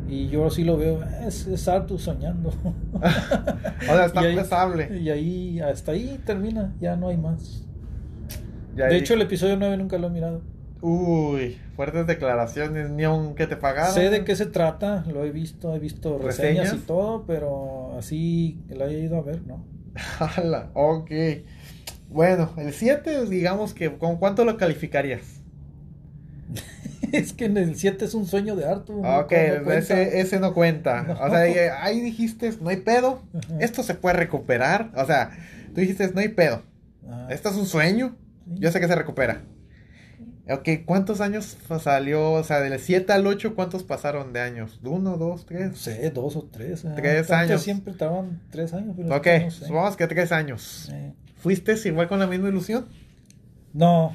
Y 0.08 0.28
yo 0.30 0.50
sí 0.50 0.64
lo 0.66 0.76
veo, 0.78 1.00
es, 1.26 1.48
es 1.48 1.68
Arthur 1.68 2.00
soñando. 2.00 2.50
O 2.94 3.94
sea, 3.94 4.06
está 4.06 4.22
pesable. 4.22 5.00
y 5.00 5.10
ahí, 5.10 5.60
hasta 5.60 5.92
ahí 5.94 6.20
termina, 6.26 6.74
ya 6.80 6.96
no 6.96 7.08
hay 7.10 7.18
más. 7.18 7.66
Ya 8.76 8.86
de 8.86 8.94
ahí- 8.96 9.00
hecho, 9.02 9.16
el 9.16 9.22
episodio 9.22 9.58
9 9.58 9.76
nunca 9.78 9.98
lo 9.98 10.08
he 10.08 10.10
mirado. 10.12 10.42
Uy, 10.82 11.60
fuertes 11.76 12.08
declaraciones, 12.08 12.90
ni 12.90 13.04
aunque 13.04 13.46
te 13.46 13.56
pagaran. 13.56 13.94
Sé 13.94 14.10
de 14.10 14.24
qué 14.24 14.36
se 14.36 14.48
trata, 14.48 15.06
lo 15.08 15.24
he 15.24 15.32
visto, 15.32 15.76
he 15.76 15.80
visto 15.80 16.18
reseñas, 16.18 16.66
¿Reseñas? 16.66 16.84
y 16.84 16.88
todo, 16.88 17.24
pero 17.28 17.96
así 17.98 18.60
que 18.68 18.76
la 18.76 18.86
he 18.86 19.00
ido 19.00 19.18
a 19.18 19.22
ver, 19.22 19.42
¿no? 19.46 19.64
Jala, 19.96 20.72
ok. 20.74 21.12
Bueno, 22.10 22.52
el 22.58 22.74
7, 22.74 23.26
digamos 23.26 23.74
que, 23.74 23.96
¿con 23.98 24.18
cuánto 24.18 24.44
lo 24.44 24.58
calificarías? 24.58 25.42
es 27.12 27.34
que 27.34 27.46
en 27.46 27.58
el 27.58 27.76
7 27.76 28.06
es 28.06 28.14
un 28.14 28.26
sueño 28.26 28.56
de 28.56 28.66
Arthur. 28.66 29.06
Ok, 29.06 29.32
ese, 29.32 30.20
ese, 30.20 30.40
no 30.40 30.54
cuenta. 30.54 31.18
O 31.22 31.30
sea, 31.30 31.84
ahí 31.84 32.02
dijiste, 32.02 32.52
no 32.60 32.70
hay 32.70 32.78
pedo. 32.78 33.22
Esto 33.60 33.84
se 33.84 33.94
puede 33.94 34.16
recuperar. 34.16 34.92
O 34.96 35.06
sea, 35.06 35.32
tú 35.74 35.82
dijiste, 35.82 36.10
no 36.14 36.20
hay 36.20 36.30
pedo. 36.30 36.64
Esto 37.30 37.50
es 37.50 37.56
un 37.56 37.66
sueño. 37.66 38.16
Yo 38.46 38.72
sé 38.72 38.80
que 38.80 38.88
se 38.88 38.96
recupera. 38.96 39.44
Ok, 40.50 40.70
¿cuántos 40.86 41.22
años 41.22 41.58
salió? 41.80 42.32
O 42.32 42.44
sea, 42.44 42.62
del 42.62 42.80
7 42.80 43.14
al 43.14 43.28
8, 43.28 43.54
¿cuántos 43.56 43.84
pasaron 43.84 44.34
de 44.34 44.42
años? 44.42 44.80
¿Uno, 44.84 45.18
dos, 45.18 45.46
tres? 45.46 45.70
No 45.70 45.76
sé, 45.76 46.10
dos 46.10 46.36
o 46.36 46.44
tres. 46.52 46.84
Eh. 46.84 46.94
Tres 46.96 47.32
años. 47.32 47.62
Siempre 47.62 47.92
estaban 47.92 48.42
tres 48.50 48.74
años. 48.74 48.96
Pero 48.98 49.16
ok, 49.16 49.50
supongamos 49.50 49.96
que 49.98 50.08
tres 50.08 50.32
años. 50.32 50.92
¿Fuiste 51.38 51.76
igual 51.86 52.08
con 52.08 52.20
la 52.20 52.28
misma 52.28 52.50
ilusión? 52.50 52.88
No, 53.74 54.14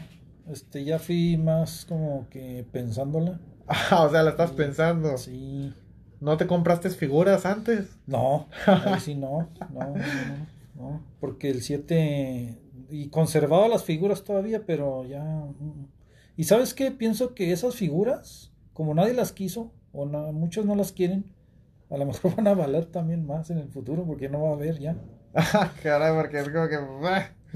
este, 0.51 0.85
ya 0.85 0.99
fui 0.99 1.37
más 1.37 1.87
como 1.87 2.29
que 2.29 2.65
pensándola. 2.73 3.41
Ah, 3.69 4.05
o 4.05 4.11
sea, 4.13 4.23
la 4.23 4.31
estás 4.31 4.53
pensando. 4.53 5.17
Sí. 5.19 5.75
¿No 6.21 6.37
te 6.37 6.47
compraste 6.47 6.89
figuras 6.91 7.45
antes? 7.45 7.97
No, 8.07 8.49
sí, 9.01 9.17
no, 9.17 9.49
no, 9.73 9.81
no, 9.81 9.95
no, 10.77 11.03
porque 11.19 11.51
el 11.51 11.63
7 11.63 12.59
y 12.91 13.09
conservaba 13.09 13.67
las 13.69 13.85
figuras 13.85 14.23
todavía, 14.23 14.63
pero 14.65 15.05
ya 15.05 15.23
mm, 15.23 15.87
y 16.37 16.45
sabes 16.45 16.75
qué, 16.75 16.91
pienso 16.91 17.35
que 17.35 17.53
esas 17.53 17.75
figuras, 17.75 18.53
como 18.73 18.95
nadie 18.95 19.15
las 19.15 19.33
quiso, 19.33 19.73
o 19.93 20.05
muchos 20.07 20.67
no 20.67 20.75
las 20.75 20.93
quieren, 20.93 21.25
a 21.91 21.97
lo 21.97 22.07
mejor 22.07 22.35
van 22.37 22.49
a 22.49 22.55
valer 22.55 22.87
también 22.87 23.27
más 23.27 23.51
en 23.51 23.59
el 23.59 23.69
futuro, 23.69 24.05
porque 24.05 24.29
no 24.29 24.43
va 24.43 24.51
a 24.51 24.55
haber 24.55 24.79
ya. 24.79 24.97
Caray, 25.83 26.15
porque 26.15 26.41
es 26.41 26.49
como 26.49 26.69
que... 26.69 26.77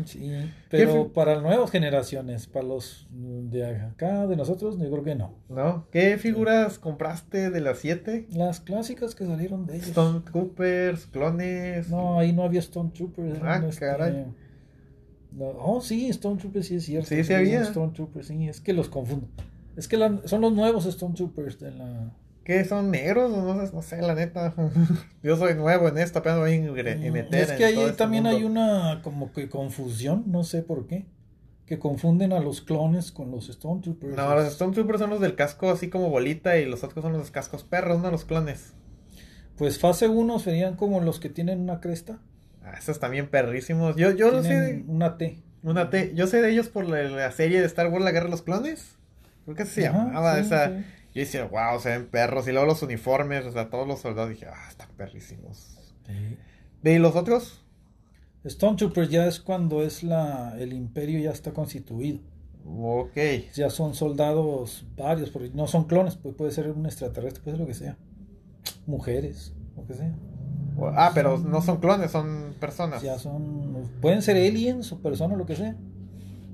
Sí, 0.06 0.32
pero 0.70 1.12
para 1.12 1.42
nuevas 1.42 1.70
generaciones, 1.70 2.46
para 2.46 2.64
los 2.64 3.06
de 3.10 3.66
acá, 3.66 4.26
de 4.26 4.36
nosotros, 4.36 4.78
yo 4.78 4.90
creo 4.90 5.04
que 5.04 5.14
no. 5.14 5.34
¿No? 5.50 5.88
¿Qué 5.90 6.16
figuras 6.16 6.78
compraste 6.78 7.50
de 7.50 7.60
las 7.60 7.80
siete? 7.80 8.26
Las 8.30 8.60
clásicas 8.60 9.14
que 9.14 9.26
salieron 9.26 9.66
de 9.66 9.76
ellos. 9.76 9.88
Stone 9.88 10.20
Troopers, 10.20 11.06
clones. 11.06 11.90
No, 11.90 12.18
ahí 12.18 12.32
no 12.32 12.44
había 12.44 12.60
Stone 12.60 12.92
Troopers. 12.94 13.40
Ah, 13.42 13.60
caray 13.78 14.24
oh, 15.38 15.80
sí, 15.80 16.08
Stone 16.08 16.38
Troopers 16.38 16.66
sí 16.66 16.76
es 16.76 16.84
cierto. 16.84 17.08
Sí, 17.08 17.24
sí 17.24 17.32
había. 17.32 17.62
Stone 17.62 17.92
Troopers, 17.94 18.28
sí, 18.28 18.48
es 18.48 18.60
que 18.60 18.72
los 18.72 18.88
confundo. 18.88 19.28
Es 19.76 19.88
que 19.88 19.96
son 20.24 20.40
los 20.40 20.52
nuevos 20.52 20.86
Stone 20.86 21.14
Troopers 21.14 21.58
de 21.60 21.70
la... 21.70 22.12
¿Qué? 22.44 22.64
¿Son 22.64 22.90
negros? 22.90 23.30
No, 23.30 23.54
no 23.54 23.82
sé, 23.82 24.00
la 24.02 24.14
neta. 24.14 24.54
Yo 25.22 25.36
soy 25.36 25.54
nuevo 25.54 25.88
en 25.88 25.98
esto, 25.98 26.18
apenas 26.18 26.38
voy 26.38 26.54
a 26.54 26.60
mm, 26.60 27.12
meter. 27.12 27.42
Es 27.42 27.52
que 27.52 27.64
ahí 27.64 27.78
este 27.78 27.92
también 27.92 28.26
hay 28.26 28.44
una 28.44 29.00
como 29.02 29.32
que 29.32 29.48
confusión, 29.48 30.24
no 30.26 30.42
sé 30.42 30.62
por 30.62 30.86
qué. 30.86 31.06
Que 31.66 31.78
confunden 31.78 32.32
a 32.32 32.40
los 32.40 32.62
clones 32.62 33.12
con 33.12 33.30
los 33.30 33.48
Stone 33.48 33.82
Troopers. 33.82 34.16
No, 34.16 34.34
los 34.34 34.46
Stone 34.46 34.72
Troopers 34.72 34.98
son 34.98 35.10
los 35.10 35.20
del 35.20 35.36
casco 35.36 35.70
así 35.70 35.88
como 35.88 36.10
bolita 36.10 36.58
y 36.58 36.66
los 36.66 36.82
otros 36.82 37.02
son 37.04 37.12
los 37.12 37.30
cascos 37.30 37.62
perros, 37.62 38.00
no 38.00 38.10
los 38.10 38.24
clones. 38.24 38.72
Pues 39.56 39.78
fase 39.78 40.08
1 40.08 40.38
serían 40.38 40.74
como 40.74 41.00
los 41.00 41.20
que 41.20 41.28
tienen 41.28 41.60
una 41.60 41.80
cresta. 41.80 42.18
Ah, 42.72 42.78
esos 42.78 43.00
también 43.00 43.28
perrísimos. 43.28 43.96
Yo, 43.96 44.10
yo 44.12 44.30
no 44.30 44.42
sé. 44.42 44.84
Una 44.86 45.16
T. 45.18 45.42
Una 45.62 45.90
T. 45.90 46.12
Yo 46.14 46.26
sé 46.26 46.40
de 46.42 46.50
ellos 46.50 46.68
por 46.68 46.88
la, 46.88 47.30
serie 47.32 47.60
de 47.60 47.66
Star 47.66 47.88
Wars 47.88 48.04
La 48.04 48.12
Guerra 48.12 48.26
de 48.26 48.30
los 48.30 48.42
Clones. 48.42 48.96
Creo 49.44 49.56
que 49.56 49.66
se 49.66 49.82
llamaba 49.82 50.38
esa. 50.38 50.70
Yo 51.12 51.22
decía, 51.22 51.44
wow, 51.44 51.80
se 51.80 51.90
ven 51.90 52.06
perros. 52.06 52.46
Y 52.46 52.52
luego 52.52 52.66
los 52.66 52.82
uniformes, 52.82 53.44
o 53.44 53.52
sea, 53.52 53.68
todos 53.68 53.86
los 53.86 54.00
soldados. 54.00 54.30
Dije, 54.30 54.46
ah, 54.46 54.68
están 54.68 54.88
perrísimos. 54.96 55.76
¿Y 56.82 56.98
los 56.98 57.16
otros? 57.16 57.64
Stone 58.44 58.76
Troopers 58.76 59.10
ya 59.10 59.26
es 59.26 59.38
cuando 59.38 59.82
es 59.82 60.02
la 60.02 60.56
el 60.58 60.72
imperio 60.72 61.18
ya 61.18 61.30
está 61.30 61.52
constituido. 61.52 62.20
Ok. 62.64 63.16
Ya 63.54 63.70
son 63.70 63.94
soldados 63.94 64.86
varios, 64.96 65.30
porque 65.30 65.50
no 65.52 65.66
son 65.66 65.84
clones, 65.84 66.16
pues 66.16 66.34
puede 66.34 66.50
ser 66.50 66.70
un 66.70 66.86
extraterrestre, 66.86 67.42
puede 67.42 67.56
ser 67.56 67.60
lo 67.60 67.66
que 67.66 67.74
sea. 67.74 67.98
Mujeres, 68.86 69.52
lo 69.76 69.86
que 69.86 69.94
sea. 69.94 70.14
Ah, 70.88 71.12
pero 71.14 71.38
no 71.38 71.62
son 71.62 71.78
clones, 71.78 72.10
son 72.10 72.54
personas. 72.58 73.02
Ya 73.02 73.18
son. 73.18 73.90
Pueden 74.00 74.22
ser 74.22 74.36
aliens 74.36 74.92
o 74.92 74.98
personas, 74.98 75.38
lo 75.38 75.46
que 75.46 75.56
sea. 75.56 75.76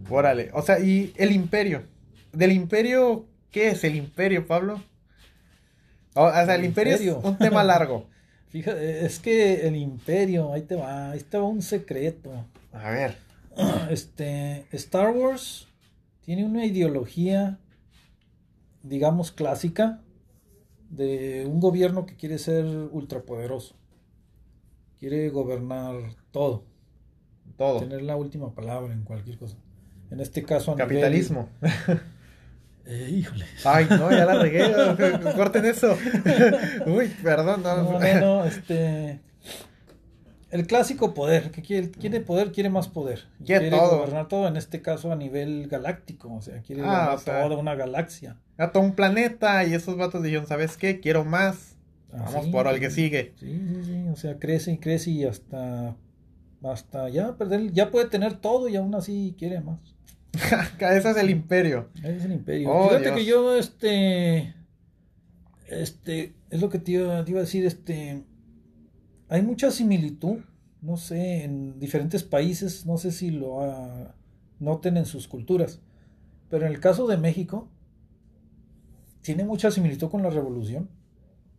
Órale. 0.09 0.51
O 0.53 0.63
sea, 0.63 0.79
y 0.81 1.13
el 1.17 1.33
imperio. 1.33 1.85
Del 2.33 2.53
imperio, 2.53 3.27
¿qué 3.51 3.69
es 3.69 3.85
el 3.85 3.97
imperio, 3.97 4.47
Pablo? 4.47 4.83
O, 6.15 6.31
sea, 6.31 6.55
el, 6.55 6.65
imperio, 6.65 6.95
es 6.95 7.25
un 7.25 7.37
tema 7.37 7.63
largo. 7.63 8.07
Fíjate, 8.49 9.05
es 9.05 9.19
que 9.19 9.67
el 9.67 9.77
imperio, 9.77 10.53
ahí 10.53 10.63
te 10.63 10.75
va, 10.75 11.11
ahí 11.11 11.21
te 11.21 11.37
va 11.37 11.45
un 11.45 11.63
secreto. 11.63 12.33
A 12.73 12.91
ver. 12.91 13.17
Este, 13.91 14.67
Star 14.73 15.11
Wars 15.11 15.69
tiene 16.21 16.45
una 16.45 16.67
ideología, 16.67 17.59
digamos, 18.83 19.33
clásica 19.33 20.03
de 20.91 21.47
un 21.47 21.61
gobierno 21.61 22.05
que 22.05 22.17
quiere 22.17 22.39
ser 22.39 22.67
ultrapoderoso 22.67 23.75
quiere 24.99 25.29
gobernar 25.31 25.97
todo. 26.31 26.65
Todo. 27.57 27.81
Tener 27.81 28.03
la 28.03 28.17
última 28.17 28.55
palabra 28.55 28.93
en 28.93 29.05
cualquier 29.05 29.39
cosa. 29.39 29.57
En 30.11 30.21
este 30.21 30.43
caso 30.43 30.73
a 30.73 30.77
Capitalismo. 30.77 31.49
Eh, 32.89 33.11
híjole. 33.11 33.45
Ay, 33.65 33.89
no, 33.91 34.13
ya 34.13 34.25
la 34.25 34.39
regué. 34.39 34.73
Corten 35.37 35.65
eso. 35.65 35.97
Uy, 36.87 37.09
perdón. 37.21 37.65
No, 37.65 37.83
no, 37.83 38.21
no, 38.21 38.45
este... 38.45 39.21
El 40.53 40.69
clásico 40.69 41.13
poder, 41.13 41.51
que 41.51 41.63
quiere, 41.63 41.91
quiere 41.91 42.21
poder, 42.21 42.53
quiere 42.53 42.71
más 42.71 42.87
poder. 42.87 43.27
Quiere, 43.45 43.71
gobernar 43.71 44.29
todo, 44.29 44.47
en 44.47 44.57
este 44.57 44.81
caso 44.83 45.11
a 45.11 45.17
nivel 45.17 45.67
galáctico, 45.67 46.33
o 46.33 46.41
sea, 46.41 46.63
quiere 46.63 46.83
ah, 46.85 47.17
gobernar 47.17 47.49
toda 47.49 47.59
una 47.59 47.75
galaxia. 47.75 48.37
A 48.57 48.71
todo 48.71 48.85
un 48.85 48.95
planeta 48.95 49.65
y 49.65 49.75
esos 49.75 49.97
vatos 49.97 50.23
dijeron, 50.23 50.47
¿sabes 50.47 50.77
qué? 50.77 51.01
Quiero 51.01 51.25
más. 51.25 51.76
Vamos 52.13 52.47
por 52.49 52.67
el 52.69 52.81
que 52.81 52.91
sigue. 52.91 53.35
Sí, 53.39 53.61
sí, 53.69 53.85
sí. 53.85 54.09
O 54.09 54.17
sea, 54.17 54.39
crece 54.39 54.73
y 54.73 54.79
crece 54.79 55.11
y 55.11 55.25
hasta. 55.25 55.97
Hasta 56.63 57.09
ya 57.09 57.37
perder. 57.37 57.73
Ya 57.73 57.91
puede 57.91 58.09
tener 58.09 58.39
todo 58.39 58.69
y 58.69 58.77
aún 58.77 58.95
así 58.95 59.35
quiere 59.39 59.61
más. 59.61 59.79
Ese 60.79 61.11
es 61.11 61.17
el 61.17 61.31
imperio. 61.31 61.89
Ese 61.97 62.17
es 62.17 62.25
el 62.25 62.33
imperio. 62.33 62.71
Oh, 62.71 62.89
Fíjate 62.89 63.15
que 63.15 63.25
yo, 63.25 63.57
este. 63.57 64.55
Este. 65.67 66.35
Es 66.51 66.61
lo 66.61 66.69
que 66.71 66.79
te 66.79 66.93
iba, 66.93 67.19
a 67.19 67.23
decir. 67.23 67.67
Este. 67.67 68.25
Hay 69.29 69.43
mucha 69.43 69.71
similitud. 69.71 70.39
No 70.81 70.97
sé, 70.97 71.45
en 71.45 71.79
diferentes 71.79 72.23
países. 72.23 72.87
No 72.87 72.97
sé 72.97 73.13
si 73.13 73.31
lo 73.31 74.15
noten 74.59 74.97
en 74.97 75.07
sus 75.07 75.29
culturas. 75.29 75.81
Pero 76.49 76.67
en 76.67 76.73
el 76.73 76.81
caso 76.81 77.07
de 77.07 77.17
México. 77.17 77.69
Tiene 79.23 79.45
mucha 79.45 79.73
similitud 79.73 80.09
con 80.09 80.23
la 80.23 80.31
revolución. 80.31 80.89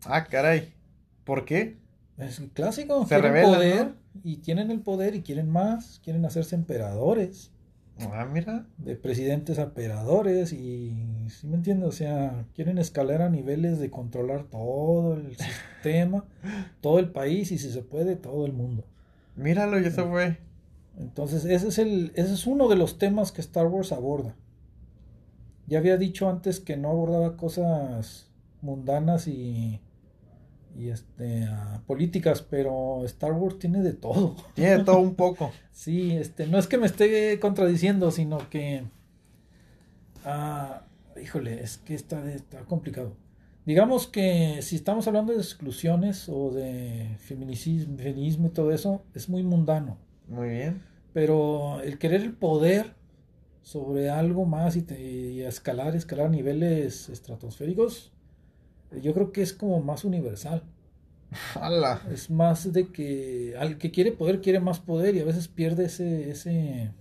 Ah, 0.05 0.25
caray. 0.25 0.73
¿Por 1.23 1.45
qué? 1.45 1.77
Es 2.17 2.39
el 2.39 2.49
clásico. 2.49 3.05
Se 3.05 3.19
quieren 3.19 3.43
poder 3.43 3.93
y 4.23 4.37
tienen 4.37 4.71
el 4.71 4.81
poder 4.81 5.15
y 5.15 5.21
quieren 5.21 5.49
más. 5.49 5.99
Quieren 6.03 6.25
hacerse 6.25 6.55
emperadores. 6.55 7.51
Ah, 8.11 8.25
mira. 8.31 8.65
De 8.77 8.95
presidentes 8.95 9.59
a 9.59 9.63
emperadores 9.63 10.53
y, 10.53 10.93
¿sí 11.29 11.47
me 11.47 11.55
entiendes? 11.55 11.89
O 11.89 11.91
sea, 11.91 12.45
quieren 12.53 12.77
escalar 12.77 13.21
a 13.21 13.29
niveles 13.29 13.79
de 13.79 13.89
controlar 13.89 14.43
todo 14.43 15.15
el 15.15 15.35
sistema, 15.83 16.25
todo 16.81 16.99
el 16.99 17.09
país 17.09 17.51
y 17.51 17.57
si 17.57 17.69
se 17.69 17.81
puede, 17.81 18.15
todo 18.15 18.45
el 18.45 18.53
mundo. 18.53 18.83
Míralo, 19.35 19.79
ya 19.79 19.91
se 19.91 20.03
fue. 20.03 20.37
Entonces, 20.99 21.45
ese 21.45 21.67
es, 21.67 21.77
el, 21.77 22.11
ese 22.15 22.33
es 22.33 22.47
uno 22.47 22.67
de 22.67 22.75
los 22.75 22.97
temas 22.97 23.31
que 23.31 23.41
Star 23.41 23.67
Wars 23.67 23.91
aborda. 23.91 24.35
Ya 25.67 25.79
había 25.79 25.97
dicho 25.97 26.29
antes 26.29 26.59
que 26.59 26.77
no 26.77 26.89
abordaba 26.89 27.37
cosas 27.37 28.31
mundanas 28.61 29.27
y 29.27 29.81
y 30.77 30.89
este 30.89 31.47
políticas, 31.85 32.41
pero 32.41 33.03
Star 33.05 33.33
Wars 33.33 33.59
tiene 33.59 33.81
de 33.81 33.93
todo. 33.93 34.35
Tiene 34.53 34.77
de 34.77 34.83
todo 34.83 34.99
un 34.99 35.15
poco. 35.15 35.51
sí, 35.71 36.11
este, 36.11 36.47
no 36.47 36.57
es 36.57 36.67
que 36.67 36.77
me 36.77 36.85
esté 36.85 37.39
contradiciendo, 37.39 38.11
sino 38.11 38.49
que 38.49 38.83
ah, 40.25 40.83
híjole, 41.21 41.61
es 41.61 41.77
que 41.77 41.95
está, 41.95 42.31
está 42.31 42.59
complicado. 42.61 43.15
Digamos 43.65 44.07
que 44.07 44.61
si 44.61 44.75
estamos 44.75 45.07
hablando 45.07 45.33
de 45.33 45.39
exclusiones 45.39 46.29
o 46.29 46.51
de 46.51 47.15
feminismo, 47.19 47.97
feminismo 47.97 48.47
y 48.47 48.51
todo 48.51 48.71
eso, 48.71 49.03
es 49.13 49.27
muy 49.27 49.43
mundano. 49.43 49.97
Muy 50.27 50.49
bien. 50.49 50.81
Pero 51.13 51.81
el 51.81 51.97
querer 51.97 52.21
el 52.21 52.33
poder 52.33 52.93
sobre 53.61 54.09
algo 54.09 54.45
más 54.45 54.77
y, 54.77 54.85
y 54.93 55.41
escalar, 55.41 55.95
escalar 55.95 56.29
niveles 56.29 57.09
estratosféricos, 57.09 58.13
yo 59.01 59.13
creo 59.13 59.31
que 59.31 59.41
es 59.41 59.53
como 59.53 59.81
más 59.81 60.03
universal. 60.03 60.63
Es 62.11 62.29
más 62.29 62.71
de 62.71 62.87
que 62.87 63.53
al 63.59 63.77
que 63.77 63.91
quiere 63.91 64.13
poder 64.13 64.39
quiere 64.39 64.61
más 64.61 64.79
poder 64.79 65.13
y 65.13 65.19
a 65.19 65.25
veces 65.25 65.49
pierde 65.49 65.85
ese 65.85 66.29
ese 66.29 66.93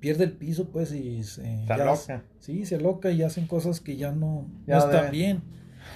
pierde 0.00 0.24
el 0.24 0.32
piso 0.32 0.70
pues 0.70 0.92
y 0.92 1.22
se, 1.22 1.66
se 1.66 1.72
aloca. 1.72 2.24
Sí, 2.38 2.64
se 2.64 2.76
aloca 2.76 3.10
y 3.12 3.22
hacen 3.22 3.46
cosas 3.46 3.80
que 3.80 3.96
ya 3.96 4.12
no, 4.12 4.46
están 4.66 5.10
bien. 5.12 5.42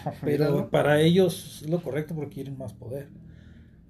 Pero 0.22 0.70
para 0.70 1.01
ellos 1.01 1.62
es 1.62 1.70
lo 1.70 1.82
correcto 1.82 2.14
porque 2.14 2.34
quieren 2.34 2.59
más 2.59 2.74
poder. 2.74 3.09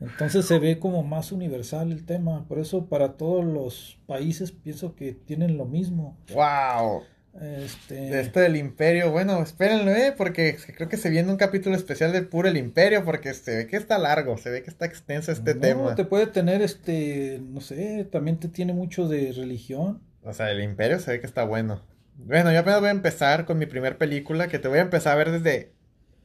Entonces 0.00 0.44
se 0.46 0.58
ve 0.58 0.78
como 0.78 1.02
más 1.02 1.32
universal 1.32 1.90
el 1.90 2.04
tema. 2.04 2.46
Por 2.46 2.58
eso 2.58 2.86
para 2.86 3.16
todos 3.16 3.44
los 3.44 3.98
países 4.06 4.52
pienso 4.52 4.94
que 4.94 5.12
tienen 5.12 5.56
lo 5.56 5.66
mismo. 5.66 6.16
¡Wow! 6.32 7.02
Este... 7.40 7.94
De 7.94 8.20
esto 8.20 8.38
del 8.40 8.56
imperio, 8.56 9.10
bueno, 9.10 9.42
espérenlo, 9.42 9.90
¿eh? 9.90 10.14
Porque 10.16 10.56
creo 10.76 10.88
que 10.88 10.96
se 10.96 11.10
viene 11.10 11.30
un 11.30 11.36
capítulo 11.36 11.74
especial 11.74 12.12
de 12.12 12.22
puro 12.22 12.48
el 12.48 12.56
imperio, 12.56 13.04
porque 13.04 13.34
se 13.34 13.56
ve 13.56 13.66
que 13.66 13.76
está 13.76 13.98
largo, 13.98 14.38
se 14.38 14.50
ve 14.50 14.62
que 14.62 14.70
está 14.70 14.86
extenso 14.86 15.32
este 15.32 15.54
no, 15.54 15.60
tema. 15.60 15.94
te 15.94 16.04
puede 16.04 16.26
tener, 16.28 16.62
este, 16.62 17.40
no 17.42 17.60
sé, 17.60 18.06
también 18.10 18.38
te 18.38 18.48
tiene 18.48 18.72
mucho 18.72 19.08
de 19.08 19.32
religión. 19.32 20.00
O 20.22 20.32
sea, 20.32 20.50
el 20.50 20.62
imperio 20.62 21.00
se 21.00 21.10
ve 21.12 21.20
que 21.20 21.26
está 21.26 21.44
bueno. 21.44 21.82
Bueno, 22.16 22.52
yo 22.52 22.60
apenas 22.60 22.80
voy 22.80 22.88
a 22.88 22.92
empezar 22.92 23.44
con 23.44 23.58
mi 23.58 23.66
primer 23.66 23.98
película, 23.98 24.46
que 24.46 24.60
te 24.60 24.68
voy 24.68 24.78
a 24.78 24.82
empezar 24.82 25.14
a 25.14 25.16
ver 25.16 25.32
desde 25.32 25.72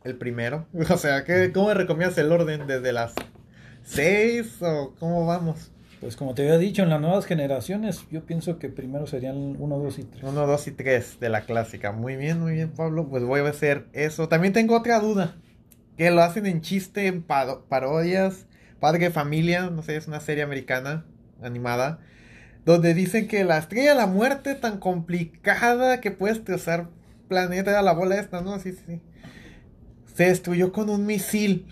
el 0.04 0.16
primero. 0.16 0.68
O 0.90 0.98
sea, 0.98 1.24
¿qué, 1.24 1.52
¿cómo 1.52 1.70
me 1.70 1.74
recomiendas 1.74 2.18
el 2.20 2.32
orden? 2.32 2.68
¿Desde 2.68 2.94
las 2.94 3.14
seis 3.84 4.62
o 4.62 4.94
cómo 5.00 5.26
vamos? 5.26 5.72
Pues 6.00 6.16
como 6.16 6.34
te 6.34 6.44
había 6.44 6.58
dicho, 6.58 6.82
en 6.82 6.90
las 6.90 7.02
nuevas 7.02 7.26
generaciones, 7.26 8.06
yo 8.10 8.26
pienso 8.26 8.58
que 8.58 8.70
primero 8.70 9.06
serían 9.06 9.58
1, 9.60 9.78
2 9.80 10.00
y 10.00 10.04
3. 10.04 10.24
1, 10.24 10.48
2 10.48 10.68
y 10.68 10.72
3 10.72 11.20
de 11.20 11.30
la 11.30 11.42
clásica. 11.42 11.92
Muy 11.92 12.16
bien, 12.16 12.40
muy 12.40 12.54
bien, 12.54 12.70
Pablo. 12.70 13.10
Pues 13.10 13.24
voy 13.24 13.42
a 13.42 13.50
hacer 13.50 13.88
eso. 13.92 14.30
También 14.30 14.54
tengo 14.54 14.78
otra 14.78 15.00
duda. 15.02 15.36
Que 15.98 16.10
lo 16.10 16.22
hacen 16.22 16.46
en 16.46 16.62
chiste, 16.62 17.08
en 17.08 17.22
parodias. 17.22 18.46
Padre 18.80 19.06
de 19.06 19.12
Familia, 19.12 19.70
no 19.70 19.82
sé, 19.84 19.98
es 19.98 20.08
una 20.08 20.22
serie 20.22 20.44
americana 20.44 21.06
animada. 21.42 22.00
Donde 22.64 22.94
dicen 22.94 23.28
que 23.28 23.44
la 23.44 23.58
estrella 23.58 23.90
de 23.90 23.98
la 23.98 24.08
muerte 24.08 24.56
tan 24.56 24.80
complicada 24.80 26.00
que 26.00 26.12
puedes 26.12 26.38
destrozar 26.38 26.88
planeta, 27.28 27.82
la 27.82 27.92
bola 27.92 28.16
esta, 28.16 28.40
¿no? 28.40 28.58
Sí, 28.60 28.72
sí. 28.72 29.02
Se 30.16 30.26
destruyó 30.26 30.72
con 30.72 30.90
un 30.90 31.06
misil. 31.06 31.68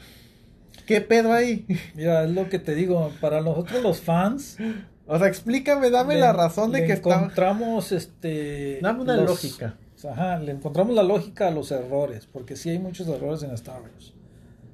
¿Qué 0.88 1.02
pedo 1.02 1.34
ahí? 1.34 1.68
Mira, 1.94 2.24
es 2.24 2.32
lo 2.32 2.50
que 2.50 2.58
te 2.60 2.74
digo, 2.74 3.12
para 3.22 3.42
nosotros 3.42 3.84
los 3.84 4.02
fans. 4.02 4.58
O 5.06 5.18
sea, 5.20 5.28
explícame, 5.28 5.90
dame 5.90 6.16
le- 6.16 6.22
la 6.22 6.34
razón 6.34 6.72
de 6.72 6.80
le 6.82 6.88
que 6.88 6.94
está. 6.94 7.16
encontramos 7.16 7.92
este. 7.92 8.80
Dame 8.82 9.02
una 9.04 9.18
los- 9.18 9.26
lógica. 9.30 9.76
Ajá, 10.10 10.38
le 10.40 10.52
encontramos 10.52 10.96
la 10.96 11.04
lógica 11.04 11.48
a 11.48 11.52
los 11.52 11.72
errores, 11.72 12.28
porque 12.32 12.56
sí 12.56 12.70
hay 12.70 12.80
muchos 12.80 13.08
errores 13.08 13.44
en 13.44 13.52
Star 13.52 13.82
Wars. 13.82 14.14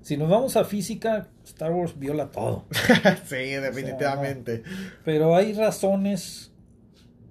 Si 0.01 0.18
nos 0.18 0.30
vamos 0.30 0.57
a 0.57 0.66
física, 0.66 1.30
Star 1.45 1.72
Wars 1.72 1.97
viola 1.97 2.30
todo. 2.30 2.66
sí, 3.26 3.36
definitivamente. 3.36 4.64
Pero 5.05 5.36
hay 5.36 5.53
razones 5.53 6.51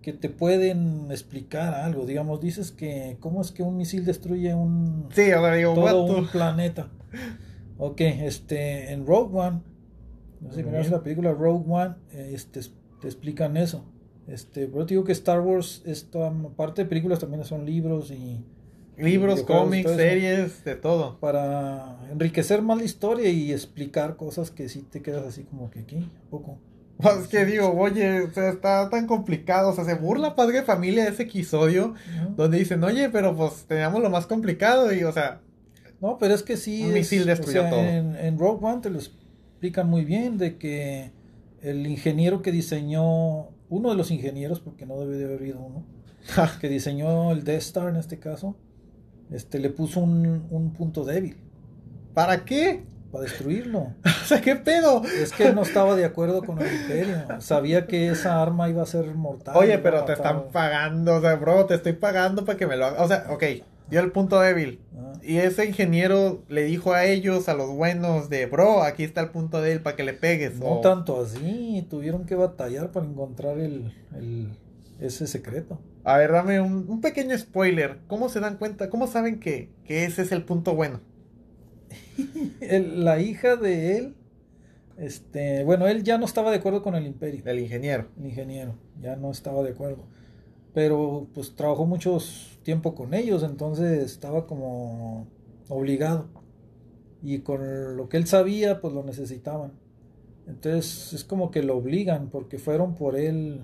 que 0.00 0.12
te 0.14 0.30
pueden 0.30 1.08
explicar 1.10 1.74
algo. 1.74 2.06
Digamos, 2.06 2.40
dices 2.40 2.72
que 2.72 3.18
cómo 3.20 3.42
es 3.42 3.52
que 3.52 3.62
un 3.62 3.76
misil 3.76 4.04
destruye 4.06 4.54
un 4.54 5.08
Sí, 5.14 5.22
digo, 5.24 5.74
todo 5.74 6.04
un 6.04 6.26
planeta. 6.32 6.88
Ok, 7.84 8.00
este, 8.00 8.92
en 8.92 9.04
Rogue 9.04 9.36
One, 9.36 9.60
no 10.40 10.52
sé 10.52 10.58
si 10.58 10.62
miras 10.62 10.88
la 10.88 11.02
película 11.02 11.32
Rogue 11.32 11.64
One, 11.68 11.96
este, 12.12 12.60
te 13.00 13.08
explican 13.08 13.56
eso. 13.56 13.84
Este, 14.28 14.68
pero 14.68 14.86
te 14.86 14.94
digo 14.94 15.02
que 15.02 15.10
Star 15.10 15.40
Wars, 15.40 15.82
esta 15.84 16.32
parte 16.54 16.84
de 16.84 16.88
películas 16.88 17.18
también 17.18 17.42
son 17.44 17.66
libros 17.66 18.12
y 18.12 18.44
Libros, 18.96 19.42
cómics, 19.42 19.90
series, 19.90 20.62
de 20.64 20.76
todo. 20.76 21.18
para 21.18 21.98
enriquecer 22.12 22.62
más 22.62 22.78
la 22.78 22.84
historia 22.84 23.30
y 23.30 23.50
explicar 23.50 24.14
cosas 24.14 24.52
que 24.52 24.68
sí 24.68 24.82
te 24.82 25.02
quedas 25.02 25.26
así 25.26 25.42
como 25.42 25.68
que 25.68 25.80
aquí, 25.80 25.96
¿a 25.96 26.30
poco. 26.30 26.60
Pues 26.98 27.16
es 27.16 27.26
que 27.26 27.44
digo, 27.44 27.72
oye, 27.72 28.20
o 28.20 28.30
sea, 28.32 28.50
está 28.50 28.88
tan 28.90 29.08
complicado. 29.08 29.70
O 29.70 29.74
sea, 29.74 29.84
se 29.84 29.94
burla 29.94 30.36
padre 30.36 30.58
de 30.58 30.62
familia 30.62 31.02
de 31.02 31.10
ese 31.10 31.24
episodio 31.24 31.94
donde 32.36 32.58
dicen, 32.58 32.84
oye, 32.84 33.08
pero 33.08 33.34
pues 33.34 33.64
teníamos 33.66 34.00
lo 34.02 34.10
más 34.10 34.26
complicado. 34.26 34.92
Y, 34.92 35.02
o 35.02 35.10
sea, 35.10 35.40
No, 36.02 36.18
pero 36.18 36.34
es 36.34 36.42
que 36.42 36.56
sí. 36.58 36.82
Un 36.82 36.88
es- 36.88 36.94
misil 36.94 37.24
destruyó 37.24 37.60
o 37.60 37.62
sea, 37.62 37.70
todo. 37.70 37.80
En, 37.80 38.16
en 38.16 38.38
Rogue 38.38 38.66
One 38.66 38.80
te 38.82 38.90
lo 38.90 38.98
explican 38.98 39.88
muy 39.88 40.04
bien 40.04 40.36
de 40.36 40.58
que 40.58 41.12
el 41.62 41.86
ingeniero 41.86 42.42
que 42.42 42.52
diseñó, 42.52 43.48
uno 43.70 43.90
de 43.90 43.94
los 43.94 44.10
ingenieros, 44.10 44.60
porque 44.60 44.84
no 44.84 44.98
debe 44.98 45.16
de 45.16 45.24
haber 45.24 45.38
habido 45.38 45.60
uno, 45.60 45.86
que 46.60 46.68
diseñó 46.68 47.30
el 47.32 47.44
Death 47.44 47.62
Star 47.62 47.88
en 47.88 47.96
este 47.96 48.18
caso, 48.18 48.56
este 49.30 49.60
le 49.60 49.70
puso 49.70 50.00
un, 50.00 50.46
un 50.50 50.72
punto 50.74 51.04
débil 51.04 51.36
¿para 52.12 52.44
qué? 52.44 52.82
para 53.10 53.24
destruirlo. 53.24 53.94
O 54.22 54.24
sea, 54.24 54.40
¿qué 54.40 54.56
pedo? 54.56 55.02
Es 55.04 55.32
que 55.32 55.48
él 55.48 55.54
no 55.54 55.62
estaba 55.62 55.94
de 55.96 56.04
acuerdo 56.04 56.42
con 56.44 56.58
el 56.60 56.72
imperio. 56.72 57.16
Sabía 57.40 57.86
que 57.86 58.08
esa 58.08 58.40
arma 58.40 58.68
iba 58.70 58.82
a 58.82 58.86
ser 58.86 59.14
mortal. 59.14 59.54
Oye, 59.56 59.78
pero 59.78 60.04
te 60.04 60.12
están 60.14 60.44
pagando, 60.52 61.16
o 61.16 61.20
sea, 61.20 61.34
bro, 61.34 61.66
te 61.66 61.74
estoy 61.74 61.92
pagando 61.92 62.44
para 62.44 62.56
que 62.56 62.66
me 62.66 62.76
lo 62.76 62.86
hagas. 62.86 63.00
O 63.02 63.08
sea, 63.08 63.26
ok, 63.30 63.42
dio 63.90 64.00
el 64.00 64.10
punto 64.12 64.40
débil. 64.40 64.80
Ah, 64.96 65.12
Y 65.22 65.36
ese 65.38 65.66
ingeniero 65.66 66.42
le 66.48 66.64
dijo 66.64 66.92
a 66.92 67.04
ellos, 67.06 67.48
a 67.48 67.54
los 67.54 67.70
buenos, 67.70 68.28
de, 68.30 68.46
bro, 68.46 68.82
aquí 68.82 69.04
está 69.04 69.20
el 69.20 69.30
punto 69.30 69.60
débil 69.60 69.82
para 69.82 69.96
que 69.96 70.04
le 70.04 70.12
pegues. 70.14 70.58
No 70.58 70.78
o- 70.78 70.80
tanto 70.80 71.20
así, 71.20 71.86
tuvieron 71.90 72.24
que 72.26 72.34
batallar 72.34 72.90
para 72.92 73.06
encontrar 73.06 73.58
el, 73.58 73.92
el- 74.16 74.48
ese 75.00 75.26
secreto. 75.26 75.80
A 76.04 76.16
ver, 76.18 76.32
dame 76.32 76.60
un, 76.60 76.86
un 76.88 77.00
pequeño 77.00 77.36
spoiler. 77.38 77.98
¿Cómo 78.08 78.28
se 78.28 78.40
dan 78.40 78.56
cuenta? 78.56 78.88
¿Cómo 78.90 79.06
saben 79.06 79.38
que, 79.40 79.70
que 79.84 80.04
ese 80.04 80.22
es 80.22 80.32
el 80.32 80.44
punto 80.44 80.74
bueno? 80.74 81.00
El- 82.60 83.04
la 83.04 83.20
hija 83.20 83.56
de 83.56 83.98
él, 83.98 84.14
este, 84.98 85.64
bueno, 85.64 85.86
él 85.86 86.02
ya 86.02 86.18
no 86.18 86.26
estaba 86.26 86.50
de 86.50 86.58
acuerdo 86.58 86.82
con 86.82 86.94
el 86.94 87.06
imperio, 87.06 87.42
El 87.44 87.58
ingeniero. 87.60 88.08
el 88.18 88.26
ingeniero, 88.26 88.74
ya 89.00 89.16
no 89.16 89.30
estaba 89.30 89.62
de 89.62 89.70
acuerdo. 89.70 90.04
Pero 90.74 91.26
pues 91.34 91.54
trabajó 91.54 91.84
mucho 91.86 92.18
tiempo 92.62 92.94
con 92.94 93.12
ellos, 93.14 93.42
entonces 93.42 94.02
estaba 94.04 94.46
como 94.46 95.26
obligado. 95.68 96.26
Y 97.22 97.40
con 97.40 97.96
lo 97.96 98.08
que 98.08 98.16
él 98.16 98.26
sabía, 98.26 98.80
pues 98.80 98.92
lo 98.94 99.02
necesitaban. 99.04 99.72
Entonces 100.46 101.12
es 101.12 101.24
como 101.24 101.50
que 101.50 101.62
lo 101.62 101.76
obligan 101.76 102.28
porque 102.30 102.58
fueron 102.58 102.94
por 102.94 103.16
él. 103.16 103.60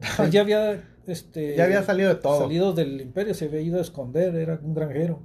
Ya 0.32 0.40
había 0.40 0.82
este 1.06 1.56
Ya 1.56 1.64
había 1.64 1.82
salido 1.82 2.08
de 2.08 2.14
todo. 2.16 2.40
salido 2.40 2.72
del 2.72 3.00
imperio, 3.00 3.34
se 3.34 3.44
había 3.46 3.60
ido 3.60 3.78
a 3.78 3.82
esconder, 3.82 4.34
era 4.34 4.58
un 4.62 4.74
granjero. 4.74 5.20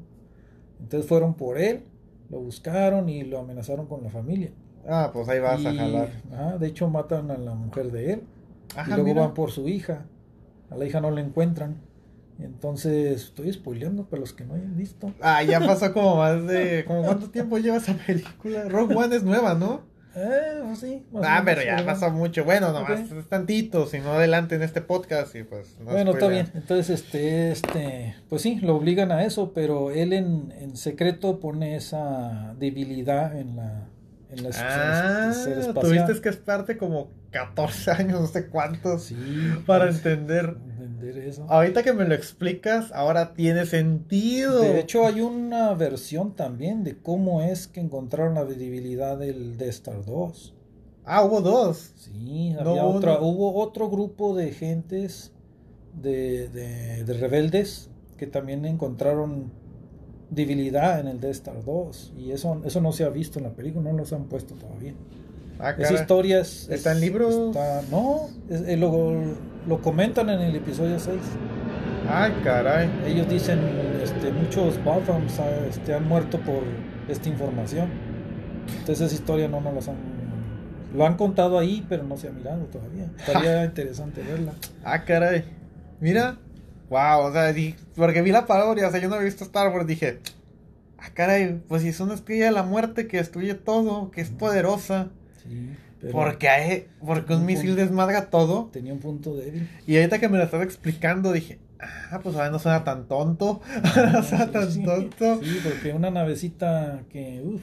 Entonces 0.82 1.07
fueron 1.07 1.36
por 1.36 1.57
él, 1.57 1.84
lo 2.30 2.39
buscaron 2.41 3.07
y 3.07 3.24
lo 3.24 3.39
amenazaron 3.39 3.88
con 3.88 4.03
la 4.03 4.09
familia. 4.09 4.51
Ah, 4.88 5.09
pues 5.13 5.28
ahí 5.30 5.39
vas 5.39 5.66
a 5.66 5.72
Y, 5.74 5.78
jalar. 5.78 6.09
ajá, 6.32 6.57
de 6.57 6.68
hecho 6.68 6.89
matan 6.89 7.32
a 7.32 7.38
la 7.38 7.55
mujer 7.55 7.91
de 7.91 8.13
él 8.13 8.24
y 8.76 8.80
Ajá, 8.80 8.89
luego 8.97 9.05
mira. 9.05 9.22
van 9.22 9.34
por 9.34 9.49
su 9.51 9.68
hija. 9.68 10.05
A 10.70 10.76
la 10.76 10.86
hija 10.86 11.01
no 11.01 11.11
la 11.11 11.22
encuentran. 11.22 11.78
Entonces 12.39 13.24
estoy 13.24 13.51
spoileando 13.53 14.05
para 14.05 14.20
los 14.20 14.34
que 14.34 14.43
no 14.43 14.55
hayan 14.55 14.76
visto. 14.76 15.13
Ah, 15.22 15.41
ya 15.43 15.59
pasó 15.66 15.93
como 15.93 16.18
más 16.18 16.45
de... 16.45 16.84
¿Como 16.86 17.03
cuánto 17.03 17.30
tiempo 17.30 17.57
lleva 17.57 17.78
esa 17.78 17.93
película? 17.93 18.66
Rogue 18.68 18.95
One 18.95 19.16
es 19.16 19.24
nueva, 19.24 19.53
¿no? 19.53 19.82
Eh, 20.18 20.61
pues 20.66 20.80
sí. 20.80 21.03
Ah, 21.24 21.41
pero 21.43 21.61
ya 21.61 21.86
pasó 21.86 22.09
mucho. 22.09 22.45
Bueno, 22.45 22.72
nomás 22.72 23.11
Ok. 23.11 23.18
es 23.18 23.28
tantito, 23.28 23.86
si 23.86 23.99
no 23.99 24.13
adelante 24.13 24.55
en 24.55 24.61
este 24.63 24.82
podcast 24.82 25.36
y 25.36 25.43
pues... 25.43 25.78
no 25.80 25.91
bueno, 25.91 26.11
está 26.11 26.28
bien. 26.28 26.49
Entonces, 26.53 27.01
este, 27.01 27.51
este, 27.51 28.16
pues 28.30 28.41
sí, 28.41 28.55
lo 28.61 28.78
obligan 28.78 29.11
a 29.11 29.26
eso, 29.26 29.51
pero 29.53 29.91
él 29.91 30.13
en, 30.13 30.53
en 30.57 30.78
secreto 30.78 31.41
pone 31.41 31.76
esa 31.76 32.55
debilidad 32.57 33.38
en 33.38 33.57
la, 33.57 33.89
en 34.30 34.44
la 34.44 34.50
Ah, 34.56 35.34
ser 35.34 35.60
espacial. 35.60 36.06
tuviste 36.06 36.22
que 36.22 36.30
esparte 36.30 36.78
como 36.78 37.10
14 37.32 37.92
años, 37.92 38.22
no 38.22 38.28
sé 38.28 38.48
cuántos, 38.48 39.04
Sí, 39.04 39.16
para 39.66 39.86
pues, 39.86 39.98
entender. 39.98 40.58
entender 40.80 41.18
eso. 41.20 41.46
Ahorita 41.50 41.84
que 41.84 41.94
me 41.94 42.06
lo 42.06 42.16
explicas, 42.16 42.92
ahora 42.94 43.34
tiene 43.34 43.66
sentido. 43.66 44.62
De 44.62 44.80
hecho, 44.80 45.06
hay 45.06 45.22
una 45.22 45.74
versión 45.74 46.36
también 46.36 46.84
de 46.84 46.98
cómo 46.98 47.42
es 47.42 47.68
que 47.68 47.80
encontraron 47.82 48.36
la 48.36 48.46
debilidad 48.46 49.18
del 49.18 49.58
Death 49.58 49.70
Star 49.70 50.06
2. 50.06 50.54
Ah, 51.06 51.24
hubo 51.24 51.42
dos. 51.42 51.94
Sí, 51.98 52.56
había 52.60 52.84
otra, 52.84 53.20
hubo 53.22 53.56
otro 53.62 53.90
grupo 53.90 54.36
de 54.36 54.52
gentes, 54.52 55.32
de, 56.02 56.50
de, 56.50 57.04
de 57.04 57.14
rebeldes, 57.14 57.90
que 58.18 58.26
también 58.28 58.66
encontraron 58.66 59.52
debilidad 60.30 61.00
en 61.00 61.08
el 61.08 61.20
Death 61.20 61.32
Star 61.36 61.64
2. 61.64 62.14
Y 62.18 62.32
eso, 62.32 62.62
eso 62.66 62.82
no 62.82 62.92
se 62.92 63.04
ha 63.04 63.10
visto 63.10 63.40
en 63.40 63.46
la 63.46 63.52
película, 63.52 63.92
no 63.92 63.98
los 63.98 64.12
han 64.14 64.26
puesto 64.26 64.56
todavía. 64.56 64.94
Ah, 65.60 65.74
Esa 65.78 65.94
historia 65.94 66.40
es... 66.42 66.68
¿Está 66.70 66.92
en 66.92 66.98
es- 66.98 67.04
libros? 67.04 67.34
está- 67.56 67.82
no, 67.90 68.28
es- 68.50 68.62
eh, 68.68 68.76
lo, 68.78 69.14
lo 69.68 69.82
comentan 69.82 70.30
en 70.30 70.42
el 70.42 70.56
episodio 70.56 71.00
6. 71.00 71.18
Ay, 72.10 72.34
caray. 72.44 72.90
Ellos 73.08 73.28
dicen, 73.30 73.60
este, 74.04 74.32
muchos 74.32 74.84
Bothams 74.84 75.40
ah, 75.40 75.50
este, 75.70 75.94
han 75.94 76.08
muerto 76.08 76.40
por 76.40 76.62
esta 77.08 77.30
información. 77.30 77.88
Entonces 78.80 79.08
esa 79.08 79.16
historia 79.16 79.48
no 79.48 79.62
nos 79.62 79.74
las 79.74 79.88
han... 79.88 79.96
Lo 80.94 81.06
han 81.06 81.16
contado 81.18 81.58
ahí, 81.60 81.86
pero 81.90 82.04
no 82.04 82.16
se 82.18 82.28
ha 82.28 82.32
mirado 82.32 82.66
todavía. 82.66 83.10
Estaría 83.18 83.66
interesante 83.66 84.22
verla. 84.24 84.54
Ah, 84.84 85.04
caray. 85.06 85.46
Mira. 86.00 86.38
Wow, 86.90 87.22
o 87.28 87.32
sea, 87.34 87.54
porque 87.96 88.22
vi 88.22 88.32
la 88.32 88.46
parodia, 88.46 88.88
o 88.88 88.92
sea, 88.92 89.00
yo 89.00 89.10
no 89.10 89.16
había 89.16 89.26
visto 89.26 89.44
Star 89.44 89.72
Wars, 89.74 89.88
dije, 89.88 90.20
ah, 91.00 91.10
caray, 91.14 91.60
pues 91.68 91.82
si 91.82 91.90
es 91.90 92.00
una 92.00 92.14
estrella 92.14 92.46
de 92.46 92.52
la 92.52 92.64
muerte 92.64 93.08
que 93.08 93.18
destruye 93.18 93.56
todo, 93.56 94.12
que 94.12 94.22
es 94.22 94.30
poderosa, 94.30 95.10
Sí, 95.44 95.72
pero 96.02 96.14
porque, 96.14 96.50
hay- 96.50 96.88
porque 97.04 97.34
un 97.34 97.40
Un 97.42 97.46
misil 97.48 97.68
punto. 97.70 97.82
desmadra 97.82 98.30
todo. 98.30 98.70
tenía 98.72 98.94
un 98.94 99.00
punto 99.00 99.36
débil. 99.36 99.68
Y 99.88 99.96
ahorita 99.98 100.20
que 100.20 100.30
me 100.30 100.38
lo 100.38 100.44
estás 100.44 100.62
explicando, 100.64 101.32
dije, 101.32 101.58
ah, 101.80 102.20
pues 102.22 102.36
ahora 102.36 102.52
no 102.52 102.60
suena 102.60 102.84
tan 102.84 103.08
tonto, 103.08 103.62
no 104.14 104.24
suena 104.24 104.52
tan 104.52 104.72
Sí, 104.72 104.84
tonto. 104.84 105.40
Sí, 105.44 105.60
porque 105.64 105.94
una 105.94 106.12
navecita 106.12 107.02
que, 107.10 107.42
uff, 107.44 107.62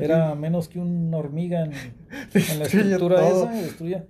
Era 0.00 0.34
menos 0.36 0.68
que 0.68 0.78
una 0.78 1.18
hormiga 1.18 1.64
en, 1.64 1.72
en 2.34 2.58
la 2.58 2.64
estructura 2.64 3.16
todo. 3.20 3.44
esa, 3.50 3.52
destruía. 3.62 4.04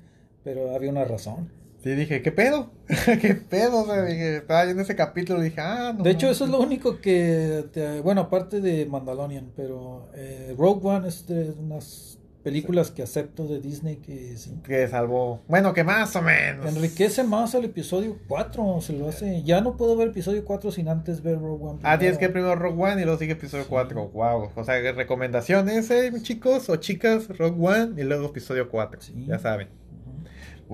Pero 0.45 0.75
había 0.77 0.91
una 0.91 1.05
razón. 1.05 1.49
Sí, 1.85 1.91
dije, 1.95 2.22
¿qué 2.22 2.32
pedo? 2.32 2.70
¿Qué 3.20 3.35
pedo? 3.35 3.82
O 3.82 3.85
sea, 3.87 4.03
dije, 4.03 4.39
estaba 4.39 4.64
viendo 4.64 4.82
ese 4.82 4.97
capítulo 4.97 5.41
y 5.41 5.51
dije, 5.51 5.61
ah, 5.61 5.93
no. 5.97 6.03
De 6.03 6.11
hecho, 6.12 6.30
eso 6.30 6.47
es 6.47 6.51
lo 6.51 6.59
único 6.61 7.01
que, 7.01 7.66
te- 7.72 8.01
bueno, 8.01 8.22
aparte 8.22 8.61
de 8.62 8.87
Mandalorian, 8.87 9.53
pero 9.55 10.09
eh, 10.14 10.55
Rogue 10.59 10.80
One 10.89 11.07
es 11.09 11.26
de 11.26 11.51
unas 11.51 12.18
películas 12.43 12.91
que 12.91 13.03
acepto 13.03 13.47
de 13.47 13.61
Disney 13.61 13.97
que 13.97 14.37
sí. 14.37 14.53
Que 14.64 14.87
salvó. 14.89 15.43
Bueno, 15.49 15.72
que 15.74 15.82
más 15.85 16.14
o 16.16 16.22
menos. 16.22 16.66
Enriquece 16.74 17.22
más 17.24 17.55
al 17.55 17.64
episodio 17.66 18.18
4, 18.28 18.80
se 18.82 18.93
lo 18.95 19.09
hace. 19.09 19.43
Ya 19.45 19.61
no 19.62 19.76
puedo 19.76 19.95
ver 19.97 20.09
episodio 20.09 20.45
4 20.45 20.70
sin 20.72 20.89
antes 20.89 21.22
ver 21.22 21.39
Rogue 21.39 21.64
One. 21.64 21.80
Ah, 21.82 21.99
tienes 21.99 22.16
que 22.18 22.28
primero. 22.30 22.55
primero 22.59 22.76
Rogue 22.76 22.93
One 22.93 23.03
y 23.03 23.05
luego 23.05 23.18
sigue 23.18 23.32
episodio 23.32 23.64
Sí. 23.64 23.70
4. 23.70 24.09
Wow. 24.09 24.51
O 24.57 24.64
sea, 24.64 24.80
recomendaciones, 24.93 25.91
eh, 25.91 26.12
chicos 26.22 26.68
o 26.70 26.76
chicas, 26.76 27.28
Rogue 27.28 27.57
One 27.66 28.01
y 28.01 28.05
luego 28.05 28.26
episodio 28.28 28.70
4. 28.70 29.01
Sí. 29.03 29.24
Ya 29.26 29.39
saben. 29.39 29.68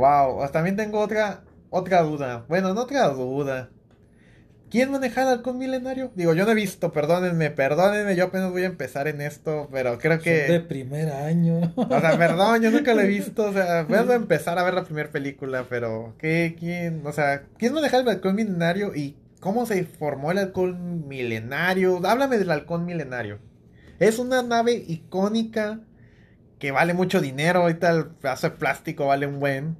Wow. 0.00 0.48
También 0.50 0.76
tengo 0.76 0.98
otra, 0.98 1.44
otra 1.68 2.02
duda. 2.02 2.46
Bueno, 2.48 2.72
no 2.72 2.82
otra 2.82 3.08
duda. 3.10 3.68
¿Quién 4.70 4.90
maneja 4.92 5.22
el 5.22 5.28
halcón 5.28 5.58
milenario? 5.58 6.10
Digo, 6.14 6.32
yo 6.32 6.44
no 6.46 6.52
he 6.52 6.54
visto, 6.54 6.92
perdónenme, 6.92 7.50
perdónenme, 7.50 8.14
yo 8.16 8.26
apenas 8.26 8.50
voy 8.52 8.62
a 8.62 8.66
empezar 8.66 9.08
en 9.08 9.20
esto, 9.20 9.68
pero 9.70 9.98
creo 9.98 10.20
Son 10.20 10.46
de 10.46 10.46
que... 10.46 10.60
primer 10.60 11.12
año. 11.12 11.74
O 11.76 12.00
sea, 12.00 12.16
perdón, 12.16 12.62
yo 12.62 12.70
nunca 12.70 12.94
lo 12.94 13.02
he 13.02 13.06
visto, 13.18 13.50
o 13.50 13.52
sea, 13.52 13.82
voy 13.82 13.98
a 13.98 14.14
empezar 14.14 14.58
a 14.58 14.62
ver 14.62 14.74
la 14.74 14.84
primera 14.84 15.10
película, 15.10 15.66
pero 15.68 16.14
¿qué, 16.18 16.56
quién, 16.58 17.04
o 17.04 17.12
sea, 17.12 17.42
quién 17.58 17.74
maneja 17.74 17.98
el 17.98 18.08
halcón 18.08 18.36
milenario 18.36 18.94
y 18.94 19.16
cómo 19.40 19.66
se 19.66 19.84
formó 19.84 20.30
el 20.30 20.38
halcón 20.38 21.08
milenario? 21.08 22.00
Háblame 22.06 22.38
del 22.38 22.52
halcón 22.52 22.86
milenario. 22.86 23.40
Es 23.98 24.18
una 24.20 24.42
nave 24.42 24.84
icónica 24.86 25.80
que 26.60 26.70
vale 26.70 26.94
mucho 26.94 27.20
dinero, 27.20 27.62
ahorita 27.62 27.90
el 27.90 28.06
pedazo 28.06 28.50
de 28.50 28.56
plástico 28.56 29.06
vale 29.08 29.26
un 29.26 29.40
buen. 29.40 29.76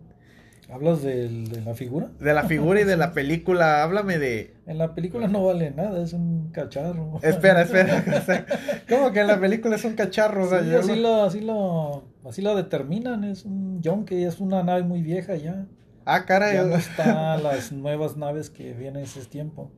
¿Hablas 0.73 1.03
de 1.03 1.29
la 1.65 1.75
figura? 1.75 2.11
De 2.21 2.33
la 2.33 2.45
figura 2.45 2.81
y 2.81 2.85
de 2.85 2.97
la 2.97 3.13
película, 3.13 3.83
háblame 3.83 4.19
de... 4.19 4.55
En 4.67 4.79
la 4.79 4.95
película 4.95 5.27
no 5.27 5.45
vale 5.45 5.71
nada, 5.73 6.01
es 6.03 6.13
un 6.13 6.51
cacharro. 6.53 7.19
Espera, 7.23 7.63
espera, 7.63 8.05
o 8.07 8.21
sea, 8.25 8.47
¿cómo 8.89 9.11
que 9.13 9.21
en 9.21 9.27
la 9.27 9.41
película 9.41 9.75
es 9.77 9.85
un 9.85 9.95
cacharro? 9.95 10.45
O 10.45 10.49
sea, 10.49 10.63
Sí, 10.63 10.71
yo 10.71 10.79
así, 10.79 10.95
lo- 10.97 11.03
lo, 11.03 11.25
así, 11.25 11.41
lo, 11.41 12.05
así 12.29 12.41
lo 12.43 12.55
determinan, 12.55 13.25
es 13.25 13.45
un 13.45 13.81
yonke, 13.83 14.25
es 14.25 14.39
una 14.41 14.63
nave 14.63 14.83
muy 14.85 15.03
vieja 15.03 15.35
ya. 15.37 15.67
Ah, 16.05 16.25
caray. 16.25 16.55
Ya 16.55 16.63
no 16.65 16.77
está 16.77 17.37
las 17.39 17.73
nuevas 17.73 18.17
naves 18.17 18.49
que 18.49 18.73
vienen 18.73 19.03
ese 19.03 19.25
tiempo. 19.27 19.71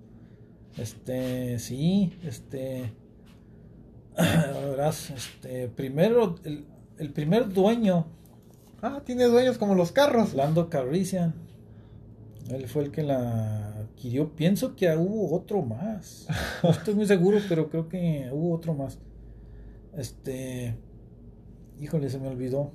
Este, 0.77 1.59
sí, 1.59 2.19
este. 2.25 2.93
Verás, 4.71 5.11
este, 5.11 5.69
primero, 5.69 6.35
el, 6.45 6.67
el 6.99 7.11
primer 7.13 7.49
dueño, 7.49 8.07
Ah, 8.83 9.01
tiene 9.05 9.25
dueños 9.25 9.59
como 9.59 9.75
los 9.77 9.93
carros. 9.93 10.35
Lando 10.35 10.69
Calrissian, 10.69 11.35
él 12.51 12.67
fue 12.69 12.83
el 12.83 12.91
que 12.91 13.05
la 13.05 13.77
adquirió. 13.79 14.35
Pienso 14.35 14.75
que 14.75 14.95
hubo 14.97 15.35
otro 15.35 15.63
más. 15.63 16.27
No 16.63 16.71
estoy 16.71 16.95
muy 16.95 17.07
seguro, 17.07 17.39
pero 17.49 17.71
creo 17.71 17.89
que 17.89 18.29
hubo 18.33 18.53
otro 18.55 18.75
más. 18.75 18.99
Este. 19.97 20.77
Híjole, 21.81 22.11
se 22.11 22.19
me 22.19 22.29
olvidó. 22.29 22.73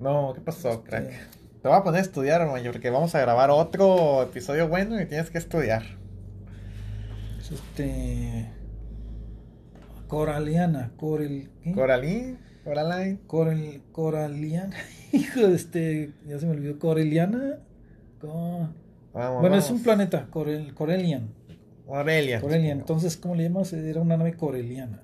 No, 0.00 0.32
¿qué 0.34 0.40
pasó, 0.40 0.70
Este, 0.70 0.82
crack? 0.84 1.10
Te 1.62 1.68
voy 1.68 1.76
a 1.76 1.82
poner 1.84 2.00
a 2.00 2.02
estudiar, 2.02 2.40
hermano, 2.40 2.72
porque 2.72 2.90
vamos 2.90 3.14
a 3.14 3.20
grabar 3.20 3.50
otro 3.50 4.22
episodio 4.22 4.68
bueno 4.68 5.00
y 5.00 5.06
tienes 5.06 5.30
que 5.30 5.38
estudiar. 5.38 5.82
Este. 7.38 8.50
Coraliana, 10.08 10.92
Corel. 10.96 11.50
¿qué? 11.62 11.72
Coraline, 11.72 12.38
Coraline. 12.64 13.18
Corel, 13.26 13.82
Coraliana. 13.92 14.76
Hijo 15.12 15.40
de 15.48 15.54
este. 15.56 16.12
Ya 16.26 16.38
se 16.38 16.46
me 16.46 16.52
olvidó. 16.52 16.78
Coreliana. 16.78 17.58
Vamos, 18.22 19.40
Bueno, 19.40 19.56
es 19.56 19.70
un 19.70 19.82
planeta. 19.82 20.28
Corel, 20.30 20.74
Corelian. 20.74 21.28
Entonces, 22.80 23.16
¿cómo 23.16 23.34
le 23.34 23.42
llamas? 23.44 23.72
Era 23.72 24.00
una 24.00 24.16
nave 24.16 24.34
coreliana. 24.36 25.02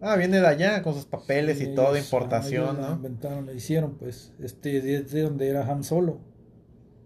Ah, 0.00 0.16
viene 0.16 0.40
de 0.40 0.46
allá 0.46 0.82
con 0.82 0.92
sus 0.94 1.06
papeles 1.06 1.58
Sí, 1.58 1.68
y 1.70 1.74
todo, 1.74 1.96
importación, 1.96 2.64
ellos 2.64 2.78
la 2.78 2.88
¿no? 2.90 2.94
inventaron, 2.96 3.46
la 3.46 3.52
hicieron, 3.54 3.94
pues. 3.96 4.32
Este, 4.40 4.82
desde 4.82 5.22
donde 5.22 5.48
era 5.48 5.64
Han 5.66 5.82
Solo. 5.84 6.18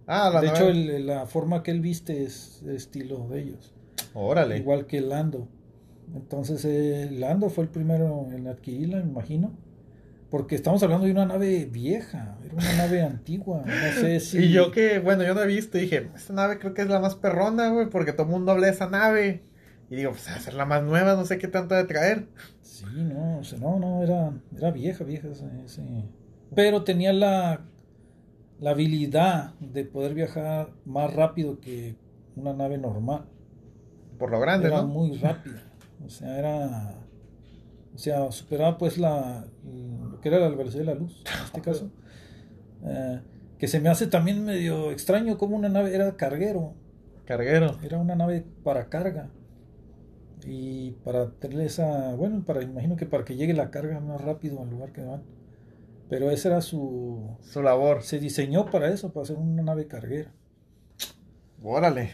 Ah, 0.09 0.31
la 0.33 0.41
de 0.41 0.47
nave- 0.49 0.59
hecho, 0.59 0.69
el- 0.71 1.07
la 1.07 1.27
forma 1.27 1.63
que 1.63 1.71
él 1.71 1.81
viste 1.81 2.25
es 2.25 2.63
de 2.65 2.75
estilo 2.75 3.29
de 3.29 3.43
ellos. 3.43 3.73
Órale. 4.15 4.57
Igual 4.59 4.87
que 4.87 5.01
Lando. 5.01 5.47
Entonces, 6.17 6.65
eh, 6.65 7.09
Lando 7.13 7.49
fue 7.51 7.63
el 7.65 7.71
primero 7.71 8.27
en 8.33 8.49
adquirirla, 8.49 8.97
me 8.97 9.11
imagino. 9.11 9.53
Porque 10.31 10.55
estamos 10.55 10.83
hablando 10.83 11.07
de 11.07 11.13
una 11.13 11.27
nave 11.27 11.67
vieja, 11.67 12.39
era 12.45 12.55
una 12.55 12.73
nave 12.75 13.03
antigua. 13.03 13.65
No 13.67 14.01
sé 14.01 14.21
si. 14.21 14.39
Y 14.39 14.53
yo 14.53 14.71
que, 14.71 15.01
bueno, 15.01 15.25
yo 15.25 15.35
no 15.35 15.43
he 15.43 15.47
visto, 15.47 15.77
dije, 15.77 16.09
esta 16.15 16.33
nave 16.33 16.59
creo 16.59 16.73
que 16.73 16.83
es 16.83 16.89
la 16.89 17.01
más 17.01 17.17
perrona, 17.17 17.71
güey, 17.71 17.89
porque 17.91 18.13
todo 18.13 18.25
el 18.25 18.33
mundo 18.33 18.53
habla 18.53 18.67
de 18.69 18.73
esa 18.73 18.89
nave. 18.89 19.43
Y 19.91 19.97
digo, 19.97 20.13
pues 20.13 20.29
a 20.29 20.39
ser 20.39 20.55
la 20.55 20.67
más 20.67 20.85
nueva, 20.85 21.17
no 21.17 21.25
sé 21.25 21.39
qué 21.39 21.49
tanto 21.49 21.75
de 21.75 21.85
traer. 21.85 22.29
Sí, 22.63 22.85
no, 22.95 23.39
o 23.39 23.45
sea, 23.45 23.59
no, 23.59 23.81
no, 23.81 24.03
era, 24.05 24.33
era 24.57 24.71
vieja, 24.71 25.03
vieja. 25.03 25.27
ese. 25.65 25.83
Pero 26.55 26.85
tenía 26.85 27.13
la, 27.13 27.63
la 28.61 28.71
habilidad 28.71 29.55
de 29.59 29.85
poder 29.85 30.15
viajar 30.15 30.71
más 30.85 31.13
rápido 31.13 31.61
que 31.61 31.97
una 32.37 32.53
nave 32.53 32.79
normal. 32.79 33.25
Por 34.19 34.31
lo 34.31 34.39
grande, 34.39 34.69
era 34.69 34.83
¿no? 34.83 34.87
muy 34.89 35.17
rápida. 35.17 35.63
O 36.05 36.09
sea, 36.09 36.39
era. 36.39 36.95
O 37.95 37.99
sea, 37.99 38.31
superaba 38.31 38.79
pues 38.79 38.99
la. 38.99 39.47
Lo 39.65 40.21
que 40.21 40.29
era 40.29 40.39
la 40.39 40.49
velocidad 40.49 40.81
de 40.81 40.87
la 40.87 40.95
luz, 40.95 41.23
en 41.27 41.45
este 41.45 41.61
caso. 41.61 41.91
Eh, 42.85 43.21
que 43.59 43.69
se 43.69 43.81
me 43.81 43.91
hace 43.91 44.07
también 44.07 44.45
medio 44.45 44.91
extraño 44.91 45.37
como 45.37 45.57
una 45.57 45.69
nave 45.69 45.95
era 45.95 46.17
carguero. 46.17 46.75
Carguero. 47.27 47.79
Era 47.83 47.99
una 47.99 48.17
nave 48.17 48.45
para 48.65 48.89
carga. 48.89 49.31
Y 50.47 50.93
para 51.05 51.31
tener 51.33 51.61
esa. 51.61 52.15
Bueno, 52.15 52.43
para 52.45 52.63
imagino 52.63 52.97
que 52.97 53.05
para 53.05 53.25
que 53.25 53.37
llegue 53.37 53.53
la 53.53 53.71
carga 53.71 54.01
más 54.01 54.21
rápido 54.21 54.63
al 54.63 54.71
lugar 54.71 54.93
que 54.93 55.05
van. 55.05 55.23
Pero 56.09 56.31
esa 56.31 56.49
era 56.49 56.61
su. 56.63 57.37
Su 57.43 57.63
labor. 57.63 58.03
Se 58.03 58.19
diseñó 58.19 58.71
para 58.71 58.89
eso, 58.89 59.13
para 59.13 59.27
ser 59.27 59.37
una 59.37 59.63
nave 59.63 59.87
carguera. 59.87 60.33
Órale. 61.63 62.13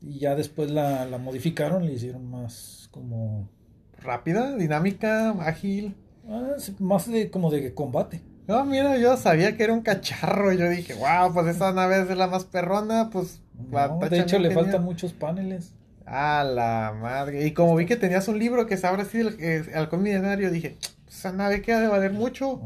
Y 0.00 0.20
ya 0.20 0.36
después 0.36 0.70
la, 0.70 1.06
la 1.06 1.18
modificaron, 1.18 1.84
le 1.84 1.92
hicieron 1.92 2.30
más 2.30 2.88
como. 2.92 3.50
Rápida, 3.98 4.54
dinámica, 4.56 5.30
ágil. 5.40 5.96
Ah, 6.28 6.56
más 6.78 7.10
de 7.10 7.30
como 7.30 7.50
de 7.50 7.74
combate. 7.74 8.22
No, 8.46 8.64
mira, 8.64 8.98
yo 8.98 9.16
sabía 9.16 9.56
que 9.56 9.64
era 9.64 9.72
un 9.72 9.80
cacharro. 9.80 10.52
y 10.52 10.58
Yo 10.58 10.68
dije, 10.68 10.94
wow, 10.94 11.32
pues 11.32 11.46
esa 11.46 11.72
nave 11.72 12.00
es 12.00 12.16
la 12.16 12.26
más 12.26 12.44
perrona, 12.44 13.10
pues. 13.10 13.40
No, 13.70 13.98
de 13.98 14.20
hecho, 14.20 14.38
le 14.38 14.50
faltan 14.50 14.84
muchos 14.84 15.12
paneles. 15.12 15.72
A 16.06 16.44
la 16.44 16.94
madre. 17.00 17.46
Y 17.46 17.52
como 17.52 17.74
vi 17.76 17.86
que 17.86 17.96
tenías 17.96 18.28
un 18.28 18.38
libro 18.38 18.66
que 18.66 18.76
se 18.76 18.86
abre 18.86 19.02
así, 19.02 19.20
el, 19.20 19.40
el 19.40 19.74
halcón 19.74 20.02
milenario, 20.02 20.50
dije, 20.50 20.76
esa 21.08 21.32
nave 21.32 21.62
que 21.62 21.72
ha 21.72 21.80
de 21.80 21.88
valer 21.88 22.12
mucho. 22.12 22.60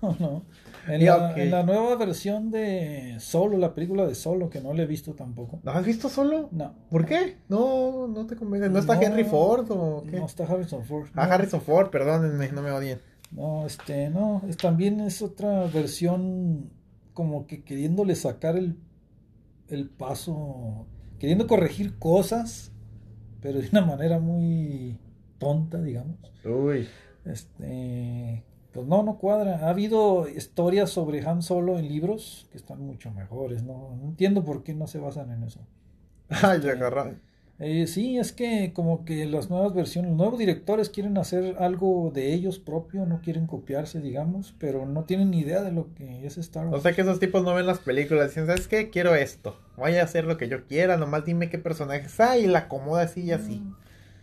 No, 0.00 0.16
no. 0.18 0.42
En, 0.88 1.04
la, 1.04 1.30
ok. 1.30 1.36
en 1.36 1.50
la 1.50 1.62
nueva 1.62 1.96
versión 1.96 2.50
de 2.50 3.16
Solo, 3.18 3.58
la 3.58 3.74
película 3.74 4.06
de 4.06 4.14
Solo, 4.14 4.48
que 4.50 4.60
no 4.60 4.72
la 4.72 4.82
he 4.82 4.86
visto 4.86 5.14
tampoco. 5.14 5.60
¿Lo 5.62 5.72
has 5.72 5.84
visto 5.84 6.08
solo? 6.08 6.48
No. 6.52 6.74
¿Por 6.90 7.06
qué? 7.06 7.38
No, 7.48 8.08
no 8.08 8.26
te 8.26 8.36
convence. 8.36 8.68
¿No 8.68 8.78
está 8.78 8.94
No, 8.94 9.02
Henry 9.02 9.24
Ford 9.24 9.66
o 9.70 10.04
qué? 10.08 10.18
No 10.18 10.26
está 10.26 10.44
Harrison 10.44 10.84
Ford. 10.84 11.08
Ah, 11.14 11.26
no. 11.26 11.32
Harrison 11.32 11.60
Ford, 11.60 11.90
perdónenme, 11.90 12.50
no 12.52 12.62
me 12.62 12.70
odien. 12.70 13.00
No, 13.30 13.66
este, 13.66 14.10
no, 14.10 14.42
es, 14.48 14.56
también 14.56 15.00
es 15.00 15.22
otra 15.22 15.66
versión 15.66 16.70
como 17.14 17.46
que 17.46 17.62
queriéndole 17.62 18.14
sacar 18.14 18.56
el, 18.56 18.76
el 19.68 19.88
paso, 19.88 20.86
queriendo 21.18 21.46
corregir 21.46 21.98
cosas, 21.98 22.72
pero 23.40 23.60
de 23.60 23.68
una 23.68 23.84
manera 23.84 24.18
muy 24.18 24.98
tonta, 25.38 25.80
digamos. 25.80 26.16
Uy. 26.44 26.88
Este, 27.24 28.42
pues 28.72 28.86
no, 28.86 29.02
no 29.02 29.18
cuadra. 29.18 29.66
Ha 29.66 29.70
habido 29.70 30.28
historias 30.28 30.90
sobre 30.90 31.26
Han 31.26 31.42
Solo 31.42 31.78
en 31.78 31.88
libros 31.88 32.48
que 32.50 32.58
están 32.58 32.80
mucho 32.86 33.10
mejores, 33.10 33.62
no, 33.62 33.96
no 33.96 34.04
entiendo 34.08 34.44
por 34.44 34.62
qué 34.62 34.74
no 34.74 34.86
se 34.86 34.98
basan 34.98 35.30
en 35.32 35.42
eso. 35.44 35.60
Ay, 36.28 36.60
ya 36.60 36.72
agarró. 36.72 37.14
Eh, 37.58 37.86
sí, 37.86 38.16
es 38.18 38.32
que 38.32 38.72
como 38.72 39.04
que 39.04 39.26
las 39.26 39.50
nuevas 39.50 39.74
versiones, 39.74 40.10
los 40.10 40.16
nuevos 40.18 40.38
directores 40.38 40.88
quieren 40.88 41.18
hacer 41.18 41.56
algo 41.58 42.10
de 42.14 42.32
ellos 42.32 42.58
propio, 42.58 43.04
no 43.04 43.20
quieren 43.20 43.46
copiarse, 43.46 44.00
digamos, 44.00 44.54
pero 44.58 44.86
no 44.86 45.04
tienen 45.04 45.30
ni 45.30 45.40
idea 45.40 45.60
de 45.62 45.70
lo 45.72 45.92
que 45.94 46.24
es 46.26 46.38
Star 46.38 46.68
O 46.70 46.70
Wars. 46.70 46.82
sea 46.82 46.94
que 46.94 47.02
esos 47.02 47.20
tipos 47.20 47.42
no 47.44 47.54
ven 47.54 47.66
las 47.66 47.80
películas, 47.80 48.28
dicen, 48.28 48.46
¿sabes 48.46 48.66
qué? 48.66 48.88
Quiero 48.90 49.14
esto. 49.14 49.58
Voy 49.76 49.96
a 49.96 50.04
hacer 50.04 50.24
lo 50.24 50.38
que 50.38 50.48
yo 50.48 50.66
quiera, 50.66 50.96
nomás 50.96 51.24
dime 51.26 51.50
qué 51.50 51.58
personajes 51.58 52.18
hay 52.20 52.44
y 52.44 52.46
la 52.46 52.60
acomoda 52.60 53.02
así 53.02 53.20
y 53.22 53.32
así. 53.32 53.62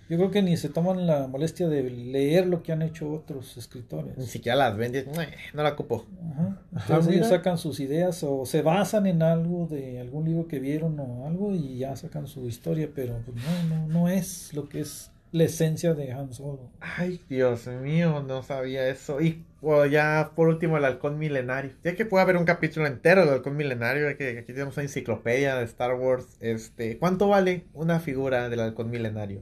Yo 0.10 0.18
creo 0.18 0.32
que 0.32 0.41
ni 0.41 0.55
se 0.58 0.70
toman 0.70 1.05
la 1.05 1.28
molestia 1.28 1.68
de 1.68 1.84
leer 1.89 2.47
lo 2.47 2.64
que 2.64 2.72
han 2.72 2.82
hecho 2.82 3.12
otros 3.12 3.53
Ni 3.55 3.60
escritores. 3.62 4.26
siquiera 4.26 4.55
las 4.58 4.78
ven, 4.78 4.91
dicen, 4.93 5.10
"Eh, 5.20 5.28
no 5.53 5.64
la 5.64 5.70
ocupo. 5.70 6.05
Ajá. 6.32 6.62
Entonces 6.74 7.14
ellos 7.16 7.28
sacan 7.28 7.58
sus 7.58 7.80
ideas 7.80 8.24
o 8.24 8.45
se 8.45 8.62
basan 8.62 9.05
en 9.08 9.22
algo 9.22 9.68
de 9.68 9.99
algún 9.99 10.26
libro 10.26 10.47
que 10.47 10.60
vieron 10.60 10.99
o 10.99 11.26
algo 11.28 11.53
y 11.53 11.78
ya 11.80 11.95
sacan 11.95 12.28
su 12.28 12.47
historia, 12.47 12.89
pero 12.93 13.20
pues 13.26 13.38
no, 13.38 13.76
no, 13.76 13.88
no 13.88 14.08
es 14.10 14.53
lo 14.53 14.70
que 14.70 14.80
es 14.82 15.12
la 15.34 15.43
esencia 15.43 15.93
de 15.93 16.14
Han 16.14 16.32
Solo. 16.34 16.72
Ay, 16.80 17.20
Dios 17.30 17.68
mío, 17.68 18.24
no 18.26 18.43
sabía 18.43 18.88
eso. 18.88 19.20
Y 19.20 19.43
bueno, 19.62 19.86
ya 19.86 20.32
por 20.36 20.47
último, 20.47 20.78
el 20.78 20.86
halcón 20.86 21.20
milenario. 21.20 21.72
Ya 21.84 21.95
que 21.95 22.05
puede 22.05 22.24
haber 22.24 22.38
un 22.38 22.45
capítulo 22.45 22.88
entero 22.88 23.26
del 23.26 23.34
halcón 23.34 23.58
milenario, 23.58 24.16
que 24.18 24.39
aquí 24.39 24.53
tenemos 24.53 24.78
una 24.78 24.84
enciclopedia 24.84 25.55
de 25.58 25.66
Star 25.66 25.95
Wars. 25.95 26.38
Este, 26.39 26.97
¿cuánto 26.97 27.28
vale 27.28 27.66
una 27.74 27.99
figura 27.99 28.47
del 28.47 28.62
halcón 28.62 28.89
milenario? 28.89 29.41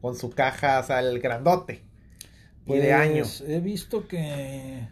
Con 0.00 0.14
su 0.14 0.30
caja, 0.30 0.80
o 0.80 0.82
sea, 0.82 1.00
el 1.00 1.20
grandote. 1.20 1.82
Pues, 2.64 2.80
y 2.80 2.82
de 2.82 2.92
año. 2.92 3.24
He 3.46 3.60
visto 3.60 4.06
que. 4.06 4.88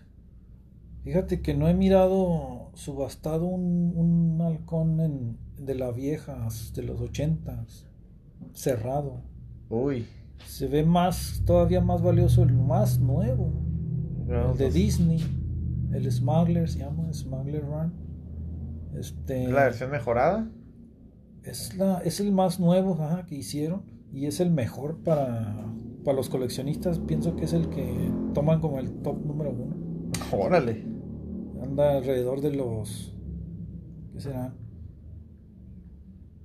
Fíjate 1.04 1.40
que 1.40 1.54
no 1.54 1.68
he 1.68 1.74
mirado 1.74 2.72
subastado 2.74 3.44
un, 3.44 3.92
un 3.96 4.40
halcón 4.42 5.00
en, 5.00 5.38
de 5.57 5.76
las 5.76 5.94
viejas, 5.94 6.72
de 6.74 6.82
los 6.82 7.00
ochentas, 7.00 7.86
cerrado. 8.54 9.22
Uy. 9.68 10.07
Se 10.46 10.66
ve 10.66 10.84
más, 10.84 11.42
todavía 11.46 11.80
más 11.80 12.02
valioso 12.02 12.42
el 12.42 12.52
más 12.52 12.98
nuevo, 12.98 13.52
No, 14.26 14.50
el 14.50 14.59
de 14.59 14.64
pues, 14.64 14.74
Disney, 14.74 15.24
el 15.92 16.11
Smuggler 16.11 16.68
se 16.68 16.80
llama, 16.80 17.12
Smuggler 17.12 17.64
Run. 17.64 17.92
Este, 18.98 19.44
¿Es 19.44 19.50
la 19.50 19.64
versión 19.64 19.90
mejorada? 19.90 20.50
es, 21.46 21.76
la, 21.76 21.98
es 21.98 22.20
el 22.20 22.32
más 22.32 22.59
nuevo 22.59 23.00
ajá, 23.00 23.26
que 23.26 23.36
hicieron 23.36 23.82
y 24.17 24.27
es 24.27 24.41
el 24.41 24.51
mejor 24.51 24.97
para, 25.05 25.55
para 26.05 26.17
los 26.17 26.31
coleccionistas. 26.31 26.99
Pienso 27.01 27.37
que 27.37 27.45
es 27.45 27.53
el 27.53 27.69
que 27.69 28.11
toman 28.33 28.61
como 28.61 28.79
el 28.79 28.91
top 29.03 29.25
número 29.27 29.51
uno. 29.51 29.77
Órale. 30.33 30.85
Anda 31.62 31.99
alrededor 31.99 32.41
de 32.41 32.53
los. 32.55 33.14
¿Qué 34.14 34.21
será? 34.21 34.55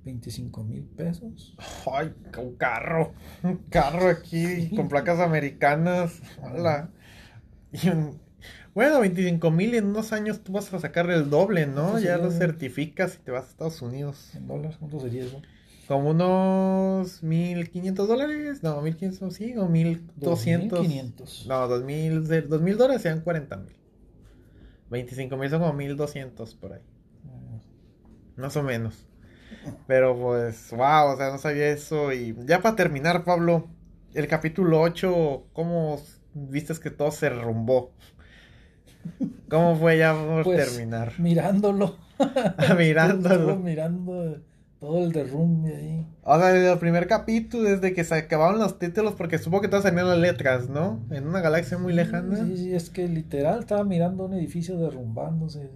25 0.04 0.64
mil 0.64 0.82
pesos. 0.84 1.56
Ay, 1.90 2.12
un 2.38 2.56
carro. 2.56 3.12
Un 3.42 3.56
carro 3.70 4.08
aquí 4.08 4.68
con 4.76 4.88
placas 4.88 5.20
americanas. 5.20 6.20
Hola. 6.42 6.90
Y 7.72 7.88
un- 7.88 8.20
Bueno, 8.74 9.00
25 9.00 9.50
mil 9.50 9.74
en 9.74 9.86
unos 9.86 10.12
años 10.12 10.42
tú 10.42 10.52
vas 10.52 10.72
a 10.74 10.78
sacar 10.80 11.08
el 11.10 11.30
doble, 11.30 11.66
¿no? 11.66 11.90
¿Cuánto 11.92 12.00
Ya 12.00 12.18
lo 12.18 12.30
certificas 12.30 13.16
y 13.20 13.24
te 13.24 13.30
vas 13.30 13.44
a 13.46 13.50
Estados 13.50 13.80
Unidos. 13.82 14.34
¿En 14.34 14.46
dólares? 14.48 14.76
¿Cuánto 14.78 14.98
sería 15.00 15.24
eso? 15.24 15.40
Como 15.88 16.10
unos 16.10 17.22
1500 17.22 18.08
dólares. 18.08 18.62
No, 18.62 18.80
1500, 18.80 19.34
sí, 19.34 19.56
o 19.56 19.66
1200. 19.68 20.78
2500. 20.78 21.46
No, 21.48 21.68
2000, 21.68 22.28
de- 22.28 22.42
2000 22.42 22.76
dólares 22.78 23.02
sean 23.02 23.20
40 23.20 23.56
mil. 23.56 23.74
25 24.90 25.36
mil 25.36 25.50
son 25.50 25.60
como 25.60 25.72
1200 25.72 26.54
por 26.54 26.74
ahí. 26.74 26.82
Más 28.36 28.56
o 28.56 28.62
menos. 28.62 29.06
Pero 29.86 30.16
pues, 30.16 30.70
wow, 30.70 31.12
o 31.12 31.16
sea, 31.16 31.30
no 31.30 31.38
sabía 31.38 31.68
eso. 31.68 32.12
Y 32.12 32.34
ya 32.46 32.60
para 32.62 32.76
terminar, 32.76 33.24
Pablo, 33.24 33.68
el 34.14 34.26
capítulo 34.28 34.80
8, 34.80 35.46
¿cómo 35.52 36.00
viste 36.34 36.74
que 36.80 36.90
todo 36.90 37.10
se 37.10 37.28
derrumbó? 37.30 37.92
¿Cómo 39.48 39.76
fue 39.76 39.98
ya 39.98 40.14
por 40.14 40.44
Pues, 40.44 40.68
terminar? 40.72 41.12
Mirándolo. 41.18 41.96
Estuvo 42.18 43.56
Mirándolo. 43.58 44.51
Todo 44.82 45.04
el 45.04 45.12
derrumbe 45.12 45.76
ahí. 45.76 46.06
O 46.24 46.36
sea, 46.36 46.48
desde 46.48 46.72
el 46.72 46.78
primer 46.80 47.06
capítulo, 47.06 47.62
desde 47.62 47.94
que 47.94 48.02
se 48.02 48.16
acabaron 48.16 48.58
los 48.58 48.80
títulos, 48.80 49.14
porque 49.14 49.38
supongo 49.38 49.62
que 49.62 49.68
todas 49.68 49.84
salían 49.84 50.08
las 50.08 50.18
letras, 50.18 50.68
¿no? 50.68 51.00
En 51.12 51.28
una 51.28 51.40
galaxia 51.40 51.78
muy 51.78 51.92
lejana. 51.92 52.44
Sí, 52.44 52.56
sí, 52.56 52.74
es 52.74 52.90
que 52.90 53.06
literal 53.06 53.60
estaba 53.60 53.84
mirando 53.84 54.24
un 54.24 54.34
edificio 54.34 54.76
derrumbándose. 54.78 55.70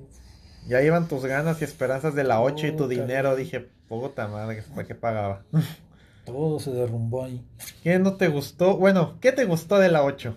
Ya 0.66 0.82
iban 0.82 1.06
tus 1.06 1.24
ganas 1.24 1.60
y 1.60 1.64
esperanzas 1.64 2.16
de 2.16 2.24
la 2.24 2.40
8 2.42 2.66
y 2.66 2.72
tu 2.72 2.88
dinero. 2.88 3.36
Dije, 3.36 3.68
puta 3.88 4.26
madre, 4.26 4.64
¿para 4.74 4.88
qué 4.88 4.96
pagaba? 4.96 5.44
Todo 6.26 6.58
se 6.58 6.72
derrumbó 6.72 7.22
ahí. 7.22 7.46
¿Qué 7.84 8.00
no 8.00 8.14
te 8.14 8.26
gustó? 8.26 8.76
Bueno, 8.76 9.18
¿qué 9.20 9.30
te 9.30 9.44
gustó 9.44 9.78
de 9.78 9.88
la 9.88 10.02
8? 10.02 10.34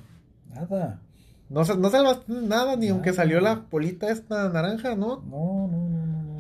Nada. 0.54 1.02
No, 1.50 1.64
no 1.64 1.90
salvaste 1.90 2.32
nada, 2.32 2.76
ni 2.76 2.90
aunque 2.90 3.14
salió 3.14 3.42
la 3.42 3.64
polita 3.64 4.12
esta 4.12 4.48
naranja, 4.50 4.96
no, 4.96 5.24
no, 5.28 5.68
no. 5.68 5.89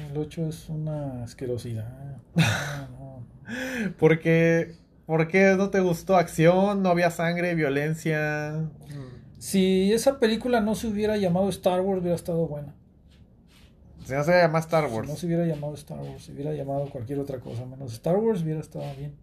El 0.10 0.18
8 0.18 0.47
es 0.47 0.70
una 0.70 1.24
asquerosidad. 1.24 2.18
No, 2.36 2.89
no. 2.99 3.93
Porque, 3.99 4.76
¿por 5.05 5.28
qué 5.28 5.55
no 5.57 5.70
te 5.70 5.80
gustó? 5.80 6.16
¿Acción? 6.18 6.82
¿No 6.82 6.89
había 6.89 7.12
sangre? 7.12 7.53
¿Violencia? 7.55 8.70
Si 9.38 9.93
esa 9.93 10.20
película 10.20 10.62
no 10.62 10.76
se 10.76 10.88
hubiera 10.88 11.16
llamado 11.18 11.49
Star 11.49 11.82
Wars, 11.82 12.01
hubiera 12.01 12.16
estado 12.16 12.47
buena. 12.47 12.74
Si 14.05 14.14
no 14.14 14.24
se 14.24 14.32
llama 14.32 14.60
Star 14.60 14.89
Si 14.89 14.95
Wars. 14.95 15.07
no 15.07 15.16
se 15.16 15.26
hubiera 15.28 15.45
llamado 15.45 15.76
Star 15.76 15.99
Wars, 15.99 16.24
se 16.26 16.32
hubiera 16.32 16.53
llamado 16.53 16.89
cualquier 16.89 17.20
otra 17.20 17.39
cosa 17.39 17.66
menos 17.66 17.93
Star 17.93 18.18
Wars, 18.18 18.41
hubiera 18.41 18.60
estado 18.60 18.86
bien. 18.97 19.14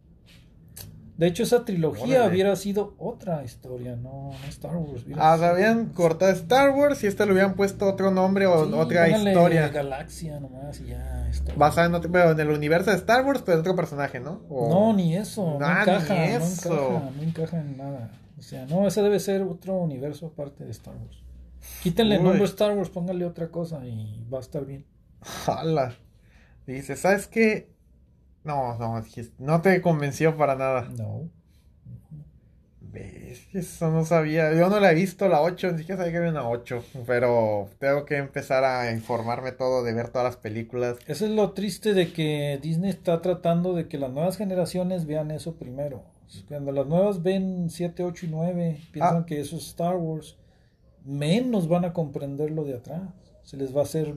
De 1.17 1.27
hecho, 1.27 1.45
esa 1.45 1.64
trilogía 1.64 2.19
Órale. 2.21 2.31
hubiera 2.35 2.57
sido 2.57 2.95
otra 2.99 3.43
historia, 3.43 3.97
no, 3.97 4.31
no 4.33 4.49
Star 4.49 4.77
Wars. 4.77 5.05
hubiera 5.05 5.33
Ah, 5.33 5.37
sido- 5.37 5.49
habían 5.49 5.87
cortado 5.87 6.31
Star 6.33 6.71
Wars 6.71 7.03
y 7.05 7.07
este 7.07 7.25
le 7.25 7.33
hubieran 7.33 7.55
puesto 7.55 7.87
otro 7.89 8.11
nombre 8.11 8.47
o 8.47 8.67
Sí, 8.67 8.73
otra 8.75 9.09
historia. 9.09 9.69
Galaxia 9.69 10.39
nomás 10.41 10.79
y 10.81 10.89
ya. 10.89 11.29
Star 11.31 11.57
Basada 11.57 11.87
en, 11.87 11.95
otro- 11.95 12.12
pero 12.12 12.33
en 12.33 12.41
el 12.41 12.51
universo 12.51 12.91
de 12.91 12.97
Star 12.97 13.25
Wars, 13.25 13.41
pero 13.43 13.55
en 13.55 13.61
otro 13.61 13.75
personaje, 13.75 14.21
¿no? 14.21 14.43
O- 14.51 14.69
No, 14.69 14.93
ni 14.93 15.17
eso. 15.17 15.57
No 15.59 15.64
Ah, 15.67 15.81
encaja, 15.83 16.14
ni 16.14 16.21
no 16.21 16.37
eso. 16.45 16.73
encaja, 16.73 17.11
no 17.17 17.23
encaja 17.23 17.61
en 17.61 17.77
nada. 17.79 18.11
O 18.39 18.43
sea, 18.43 18.67
no, 18.67 18.87
ese 18.87 19.01
debe 19.03 19.19
ser 19.19 19.41
otro 19.43 19.75
universo 19.79 20.27
aparte 20.27 20.64
de 20.64 20.71
Star 20.71 20.95
Wars. 20.97 21.23
Quítenle 21.83 22.17
el 22.17 22.23
nombre 22.25 22.45
Star 22.45 22.77
Wars, 22.77 22.91
póngale 22.91 23.25
otra 23.25 23.49
cosa 23.49 23.85
y 23.87 24.23
va 24.31 24.37
a 24.37 24.41
estar 24.43 24.67
bien. 24.67 24.85
Jala. 25.23 25.95
Dice, 26.67 26.95
¿sabes 26.97 27.27
qué? 27.27 27.71
No, 28.47 28.79
no, 28.79 29.03
no 29.39 29.61
te 29.61 29.83
convenció 29.83 30.37
para 30.37 30.55
nada. 30.55 30.89
No. 30.97 31.29
Ves, 32.81 33.47
Eso 33.53 33.91
no 33.91 34.05
sabía. 34.05 34.55
Yo 34.55 34.71
no 34.71 34.81
la 34.81 34.93
he 34.93 34.95
visto 34.95 35.29
la 35.29 35.43
8, 35.43 35.73
ni 35.73 35.79
siquiera 35.79 35.99
sabía 35.99 36.13
que 36.13 36.19
había 36.19 36.31
una 36.31 36.49
8. 36.49 36.83
Pero 37.07 37.69
tengo 37.79 38.05
que 38.05 38.17
empezar 38.17 38.65
a 38.65 38.91
informarme 38.93 39.53
todo, 39.53 39.83
de 39.83 39.93
ver 39.93 40.09
todas 40.09 40.25
las 40.25 40.37
películas. 40.37 40.97
Eso 41.07 41.27
es 41.27 41.33
lo 41.33 41.51
triste 41.53 41.93
de 41.93 42.13
que 42.13 42.59
Disney 42.63 42.91
está 42.91 43.21
tratando 43.21 43.75
de 43.75 43.89
que 43.89 43.99
las 43.99 44.11
nuevas 44.13 44.37
generaciones 44.37 45.05
vean 45.07 45.31
eso 45.31 45.57
primero. 45.57 46.05
Cuando 46.49 46.73
las 46.73 46.87
nuevas 46.87 47.23
ven 47.23 47.69
7, 47.69 48.03
8 48.03 48.27
y 48.27 48.29
9, 48.31 48.81
piensan 48.93 49.23
Ah. 49.23 49.27
que 49.27 49.41
eso 49.41 49.57
es 49.57 49.67
Star 49.67 49.97
Wars, 49.97 50.37
menos 51.05 51.69
van 51.69 51.85
a 51.85 51.93
comprender 51.93 52.51
lo 52.51 52.65
de 52.65 52.75
atrás. 52.77 53.03
Se 53.43 53.57
les 53.57 53.75
va 53.77 53.81
a 53.81 53.85
hacer... 53.85 54.15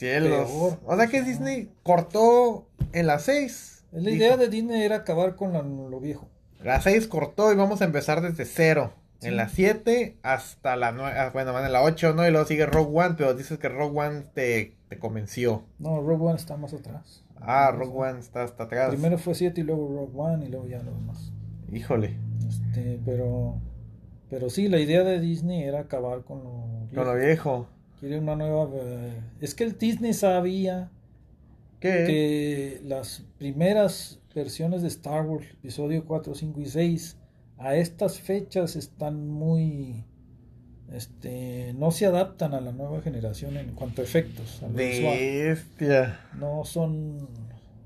Cielos. 0.00 0.50
Peor. 0.50 0.78
O 0.84 0.96
sea 0.96 1.06
que 1.06 1.22
Disney 1.22 1.70
cortó 1.82 2.66
en 2.92 3.06
la 3.06 3.18
6. 3.18 3.84
La 3.92 4.00
Dijo, 4.00 4.16
idea 4.16 4.36
de 4.36 4.48
Disney 4.48 4.82
era 4.82 4.96
acabar 4.96 5.36
con 5.36 5.52
la- 5.52 5.62
lo 5.62 6.00
viejo. 6.00 6.28
La 6.62 6.80
6 6.80 7.06
cortó 7.06 7.52
y 7.52 7.56
vamos 7.56 7.80
a 7.82 7.84
empezar 7.84 8.20
desde 8.20 8.44
cero. 8.44 8.92
Sí. 9.20 9.28
En 9.28 9.36
la 9.36 9.48
7 9.48 10.16
hasta 10.22 10.76
la 10.76 10.92
9. 10.92 11.30
Bueno, 11.32 11.52
van 11.52 11.66
en 11.66 11.72
la 11.72 11.82
8, 11.82 12.14
¿no? 12.14 12.26
Y 12.26 12.30
luego 12.30 12.46
sigue 12.46 12.64
Rogue 12.66 12.98
One, 12.98 13.14
pero 13.18 13.34
dices 13.34 13.58
que 13.58 13.68
Rogue 13.68 13.98
One 14.00 14.22
te, 14.34 14.76
te 14.88 14.98
convenció. 14.98 15.64
No, 15.78 16.00
Rogue 16.00 16.24
One 16.24 16.36
está 16.36 16.56
más 16.56 16.72
atrás. 16.72 17.22
Ah, 17.40 17.70
Rogue 17.70 17.92
One 18.10 18.20
está 18.20 18.42
hasta 18.44 18.64
atrás. 18.64 18.90
Primero 18.90 19.18
fue 19.18 19.34
7 19.34 19.60
y 19.60 19.64
luego 19.64 19.88
Rogue 19.88 20.12
One 20.34 20.46
y 20.46 20.48
luego 20.48 20.66
ya 20.68 20.82
lo 20.82 20.92
demás. 20.92 21.32
Híjole. 21.72 22.16
Este, 22.48 22.98
pero, 23.04 23.56
pero 24.30 24.48
sí, 24.50 24.68
la 24.68 24.78
idea 24.78 25.02
de 25.04 25.20
Disney 25.20 25.62
era 25.64 25.80
acabar 25.80 26.22
con 26.24 26.38
lo 26.42 26.88
Con 26.94 27.04
lo 27.06 27.14
viejo. 27.14 27.68
Quiere 28.00 28.18
una 28.18 28.34
nueva... 28.34 28.68
eh, 28.82 29.20
es 29.40 29.54
que 29.54 29.64
el 29.64 29.76
Disney 29.76 30.14
sabía 30.14 30.90
¿Qué? 31.80 32.04
que 32.06 32.80
las 32.84 33.24
primeras 33.38 34.18
versiones 34.34 34.80
de 34.80 34.88
Star 34.88 35.26
Wars, 35.26 35.46
episodio 35.50 36.04
4, 36.06 36.34
5 36.34 36.60
y 36.60 36.66
6, 36.66 37.18
a 37.58 37.74
estas 37.76 38.18
fechas 38.20 38.74
están 38.74 39.28
muy... 39.28 40.06
Este, 40.90 41.72
no 41.74 41.90
se 41.92 42.06
adaptan 42.06 42.54
a 42.54 42.60
la 42.60 42.72
nueva 42.72 43.00
generación 43.02 43.56
en 43.58 43.74
cuanto 43.74 44.00
a 44.00 44.04
efectos. 44.04 44.62
a. 44.62 44.68
Bestia. 44.68 46.20
No 46.38 46.64
son... 46.64 47.28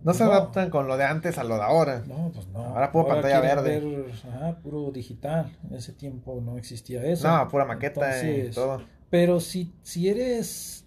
No 0.05 0.13
se 0.13 0.23
adaptan 0.23 0.69
con 0.69 0.87
lo 0.87 0.97
de 0.99 1.05
antes 1.05 1.39
a 1.39 1.45
lo 1.45 1.57
de 1.57 1.63
ahora. 1.63 2.05
No, 2.07 2.31
pues 2.33 2.47
no. 2.49 2.59
Ahora 2.61 2.93
puro 2.93 3.09
pantalla 3.09 3.41
verde. 3.41 3.81
ver, 3.81 4.05
ajá, 4.29 4.59
puro 4.59 4.91
digital. 4.93 5.51
En 5.69 5.75
ese 5.75 5.95
tiempo 5.95 6.41
no 6.45 6.59
existía 6.59 7.03
eso. 7.05 7.27
No, 7.27 7.49
pura 7.49 7.65
maqueta 7.65 8.23
y 8.23 8.29
Entonces, 8.29 8.55
todo. 8.55 8.83
Pero 9.15 9.39
si, 9.39 9.71
si 9.85 10.09
eres 10.09 10.85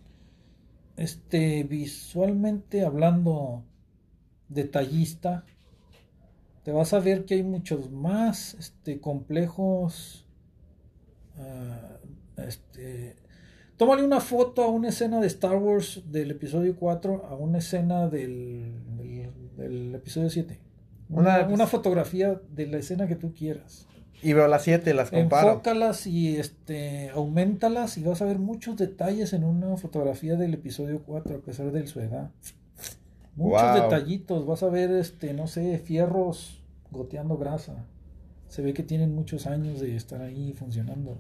este 0.98 1.64
visualmente 1.64 2.84
hablando 2.84 3.64
detallista, 4.50 5.46
te 6.66 6.74
vas 6.74 6.92
a 6.92 7.00
ver 7.00 7.24
que 7.24 7.36
hay 7.36 7.44
muchos 7.44 7.90
más 7.90 8.54
este, 8.56 9.00
complejos. 9.00 10.26
ah, 11.38 12.00
este, 12.46 13.16
tómale 13.78 14.04
una 14.04 14.20
foto 14.20 14.62
a 14.62 14.68
una 14.68 14.90
escena 14.90 15.22
de 15.22 15.28
Star 15.28 15.56
Wars 15.56 16.04
del 16.12 16.32
episodio 16.32 16.76
4 16.76 17.28
a 17.28 17.36
una 17.36 17.60
escena 17.60 18.10
del, 18.10 18.74
del, 18.98 19.32
del 19.56 19.96
episodio 19.96 20.30
7. 20.30 20.60
Una, 21.08 21.46
Una- 21.46 21.48
una 21.48 21.66
fotografía 21.68 22.42
de 22.54 22.68
la 22.68 22.78
escena 22.80 23.08
que 23.08 23.16
tú 23.16 23.34
quieras. 23.34 23.88
Y 24.24 24.34
veo 24.34 24.48
las 24.48 24.64
7, 24.64 24.94
las 24.94 25.12
comparo. 25.12 25.50
Enfócalas 25.50 26.08
y 26.08 26.38
este 26.38 27.10
aumentalas 27.12 27.98
y 27.98 28.04
vas 28.04 28.22
a 28.22 28.26
ver 28.26 28.40
muchos 28.40 28.76
detalles 28.78 29.34
en 29.34 29.44
una 29.44 29.78
fotografía 29.78 30.36
del 30.36 30.56
episodio 30.56 31.04
4 31.06 31.36
a 31.36 31.40
pesar 31.40 31.72
de 31.72 31.86
su 31.88 32.00
edad. 32.00 32.32
Muchos 33.36 33.62
Wow. 33.62 33.84
detallitos, 33.84 34.46
vas 34.48 34.64
a 34.64 34.70
ver 34.70 34.90
este, 34.92 35.34
no 35.34 35.46
sé, 35.48 35.78
fierros 35.78 36.64
goteando 36.92 37.38
grasa. 37.38 37.86
se 38.48 38.62
ve 38.62 38.74
que 38.74 38.82
tienen 38.82 39.14
muchos 39.14 39.46
años 39.46 39.80
de 39.82 39.96
estar 39.96 40.22
ahí 40.22 40.54
funcionando. 40.54 41.18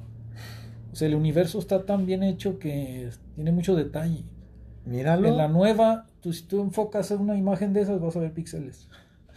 O 0.91 0.95
sea, 0.95 1.07
el 1.09 1.15
universo 1.15 1.59
está 1.59 1.85
tan 1.85 2.05
bien 2.05 2.23
hecho 2.23 2.57
que 2.57 3.09
tiene 3.35 3.51
mucho 3.51 3.75
detalle. 3.75 4.23
Míralo. 4.85 5.27
En 5.27 5.35
la 5.37 5.49
nueva, 5.49 6.07
tú, 6.21 6.31
si 6.31 6.43
tú 6.43 6.61
enfocas 6.61 7.11
en 7.11 7.19
una 7.19 7.35
imagen 7.37 7.73
de 7.73 7.81
esas, 7.81 7.99
vas 7.99 8.15
a 8.15 8.19
ver 8.19 8.31
píxeles. 8.33 8.87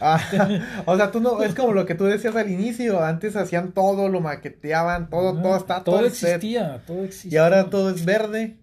Ah, 0.01 0.19
o 0.85 0.97
sea, 0.97 1.11
tú 1.11 1.21
no, 1.21 1.43
es 1.43 1.53
como 1.53 1.73
lo 1.73 1.85
que 1.85 1.95
tú 1.95 2.05
decías 2.05 2.35
al 2.35 2.49
inicio, 2.49 3.03
antes 3.03 3.35
hacían 3.35 3.71
todo, 3.71 4.09
lo 4.09 4.19
maqueteaban, 4.19 5.09
todo, 5.09 5.41
todo 5.41 5.55
está 5.55 5.83
todo 5.83 5.97
todo 5.97 6.09
set. 6.09 6.35
existía, 6.35 6.81
todo 6.87 7.03
existía. 7.03 7.39
Y 7.39 7.43
ahora 7.43 7.69
todo 7.69 7.91
es 7.91 8.03
verde 8.03 8.57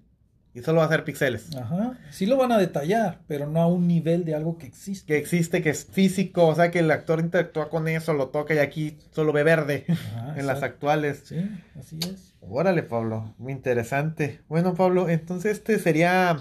y 0.58 0.62
solo 0.62 0.80
va 0.80 0.86
a 0.86 0.88
ser 0.88 1.04
píxeles. 1.04 1.54
Ajá. 1.54 1.96
Sí 2.10 2.26
lo 2.26 2.36
van 2.36 2.50
a 2.50 2.58
detallar, 2.58 3.20
pero 3.28 3.46
no 3.46 3.60
a 3.60 3.66
un 3.68 3.86
nivel 3.86 4.24
de 4.24 4.34
algo 4.34 4.58
que 4.58 4.66
existe. 4.66 5.06
Que 5.06 5.18
existe, 5.18 5.62
que 5.62 5.70
es 5.70 5.84
físico, 5.84 6.46
o 6.46 6.54
sea 6.54 6.70
que 6.70 6.80
el 6.80 6.90
actor 6.90 7.20
interactúa 7.20 7.70
con 7.70 7.86
eso, 7.86 8.12
lo 8.12 8.28
toca 8.28 8.54
y 8.54 8.58
aquí 8.58 8.98
solo 9.12 9.32
ve 9.32 9.44
verde 9.44 9.84
Ajá, 9.88 10.34
en 10.36 10.46
las 10.46 10.62
actuales. 10.62 11.22
Sí, 11.24 11.48
así 11.78 11.98
es. 12.02 12.34
Órale, 12.40 12.82
Pablo, 12.82 13.34
muy 13.38 13.52
interesante. 13.52 14.40
Bueno, 14.48 14.74
Pablo, 14.74 15.08
entonces 15.08 15.58
este 15.58 15.78
sería. 15.78 16.38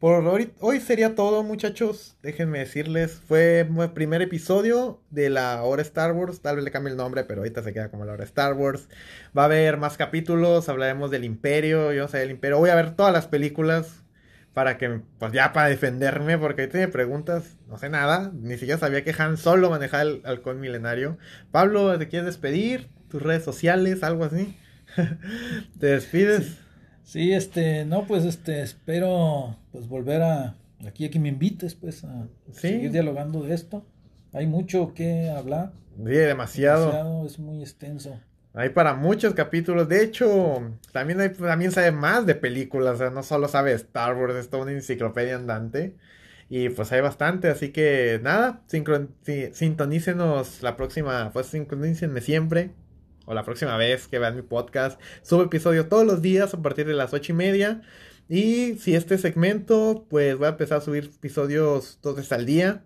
Por 0.00 0.24
hoy, 0.60 0.80
sería 0.80 1.14
todo, 1.14 1.42
muchachos. 1.42 2.16
Déjenme 2.22 2.60
decirles, 2.60 3.20
fue 3.28 3.60
el 3.60 3.90
primer 3.92 4.22
episodio 4.22 4.98
de 5.10 5.28
la 5.28 5.62
hora 5.62 5.82
Star 5.82 6.12
Wars. 6.12 6.40
Tal 6.40 6.56
vez 6.56 6.64
le 6.64 6.70
cambie 6.70 6.90
el 6.90 6.96
nombre, 6.96 7.24
pero 7.24 7.42
ahorita 7.42 7.62
se 7.62 7.74
queda 7.74 7.90
como 7.90 8.06
la 8.06 8.14
hora 8.14 8.24
Star 8.24 8.54
Wars. 8.54 8.88
Va 9.36 9.42
a 9.42 9.44
haber 9.44 9.76
más 9.76 9.98
capítulos, 9.98 10.70
hablaremos 10.70 11.10
del 11.10 11.24
Imperio. 11.24 11.92
Yo 11.92 12.08
sé 12.08 12.16
del 12.16 12.30
Imperio. 12.30 12.56
Voy 12.56 12.70
a 12.70 12.76
ver 12.76 12.96
todas 12.96 13.12
las 13.12 13.26
películas 13.26 14.02
para 14.54 14.78
que, 14.78 15.02
pues 15.18 15.32
ya 15.32 15.52
para 15.52 15.68
defenderme, 15.68 16.38
porque 16.38 16.62
ahorita 16.62 16.78
me 16.78 16.88
preguntas, 16.88 17.58
no 17.68 17.76
sé 17.76 17.90
nada. 17.90 18.32
Ni 18.34 18.56
siquiera 18.56 18.80
sabía 18.80 19.04
que 19.04 19.14
Han 19.18 19.36
solo 19.36 19.68
manejaba 19.68 20.04
el 20.04 20.22
halcón 20.24 20.60
milenario. 20.60 21.18
Pablo, 21.50 21.98
¿te 21.98 22.08
quieres 22.08 22.24
despedir? 22.24 22.88
¿Tus 23.10 23.20
redes 23.20 23.44
sociales? 23.44 24.02
¿Algo 24.02 24.24
así? 24.24 24.56
¿Te 25.78 25.88
despides? 25.88 26.56
Sí, 27.04 27.34
este, 27.34 27.84
no, 27.84 28.06
pues 28.06 28.24
este, 28.24 28.62
espero 28.62 29.59
pues 29.72 29.88
volver 29.88 30.22
a 30.22 30.56
aquí 30.86 31.04
a 31.04 31.10
que 31.10 31.18
me 31.18 31.28
invites 31.28 31.74
pues 31.74 32.04
a 32.04 32.26
Sí. 32.52 32.60
seguir 32.68 32.90
dialogando 32.92 33.42
de 33.42 33.54
esto. 33.54 33.84
Hay 34.32 34.46
mucho 34.46 34.94
que 34.94 35.28
hablar. 35.30 35.72
Sí, 35.96 36.04
demasiado. 36.04 36.86
Demasiado, 36.86 37.26
es 37.26 37.38
muy 37.38 37.60
extenso. 37.60 38.18
Hay 38.54 38.70
para 38.70 38.94
muchos 38.94 39.34
capítulos. 39.34 39.88
De 39.88 40.02
hecho, 40.02 40.72
también 40.92 41.20
hay, 41.20 41.28
también 41.30 41.70
sabe 41.70 41.92
más 41.92 42.26
de 42.26 42.34
películas. 42.34 42.94
O 42.94 42.98
sea, 42.98 43.10
no 43.10 43.22
solo 43.22 43.46
sabe 43.48 43.72
Star 43.74 44.16
Wars, 44.16 44.34
es 44.34 44.50
toda 44.50 44.64
una 44.64 44.72
enciclopedia 44.72 45.36
andante. 45.36 45.96
Y 46.48 46.68
pues 46.70 46.90
hay 46.90 47.00
bastante. 47.00 47.48
Así 47.48 47.70
que 47.70 48.18
nada, 48.22 48.62
sintonícenos 49.52 50.62
la 50.62 50.76
próxima. 50.76 51.30
Pues 51.32 51.46
sincronícenme 51.46 52.20
siempre. 52.20 52.70
O 53.26 53.34
la 53.34 53.44
próxima 53.44 53.76
vez 53.76 54.08
que 54.08 54.18
vean 54.18 54.34
mi 54.34 54.42
podcast. 54.42 55.00
Subo 55.22 55.42
episodio 55.42 55.86
todos 55.86 56.04
los 56.04 56.22
días 56.22 56.52
a 56.54 56.62
partir 56.62 56.86
de 56.86 56.94
las 56.94 57.12
ocho 57.12 57.32
y 57.32 57.36
media. 57.36 57.82
Y 58.30 58.76
si 58.76 58.94
este 58.94 59.18
segmento, 59.18 60.06
pues 60.08 60.38
voy 60.38 60.46
a 60.46 60.50
empezar 60.50 60.78
a 60.78 60.80
subir 60.80 61.10
episodios 61.12 61.98
dos 62.00 62.14
veces 62.14 62.30
al 62.30 62.46
día. 62.46 62.84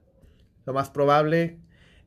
Lo 0.65 0.73
más 0.73 0.89
probable. 0.89 1.59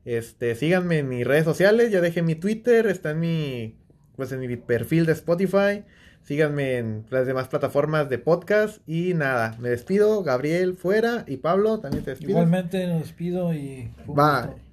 Este, 0.04 0.56
síganme 0.56 0.98
en 0.98 1.08
mis 1.08 1.24
redes 1.24 1.44
sociales, 1.44 1.92
ya 1.92 2.00
dejé 2.00 2.22
mi 2.22 2.34
Twitter, 2.34 2.88
está 2.88 3.12
en 3.12 3.20
mi, 3.20 3.78
pues 4.16 4.32
en 4.32 4.40
mi 4.40 4.56
perfil 4.56 5.06
de 5.06 5.12
Spotify. 5.12 5.84
Síganme 6.22 6.78
en 6.78 7.06
las 7.10 7.28
demás 7.28 7.46
plataformas 7.46 8.08
de 8.08 8.18
podcast. 8.18 8.80
Y 8.88 9.14
nada, 9.14 9.56
me 9.60 9.68
despido. 9.68 10.24
Gabriel 10.24 10.74
fuera 10.74 11.24
y 11.28 11.36
Pablo 11.36 11.78
también 11.78 12.02
te 12.02 12.10
despido. 12.10 12.30
Igualmente 12.30 12.88
nos 12.88 13.02
despido 13.02 13.54
y 13.54 13.88
Bye. 14.04 14.67